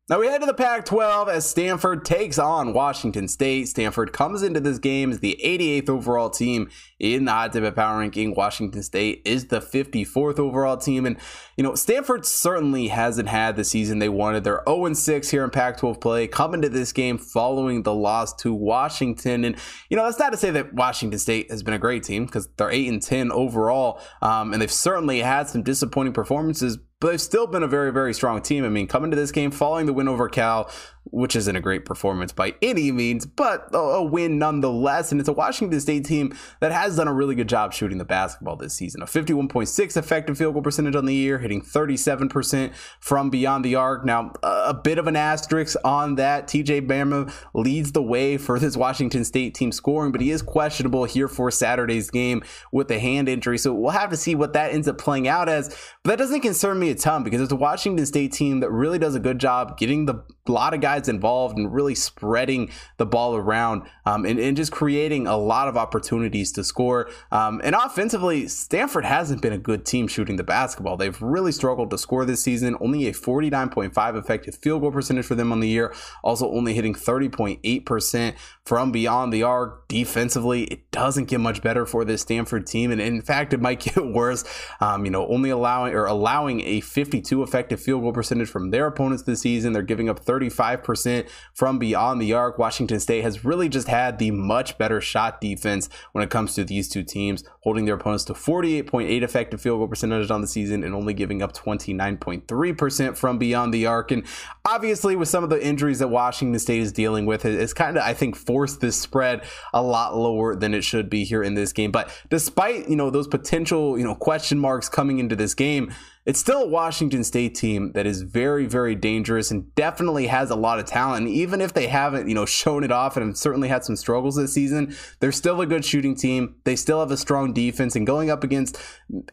Now 0.08 0.20
we 0.20 0.28
head 0.28 0.38
to 0.38 0.46
the 0.46 0.54
Pac 0.54 0.84
12 0.84 1.28
as 1.28 1.50
Stanford 1.50 2.04
takes 2.04 2.38
on 2.38 2.72
Washington 2.72 3.26
State. 3.26 3.66
Stanford 3.66 4.12
comes 4.12 4.44
into 4.44 4.60
this 4.60 4.78
game 4.78 5.10
as 5.10 5.18
the 5.18 5.36
88th 5.44 5.88
overall 5.88 6.30
team 6.30 6.70
in 7.00 7.24
the 7.24 7.32
Hot 7.32 7.52
Tip 7.52 7.74
Power 7.74 7.98
Ranking. 7.98 8.32
Washington 8.32 8.84
State 8.84 9.22
is 9.24 9.48
the 9.48 9.60
54th 9.60 10.38
overall 10.38 10.76
team. 10.76 11.06
And, 11.06 11.16
you 11.56 11.64
know, 11.64 11.74
Stanford 11.74 12.24
certainly 12.24 12.86
hasn't 12.86 13.28
had 13.28 13.56
the 13.56 13.64
season 13.64 13.98
they 13.98 14.08
wanted. 14.08 14.44
They're 14.44 14.62
0 14.68 14.92
6 14.92 15.28
here 15.28 15.42
in 15.42 15.50
Pac 15.50 15.78
12 15.78 15.98
play, 15.98 16.28
coming 16.28 16.62
to 16.62 16.68
this 16.68 16.92
game 16.92 17.18
following 17.18 17.82
the 17.82 17.92
loss 17.92 18.32
to 18.36 18.54
Washington. 18.54 19.44
And, 19.44 19.56
you 19.90 19.96
know, 19.96 20.04
that's 20.04 20.20
not 20.20 20.30
to 20.30 20.38
say 20.38 20.52
that 20.52 20.72
Washington 20.72 21.18
State 21.18 21.50
has 21.50 21.64
been 21.64 21.74
a 21.74 21.80
great 21.80 22.04
team 22.04 22.26
because 22.26 22.46
they're 22.58 22.70
8 22.70 22.88
and 22.88 23.02
10 23.02 23.32
overall. 23.32 24.00
Um, 24.22 24.52
and 24.52 24.62
they've 24.62 24.70
certainly 24.70 25.18
had 25.18 25.48
some 25.48 25.64
disappointing 25.64 26.12
performances 26.12 26.78
but 27.00 27.08
they've 27.08 27.20
still 27.20 27.46
been 27.46 27.62
a 27.62 27.68
very, 27.68 27.92
very 27.92 28.14
strong 28.14 28.40
team. 28.40 28.64
I 28.64 28.68
mean, 28.68 28.86
coming 28.86 29.10
to 29.10 29.16
this 29.16 29.32
game, 29.32 29.50
following 29.50 29.86
the 29.86 29.92
win 29.92 30.08
over 30.08 30.28
Cal, 30.28 30.70
which 31.10 31.36
isn't 31.36 31.56
a 31.56 31.60
great 31.60 31.84
performance 31.84 32.32
by 32.32 32.54
any 32.62 32.90
means, 32.90 33.26
but 33.26 33.68
a, 33.72 34.02
win 34.02 34.38
nonetheless. 34.38 35.12
And 35.12 35.20
it's 35.20 35.28
a 35.28 35.32
Washington 35.32 35.80
State 35.80 36.04
team 36.04 36.36
that 36.60 36.72
has 36.72 36.96
done 36.96 37.08
a 37.08 37.12
really 37.12 37.34
good 37.34 37.48
job 37.48 37.72
shooting 37.72 37.98
the 37.98 38.04
basketball 38.04 38.56
this 38.56 38.74
season. 38.74 39.02
A 39.02 39.06
51.6 39.06 39.96
effective 39.96 40.38
field 40.38 40.54
goal 40.54 40.62
percentage 40.62 40.96
on 40.96 41.06
the 41.06 41.14
year, 41.14 41.38
hitting 41.38 41.62
37% 41.62 42.74
from 43.00 43.30
beyond 43.30 43.64
the 43.64 43.74
arc. 43.74 44.04
Now, 44.04 44.32
a, 44.42 44.64
a 44.68 44.74
bit 44.74 44.98
of 44.98 45.06
an 45.06 45.16
asterisk 45.16 45.76
on 45.84 46.16
that. 46.16 46.46
TJ 46.46 46.86
Bamba 46.86 47.32
leads 47.54 47.92
the 47.92 48.02
way 48.02 48.36
for 48.36 48.58
this 48.58 48.76
Washington 48.76 49.24
State 49.24 49.54
team 49.54 49.72
scoring, 49.72 50.12
but 50.12 50.20
he 50.20 50.30
is 50.30 50.42
questionable 50.42 51.04
here 51.04 51.28
for 51.28 51.50
Saturday's 51.50 52.10
game 52.10 52.42
with 52.72 52.90
a 52.90 52.98
hand 52.98 53.28
injury. 53.28 53.58
So 53.58 53.72
we'll 53.74 53.90
have 53.90 54.10
to 54.10 54.16
see 54.16 54.34
what 54.34 54.52
that 54.54 54.72
ends 54.72 54.88
up 54.88 54.98
playing 54.98 55.28
out 55.28 55.48
as. 55.48 55.68
But 56.02 56.10
that 56.10 56.18
doesn't 56.18 56.40
concern 56.40 56.78
me 56.78 56.90
a 56.90 56.94
ton 56.94 57.22
because 57.22 57.40
it's 57.40 57.52
a 57.52 57.56
Washington 57.56 58.06
State 58.06 58.32
team 58.32 58.60
that 58.60 58.70
really 58.70 58.98
does 58.98 59.14
a 59.14 59.20
good 59.20 59.38
job 59.38 59.78
getting 59.78 60.06
the 60.06 60.24
lot 60.52 60.74
of 60.74 60.80
guys 60.80 60.95
involved 61.08 61.58
and 61.58 61.72
really 61.72 61.94
spreading 61.94 62.70
the 62.96 63.06
ball 63.06 63.36
around 63.36 63.82
um, 64.04 64.24
and, 64.24 64.38
and, 64.38 64.56
just 64.56 64.72
creating 64.72 65.26
a 65.26 65.36
lot 65.36 65.68
of 65.68 65.76
opportunities 65.76 66.50
to 66.52 66.64
score. 66.64 67.10
Um, 67.30 67.60
and 67.62 67.74
offensively, 67.74 68.48
Stanford 68.48 69.04
hasn't 69.04 69.42
been 69.42 69.52
a 69.52 69.58
good 69.58 69.84
team 69.84 70.08
shooting 70.08 70.36
the 70.36 70.44
basketball. 70.44 70.96
They've 70.96 71.20
really 71.20 71.52
struggled 71.52 71.90
to 71.90 71.98
score 71.98 72.24
this 72.24 72.42
season. 72.42 72.76
Only 72.80 73.06
a 73.06 73.12
49.5 73.12 74.18
effective 74.18 74.54
field 74.54 74.80
goal 74.80 74.92
percentage 74.92 75.26
for 75.26 75.34
them 75.34 75.52
on 75.52 75.60
the 75.60 75.68
year. 75.68 75.94
Also, 76.24 76.50
only 76.50 76.74
hitting 76.74 76.94
30.8% 76.94 78.34
from 78.64 78.92
beyond 78.92 79.32
the 79.32 79.42
arc. 79.42 79.86
Defensively, 79.88 80.64
it 80.64 80.90
doesn't 80.90 81.26
get 81.26 81.40
much 81.40 81.62
better 81.62 81.84
for 81.84 82.04
this 82.04 82.22
Stanford 82.22 82.66
team. 82.66 82.90
And 82.90 83.00
in 83.00 83.22
fact, 83.22 83.52
it 83.52 83.60
might 83.60 83.80
get 83.94 84.04
worse. 84.04 84.44
Um, 84.80 85.04
you 85.04 85.10
know, 85.10 85.26
only 85.28 85.50
allowing 85.50 85.94
or 85.94 86.06
allowing 86.06 86.60
a 86.62 86.80
52 86.80 87.42
effective 87.42 87.80
field 87.80 88.02
goal 88.02 88.12
percentage 88.12 88.48
from 88.48 88.70
their 88.70 88.86
opponents 88.86 89.24
this 89.24 89.40
season. 89.40 89.72
They're 89.72 89.82
giving 89.82 90.08
up 90.08 90.20
30 90.20 90.48
35% 90.86 91.28
from 91.52 91.78
beyond 91.78 92.20
the 92.20 92.32
arc. 92.32 92.58
Washington 92.58 93.00
State 93.00 93.22
has 93.22 93.44
really 93.44 93.68
just 93.68 93.88
had 93.88 94.18
the 94.18 94.30
much 94.30 94.78
better 94.78 95.00
shot 95.00 95.40
defense 95.40 95.88
when 96.12 96.22
it 96.22 96.30
comes 96.30 96.54
to 96.54 96.64
these 96.64 96.88
two 96.88 97.02
teams, 97.02 97.44
holding 97.60 97.84
their 97.84 97.94
opponents 97.94 98.24
to 98.24 98.32
48.8 98.32 99.22
effective 99.22 99.60
field 99.60 99.78
goal 99.78 99.88
percentage 99.88 100.30
on 100.30 100.40
the 100.40 100.46
season 100.46 100.84
and 100.84 100.94
only 100.94 101.14
giving 101.14 101.42
up 101.42 101.52
29.3% 101.52 103.16
from 103.16 103.38
beyond 103.38 103.72
the 103.72 103.86
arc. 103.86 104.10
And 104.10 104.24
obviously 104.64 105.16
with 105.16 105.28
some 105.28 105.44
of 105.44 105.50
the 105.50 105.64
injuries 105.64 105.98
that 105.98 106.08
Washington 106.08 106.58
State 106.58 106.80
is 106.80 106.92
dealing 106.92 107.26
with, 107.26 107.44
it's 107.44 107.72
kind 107.72 107.96
of 107.96 108.02
I 108.02 108.14
think 108.14 108.36
forced 108.36 108.80
this 108.80 109.00
spread 109.00 109.42
a 109.72 109.82
lot 109.82 110.16
lower 110.16 110.54
than 110.54 110.74
it 110.74 110.84
should 110.84 111.10
be 111.10 111.24
here 111.24 111.42
in 111.42 111.54
this 111.54 111.72
game. 111.72 111.90
But 111.90 112.10
despite 112.30 112.88
you 112.88 112.96
know 112.96 113.10
those 113.10 113.28
potential 113.28 113.98
you 113.98 114.04
know 114.04 114.14
question 114.14 114.58
marks 114.58 114.88
coming 114.88 115.18
into 115.18 115.36
this 115.36 115.54
game 115.54 115.92
it's 116.26 116.40
still 116.40 116.62
a 116.62 116.66
Washington 116.66 117.22
State 117.22 117.54
team 117.54 117.92
that 117.92 118.04
is 118.04 118.22
very, 118.22 118.66
very 118.66 118.96
dangerous 118.96 119.52
and 119.52 119.72
definitely 119.76 120.26
has 120.26 120.50
a 120.50 120.56
lot 120.56 120.80
of 120.80 120.84
talent. 120.84 121.24
And 121.24 121.34
even 121.34 121.60
if 121.60 121.72
they 121.72 121.86
haven't, 121.86 122.28
you 122.28 122.34
know, 122.34 122.44
shown 122.44 122.82
it 122.82 122.90
off 122.90 123.16
and 123.16 123.24
have 123.24 123.36
certainly 123.36 123.68
had 123.68 123.84
some 123.84 123.94
struggles 123.94 124.34
this 124.34 124.52
season, 124.52 124.94
they're 125.20 125.30
still 125.30 125.60
a 125.60 125.66
good 125.66 125.84
shooting 125.84 126.16
team. 126.16 126.56
They 126.64 126.74
still 126.74 126.98
have 126.98 127.12
a 127.12 127.16
strong 127.16 127.52
defense 127.52 127.94
and 127.94 128.04
going 128.04 128.28
up 128.28 128.42
against 128.42 128.76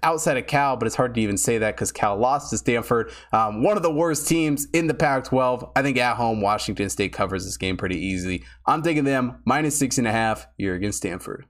outside 0.03 0.37
of 0.37 0.45
Cal, 0.45 0.77
but 0.77 0.85
it's 0.85 0.95
hard 0.95 1.15
to 1.15 1.21
even 1.21 1.35
say 1.35 1.57
that 1.57 1.75
because 1.75 1.91
Cal 1.91 2.15
lost 2.15 2.51
to 2.51 2.59
Stanford, 2.59 3.11
um, 3.31 3.63
one 3.63 3.75
of 3.75 3.81
the 3.81 3.91
worst 3.91 4.27
teams 4.27 4.67
in 4.71 4.85
the 4.85 4.93
Pac-12. 4.93 5.71
I 5.75 5.81
think 5.81 5.97
at 5.97 6.15
home, 6.15 6.41
Washington 6.41 6.91
State 6.91 7.11
covers 7.11 7.43
this 7.43 7.57
game 7.57 7.75
pretty 7.75 7.97
easily. 7.97 8.43
I'm 8.67 8.83
taking 8.83 9.03
them 9.03 9.41
minus 9.45 9.77
six 9.77 9.97
and 9.97 10.07
a 10.07 10.11
half 10.11 10.47
here 10.57 10.75
against 10.75 10.99
Stanford. 10.99 11.47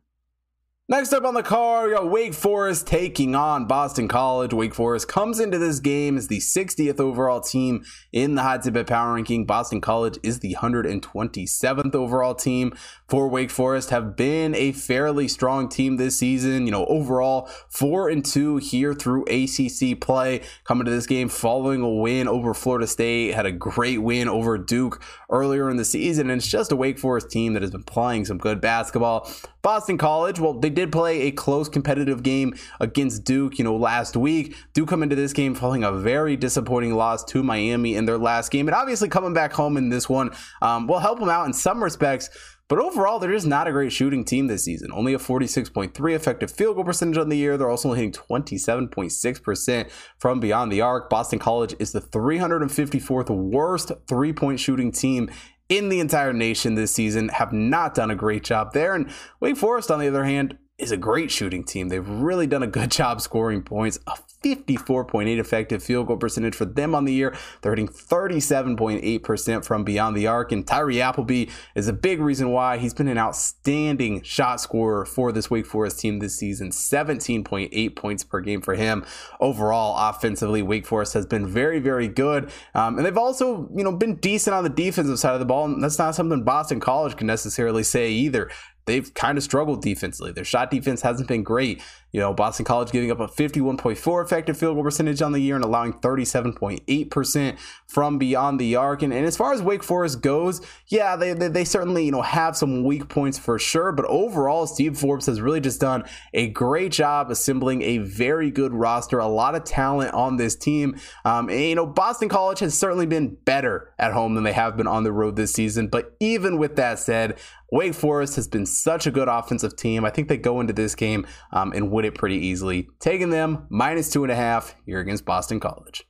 Next 0.90 1.14
up 1.14 1.24
on 1.24 1.34
the 1.34 1.44
card, 1.44 1.88
we 1.88 1.96
got 1.96 2.12
Wake 2.12 2.34
Forest 2.34 2.86
taking 2.88 3.36
on 3.36 3.68
Boston 3.68 4.10
College. 4.10 4.54
Wake 4.54 4.76
Forest 4.76 5.08
comes 5.08 5.40
into 5.40 5.58
this 5.58 5.80
game 5.80 6.18
as 6.18 6.28
the 6.28 6.40
60th 6.40 7.00
overall 7.00 7.40
team 7.40 7.86
in 8.12 8.36
the 8.36 8.42
Hot 8.42 8.64
Tip 8.64 8.86
Power 8.88 9.14
Ranking. 9.14 9.46
Boston 9.46 9.80
College 9.80 10.20
is 10.24 10.40
the 10.40 10.58
127th 10.60 11.96
overall 11.96 12.36
team 12.36 12.74
for 13.14 13.28
Wake 13.28 13.52
Forest. 13.52 13.92
Have 13.92 14.16
been 14.16 14.56
a 14.56 14.72
fairly 14.72 15.28
strong 15.28 15.70
team 15.70 15.98
this 15.98 16.18
season. 16.18 16.66
You 16.66 16.72
know, 16.72 16.88
overall 16.88 17.48
four 17.70 18.10
and 18.10 18.26
two 18.26 18.58
here 18.58 18.96
through 18.96 19.26
ACC 19.26 20.02
play. 20.02 20.42
Coming 20.64 20.86
to 20.86 20.90
this 20.90 21.06
game 21.06 21.30
following 21.30 21.84
a 21.84 21.94
win 21.94 22.28
over 22.28 22.56
Florida 22.56 22.88
State, 22.88 23.36
had 23.36 23.46
a 23.46 23.52
great 23.52 24.02
win 24.02 24.28
over 24.28 24.58
Duke 24.58 25.00
earlier 25.30 25.70
in 25.70 25.78
the 25.78 25.86
season, 25.86 26.32
and 26.32 26.40
it's 26.42 26.50
just 26.50 26.72
a 26.72 26.76
Wake 26.76 26.98
Forest 26.98 27.30
team 27.30 27.54
that 27.54 27.62
has 27.62 27.70
been 27.70 27.84
playing 27.84 28.26
some 28.26 28.40
good 28.40 28.60
basketball. 28.60 29.30
Boston 29.64 29.98
College, 29.98 30.42
well, 30.42 30.54
they 30.54 30.70
did 30.70 30.92
play 30.92 31.22
a 31.22 31.32
close 31.32 31.70
competitive 31.70 32.22
game 32.22 32.54
against 32.82 33.24
Duke, 33.24 33.58
you 33.58 33.64
know, 33.64 33.78
last 33.78 34.18
week. 34.18 34.58
Duke 34.74 34.90
come 34.90 35.02
into 35.02 35.16
this 35.16 35.32
game 35.32 35.56
following 35.56 35.86
a 35.86 35.92
very 35.94 36.36
disappointing 36.36 36.96
loss 36.96 37.24
to 37.26 37.42
Miami 37.44 37.96
in 37.96 38.06
their 38.06 38.18
last 38.18 38.52
game. 38.52 38.68
And 38.68 38.76
obviously 38.76 39.08
coming 39.08 39.34
back 39.34 39.54
home 39.54 39.78
in 39.78 39.88
this 39.88 40.10
one 40.10 40.32
um, 40.62 40.86
will 40.86 41.00
help 41.00 41.20
them 41.20 41.30
out 41.30 41.48
in 41.48 41.54
some 41.54 41.82
respects. 41.82 42.30
But 42.74 42.82
overall, 42.82 43.20
they're 43.20 43.40
not 43.42 43.68
a 43.68 43.72
great 43.72 43.92
shooting 43.92 44.26
team 44.26 44.48
this 44.48 44.64
season. 44.64 44.90
Only 44.92 45.14
a 45.14 45.20
46.3 45.20 46.16
effective 46.16 46.50
field 46.50 46.76
goal 46.76 46.84
percentage 46.84 47.20
on 47.20 47.30
the 47.30 47.38
year. 47.38 47.56
They're 47.56 47.70
also 47.70 47.94
hitting 47.94 48.12
27.6% 48.12 49.92
from 50.18 50.40
beyond 50.40 50.72
the 50.72 50.82
arc. 50.82 51.08
Boston 51.08 51.38
College 51.38 51.76
is 51.78 51.92
the 51.92 52.02
354th 52.02 53.30
worst 53.30 53.92
three 54.08 54.34
point 54.34 54.60
shooting 54.60 54.92
team 54.92 55.30
in 55.70 55.90
the 55.90 56.00
entire 56.00 56.34
nation 56.34 56.74
this 56.74 56.96
season 56.96 57.30
have 57.30 57.54
not 57.54 57.94
done 57.94 58.10
a 58.10 58.16
great 58.16 58.44
job 58.44 58.74
there. 58.74 58.96
And 58.96 59.12
Wake 59.40 59.58
Forest, 59.58 59.92
on 59.92 60.00
the 60.00 60.08
other 60.08 60.24
hand, 60.24 60.58
is 60.78 60.92
a 60.92 60.98
great 60.98 61.30
shooting 61.30 61.64
team. 61.64 61.90
They've 61.90 62.08
really 62.08 62.48
done 62.48 62.64
a 62.64 62.68
good 62.68 62.92
job 63.00 63.22
scoring 63.22 63.62
points. 63.62 64.00
A 64.08 64.18
54.8 64.44 65.40
effective 65.40 65.82
field 65.82 66.08
goal 66.08 66.18
percentage 66.18 66.56
for 66.56 66.66
them 66.66 66.94
on 66.94 67.06
the 67.06 67.14
year. 67.14 67.36
They're 67.62 67.72
hitting 67.72 67.88
37.8% 67.88 69.66
from 69.66 69.84
beyond 69.84 70.18
the 70.18 70.28
arc. 70.28 70.52
And 70.52 70.68
Tyree 70.68 71.00
Appleby 71.00 71.46
is 71.76 71.88
a 71.88 71.94
big 71.94 72.20
reason 72.20 72.52
why 72.52 72.78
he's 72.78 72.94
been 72.94 73.08
an 73.08 73.18
outstanding 73.18 74.22
shot 74.22 74.60
scorer 74.60 75.06
for 75.06 75.32
this 75.32 75.50
Wake 75.50 75.66
Forest 75.66 76.00
team 76.00 76.20
this 76.20 76.38
season. 76.38 76.72
17.8 76.72 77.96
points 77.96 78.24
per 78.24 78.42
game 78.42 78.62
for 78.62 78.76
him. 78.76 79.06
Overall, 79.40 79.96
offensively, 80.10 80.62
Wake 80.62 80.86
Forest 80.86 81.14
has 81.14 81.26
been 81.26 81.48
very, 81.48 81.80
very 81.80 82.08
good. 82.08 82.52
Um, 82.76 82.98
and 82.98 83.06
they've 83.06 83.18
also, 83.18 83.70
you 83.76 83.84
know, 83.84 83.94
been 83.94 84.16
decent 84.16 84.54
on 84.54 84.64
the 84.64 84.70
defensive 84.70 85.20
side 85.20 85.34
of 85.34 85.40
the 85.40 85.46
ball. 85.46 85.66
And 85.66 85.82
that's 85.82 86.00
not 86.00 86.16
something 86.16 86.44
Boston 86.44 86.80
College 86.80 87.16
can 87.16 87.28
necessarily 87.28 87.84
say 87.84 88.10
either 88.10 88.50
they've 88.86 89.14
kind 89.14 89.38
of 89.38 89.44
struggled 89.44 89.82
defensively. 89.82 90.32
Their 90.32 90.44
shot 90.44 90.72
defense 90.72 91.02
hasn't 91.02 91.28
been 91.28 91.44
great. 91.44 91.82
You 92.14 92.20
know, 92.20 92.32
Boston 92.32 92.64
College 92.64 92.92
giving 92.92 93.10
up 93.10 93.20
a 93.20 93.28
51.4 93.28 94.24
effective 94.24 94.56
field 94.56 94.76
goal 94.76 94.84
percentage 94.84 95.20
on 95.24 95.32
the 95.32 95.40
year 95.40 95.56
and 95.56 95.66
allowing 95.66 95.94
37.8% 95.94 97.60
from 97.88 98.20
beyond 98.20 98.60
the 98.60 98.76
arc. 98.76 99.02
And, 99.02 99.12
and 99.12 99.26
as 99.26 99.36
far 99.36 99.52
as 99.52 99.64
Wake 99.64 99.84
Forest 99.84 100.22
goes, 100.22 100.62
yeah, 100.90 101.16
they, 101.16 101.34
they, 101.34 101.48
they, 101.48 101.66
certainly, 101.66 102.06
you 102.06 102.12
know, 102.12 102.22
have 102.22 102.56
some 102.56 102.84
weak 102.84 103.10
points 103.10 103.40
for 103.40 103.58
sure. 103.58 103.92
But 103.92 104.06
overall, 104.06 104.68
Steve 104.68 104.96
Forbes 104.96 105.26
has 105.26 105.42
really 105.42 105.60
just 105.60 105.82
done 105.82 106.04
a 106.36 106.50
great 106.50 106.92
job 106.92 107.32
assembling 107.32 107.82
a 107.82 107.98
very 107.98 108.52
good 108.52 108.74
roster, 108.74 109.18
a 109.18 109.28
lot 109.28 109.56
of 109.56 109.64
talent 109.64 110.14
on 110.14 110.38
this 110.38 110.56
team. 110.56 111.00
Um, 111.26 111.50
and, 111.50 111.62
you 111.62 111.76
know, 111.76 111.88
Boston 111.88 112.30
College 112.30 112.60
has 112.60 112.78
certainly 112.78 113.08
been 113.08 113.38
better 113.44 113.92
at 113.98 114.14
home 114.14 114.36
than 114.36 114.44
they 114.44 114.54
have 114.54 114.78
been 114.78 114.88
on 114.88 115.04
the 115.04 115.12
road 115.12 115.36
this 115.36 115.54
season. 115.54 115.88
But 115.88 116.16
even 116.20 116.60
with 116.60 116.76
that 116.76 117.00
said, 117.00 117.40
Wake 117.72 117.96
Forest 117.96 118.36
has 118.36 118.48
been 118.48 118.68
such 118.68 119.08
a 119.08 119.12
good 119.12 119.28
offensive 119.28 119.76
team. 119.76 120.06
I 120.06 120.12
think 120.12 120.28
they 120.28 120.38
go 120.38 120.62
into 120.62 120.74
this 120.74 120.94
game 120.94 121.26
um, 121.52 121.74
and 121.74 121.90
win 121.90 122.03
it 122.06 122.16
pretty 122.16 122.38
easily. 122.38 122.90
Taking 123.00 123.30
them 123.30 123.68
minus 123.70 124.10
two 124.10 124.24
and 124.24 124.32
a 124.32 124.36
half 124.36 124.76
here 124.86 125.00
against 125.00 125.26
Boston 125.26 125.60
College. 125.60 126.06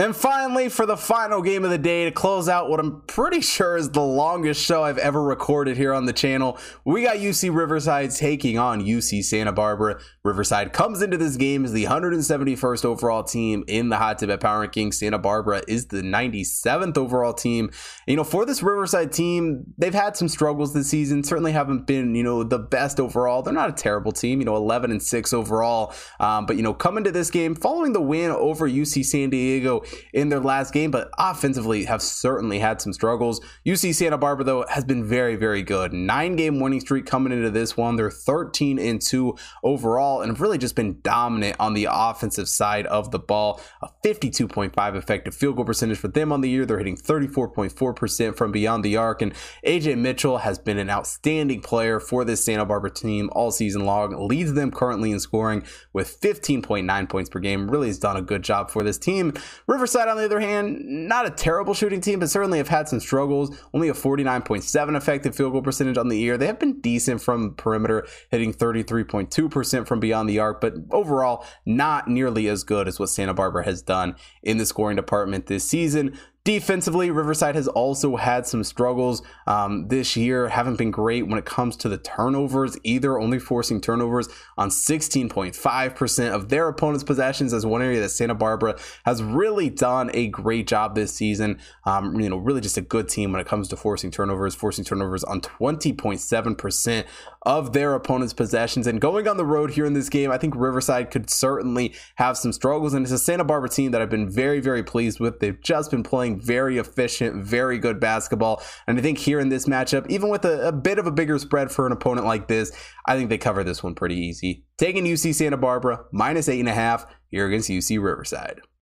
And 0.00 0.16
finally, 0.16 0.70
for 0.70 0.86
the 0.86 0.96
final 0.96 1.42
game 1.42 1.62
of 1.62 1.70
the 1.70 1.76
day 1.76 2.06
to 2.06 2.10
close 2.10 2.48
out 2.48 2.70
what 2.70 2.80
I'm 2.80 3.02
pretty 3.02 3.42
sure 3.42 3.76
is 3.76 3.90
the 3.90 4.00
longest 4.00 4.64
show 4.64 4.82
I've 4.82 4.96
ever 4.96 5.22
recorded 5.22 5.76
here 5.76 5.92
on 5.92 6.06
the 6.06 6.14
channel, 6.14 6.58
we 6.86 7.02
got 7.02 7.16
UC 7.16 7.54
Riverside 7.54 8.10
taking 8.10 8.58
on 8.58 8.82
UC 8.82 9.22
Santa 9.22 9.52
Barbara. 9.52 10.00
Riverside 10.22 10.74
comes 10.74 11.00
into 11.00 11.16
this 11.16 11.38
game 11.38 11.64
as 11.64 11.72
the 11.72 11.86
171st 11.86 12.84
overall 12.84 13.24
team 13.24 13.64
in 13.66 13.88
the 13.88 13.96
Hot 13.96 14.18
Tip 14.18 14.28
Bets 14.28 14.42
Power 14.42 14.66
Rankings. 14.66 14.94
Santa 14.94 15.18
Barbara 15.18 15.62
is 15.66 15.86
the 15.86 16.02
97th 16.02 16.98
overall 16.98 17.32
team. 17.32 17.70
you 18.06 18.16
know, 18.16 18.24
for 18.24 18.44
this 18.44 18.62
Riverside 18.62 19.12
team, 19.12 19.64
they've 19.78 19.94
had 19.94 20.18
some 20.18 20.28
struggles 20.28 20.74
this 20.74 20.88
season. 20.88 21.24
Certainly 21.24 21.52
haven't 21.52 21.86
been, 21.86 22.14
you 22.14 22.22
know, 22.22 22.42
the 22.42 22.58
best 22.58 23.00
overall. 23.00 23.40
They're 23.40 23.54
not 23.54 23.70
a 23.70 23.72
terrible 23.72 24.12
team, 24.12 24.40
you 24.40 24.44
know, 24.44 24.56
11 24.56 24.90
and 24.90 25.02
6 25.02 25.32
overall. 25.32 25.94
Um, 26.18 26.44
but, 26.44 26.56
you 26.56 26.62
know, 26.62 26.74
coming 26.74 27.04
to 27.04 27.12
this 27.12 27.30
game, 27.30 27.54
following 27.54 27.94
the 27.94 28.02
win 28.02 28.30
over 28.30 28.68
UC 28.68 29.06
San 29.06 29.30
Diego, 29.30 29.82
in 30.12 30.28
their 30.28 30.40
last 30.40 30.74
game, 30.74 30.90
but 30.90 31.08
offensively 31.18 31.84
have 31.86 32.02
certainly 32.02 32.58
had 32.58 32.82
some 32.82 32.92
struggles. 32.92 33.40
UC 33.64 33.94
Santa 33.94 34.18
Barbara, 34.18 34.44
though, 34.44 34.66
has 34.68 34.84
been 34.84 35.02
very, 35.02 35.36
very 35.36 35.62
good. 35.62 35.94
Nine 35.94 36.36
game 36.36 36.60
winning 36.60 36.80
streak 36.80 37.06
coming 37.06 37.32
into 37.32 37.50
this 37.50 37.74
one. 37.74 37.96
They're 37.96 38.10
13 38.10 38.78
and 38.78 39.00
2 39.00 39.34
overall 39.64 40.09
and 40.18 40.30
have 40.30 40.40
really 40.40 40.58
just 40.58 40.74
been 40.74 41.00
dominant 41.02 41.56
on 41.60 41.74
the 41.74 41.86
offensive 41.90 42.48
side 42.48 42.86
of 42.86 43.12
the 43.12 43.18
ball. 43.18 43.60
A 43.82 43.88
52.5 44.04 44.96
effective 44.96 45.34
field 45.34 45.56
goal 45.56 45.64
percentage 45.64 45.98
for 45.98 46.08
them 46.08 46.32
on 46.32 46.40
the 46.40 46.50
year. 46.50 46.66
They're 46.66 46.78
hitting 46.78 46.96
34.4% 46.96 48.36
from 48.36 48.52
beyond 48.52 48.84
the 48.84 48.96
arc. 48.96 49.22
And 49.22 49.32
Ajay 49.64 49.96
Mitchell 49.96 50.38
has 50.38 50.58
been 50.58 50.78
an 50.78 50.90
outstanding 50.90 51.62
player 51.62 52.00
for 52.00 52.24
this 52.24 52.44
Santa 52.44 52.66
Barbara 52.66 52.90
team 52.90 53.30
all 53.32 53.52
season 53.52 53.84
long, 53.84 54.28
leads 54.28 54.52
them 54.54 54.70
currently 54.70 55.12
in 55.12 55.20
scoring 55.20 55.64
with 55.92 56.20
15.9 56.20 57.08
points 57.08 57.30
per 57.30 57.38
game. 57.38 57.70
Really 57.70 57.86
has 57.86 57.98
done 57.98 58.16
a 58.16 58.22
good 58.22 58.42
job 58.42 58.70
for 58.70 58.82
this 58.82 58.98
team. 58.98 59.32
Riverside, 59.66 60.08
on 60.08 60.16
the 60.16 60.24
other 60.24 60.40
hand, 60.40 60.80
not 60.84 61.26
a 61.26 61.30
terrible 61.30 61.74
shooting 61.74 62.00
team, 62.00 62.18
but 62.20 62.30
certainly 62.30 62.58
have 62.58 62.68
had 62.68 62.88
some 62.88 63.00
struggles. 63.00 63.56
Only 63.72 63.88
a 63.88 63.94
49.7 63.94 64.96
effective 64.96 65.36
field 65.36 65.52
goal 65.52 65.62
percentage 65.62 65.98
on 65.98 66.08
the 66.08 66.18
year. 66.18 66.36
They 66.36 66.46
have 66.46 66.58
been 66.58 66.80
decent 66.80 67.22
from 67.22 67.54
perimeter, 67.54 68.06
hitting 68.30 68.52
33.2% 68.52 69.86
beyond 70.00 70.28
the 70.28 70.38
arc, 70.38 70.60
but 70.60 70.74
overall, 70.90 71.44
not 71.64 72.08
nearly 72.08 72.48
as 72.48 72.64
good 72.64 72.88
as 72.88 72.98
what 72.98 73.08
Santa 73.08 73.34
Barbara 73.34 73.64
has 73.64 73.82
done 73.82 74.16
in 74.42 74.58
the 74.58 74.66
scoring 74.66 74.96
department 74.96 75.46
this 75.46 75.68
season. 75.68 76.18
Defensively, 76.44 77.10
Riverside 77.10 77.54
has 77.54 77.68
also 77.68 78.16
had 78.16 78.46
some 78.46 78.64
struggles 78.64 79.22
um, 79.46 79.88
this 79.88 80.16
year. 80.16 80.48
Haven't 80.48 80.76
been 80.76 80.90
great 80.90 81.26
when 81.28 81.38
it 81.38 81.44
comes 81.44 81.76
to 81.76 81.88
the 81.90 81.98
turnovers 81.98 82.78
either, 82.82 83.18
only 83.18 83.38
forcing 83.38 83.78
turnovers 83.78 84.26
on 84.56 84.70
16.5% 84.70 86.30
of 86.30 86.48
their 86.48 86.68
opponent's 86.68 87.04
possessions 87.04 87.52
as 87.52 87.66
one 87.66 87.82
area 87.82 88.00
that 88.00 88.08
Santa 88.08 88.34
Barbara 88.34 88.78
has 89.04 89.22
really 89.22 89.68
done 89.68 90.10
a 90.14 90.28
great 90.28 90.66
job 90.66 90.94
this 90.94 91.12
season. 91.12 91.58
Um, 91.84 92.18
you 92.18 92.30
know, 92.30 92.38
really 92.38 92.62
just 92.62 92.78
a 92.78 92.82
good 92.82 93.10
team 93.10 93.32
when 93.32 93.40
it 93.42 93.46
comes 93.46 93.68
to 93.68 93.76
forcing 93.76 94.10
turnovers, 94.10 94.54
forcing 94.54 94.84
turnovers 94.86 95.22
on 95.24 95.42
20.7% 95.42 97.04
of 97.42 97.72
their 97.74 97.94
opponent's 97.94 98.32
possessions. 98.32 98.86
And 98.86 98.98
going 99.00 99.28
on 99.28 99.36
the 99.36 99.44
road 99.46 99.72
here 99.72 99.84
in 99.84 99.92
this 99.92 100.08
game, 100.08 100.30
I 100.30 100.38
think 100.38 100.54
Riverside 100.56 101.10
could 101.10 101.28
certainly 101.28 101.94
have 102.16 102.36
some 102.36 102.52
struggles. 102.52 102.94
And 102.94 103.04
it's 103.04 103.12
a 103.12 103.18
Santa 103.18 103.44
Barbara 103.44 103.68
team 103.68 103.90
that 103.92 104.00
I've 104.00 104.10
been 104.10 104.28
very, 104.28 104.60
very 104.60 104.82
pleased 104.82 105.20
with. 105.20 105.40
They've 105.40 105.60
just 105.60 105.90
been 105.90 106.02
playing 106.02 106.29
playing 106.30 106.46
very 106.46 106.78
efficient, 106.78 107.44
very 107.44 107.78
good 107.78 108.00
basketball. 108.00 108.62
And 108.86 108.98
I 108.98 109.02
think 109.02 109.18
here 109.18 109.40
in 109.40 109.48
this 109.48 109.66
matchup, 109.66 110.08
even 110.08 110.28
with 110.28 110.44
a, 110.44 110.68
a 110.68 110.72
bit 110.72 110.98
of 110.98 111.06
a 111.06 111.12
bigger 111.12 111.38
spread 111.38 111.70
for 111.70 111.86
an 111.86 111.92
opponent 111.92 112.26
like 112.26 112.48
this, 112.48 112.72
I 113.06 113.16
think 113.16 113.30
they 113.30 113.38
cover 113.38 113.64
this 113.64 113.82
one 113.82 113.94
pretty 113.94 114.16
easy. 114.16 114.64
Taking 114.78 115.04
UC 115.04 115.34
Santa 115.34 115.56
Barbara 115.56 116.04
minus 116.12 116.48
eight 116.48 116.60
and 116.60 116.68
a 116.68 116.74
half 116.74 117.06
here 117.30 117.46
against 117.46 117.70
UC 117.70 118.02
Riverside. 118.02 118.60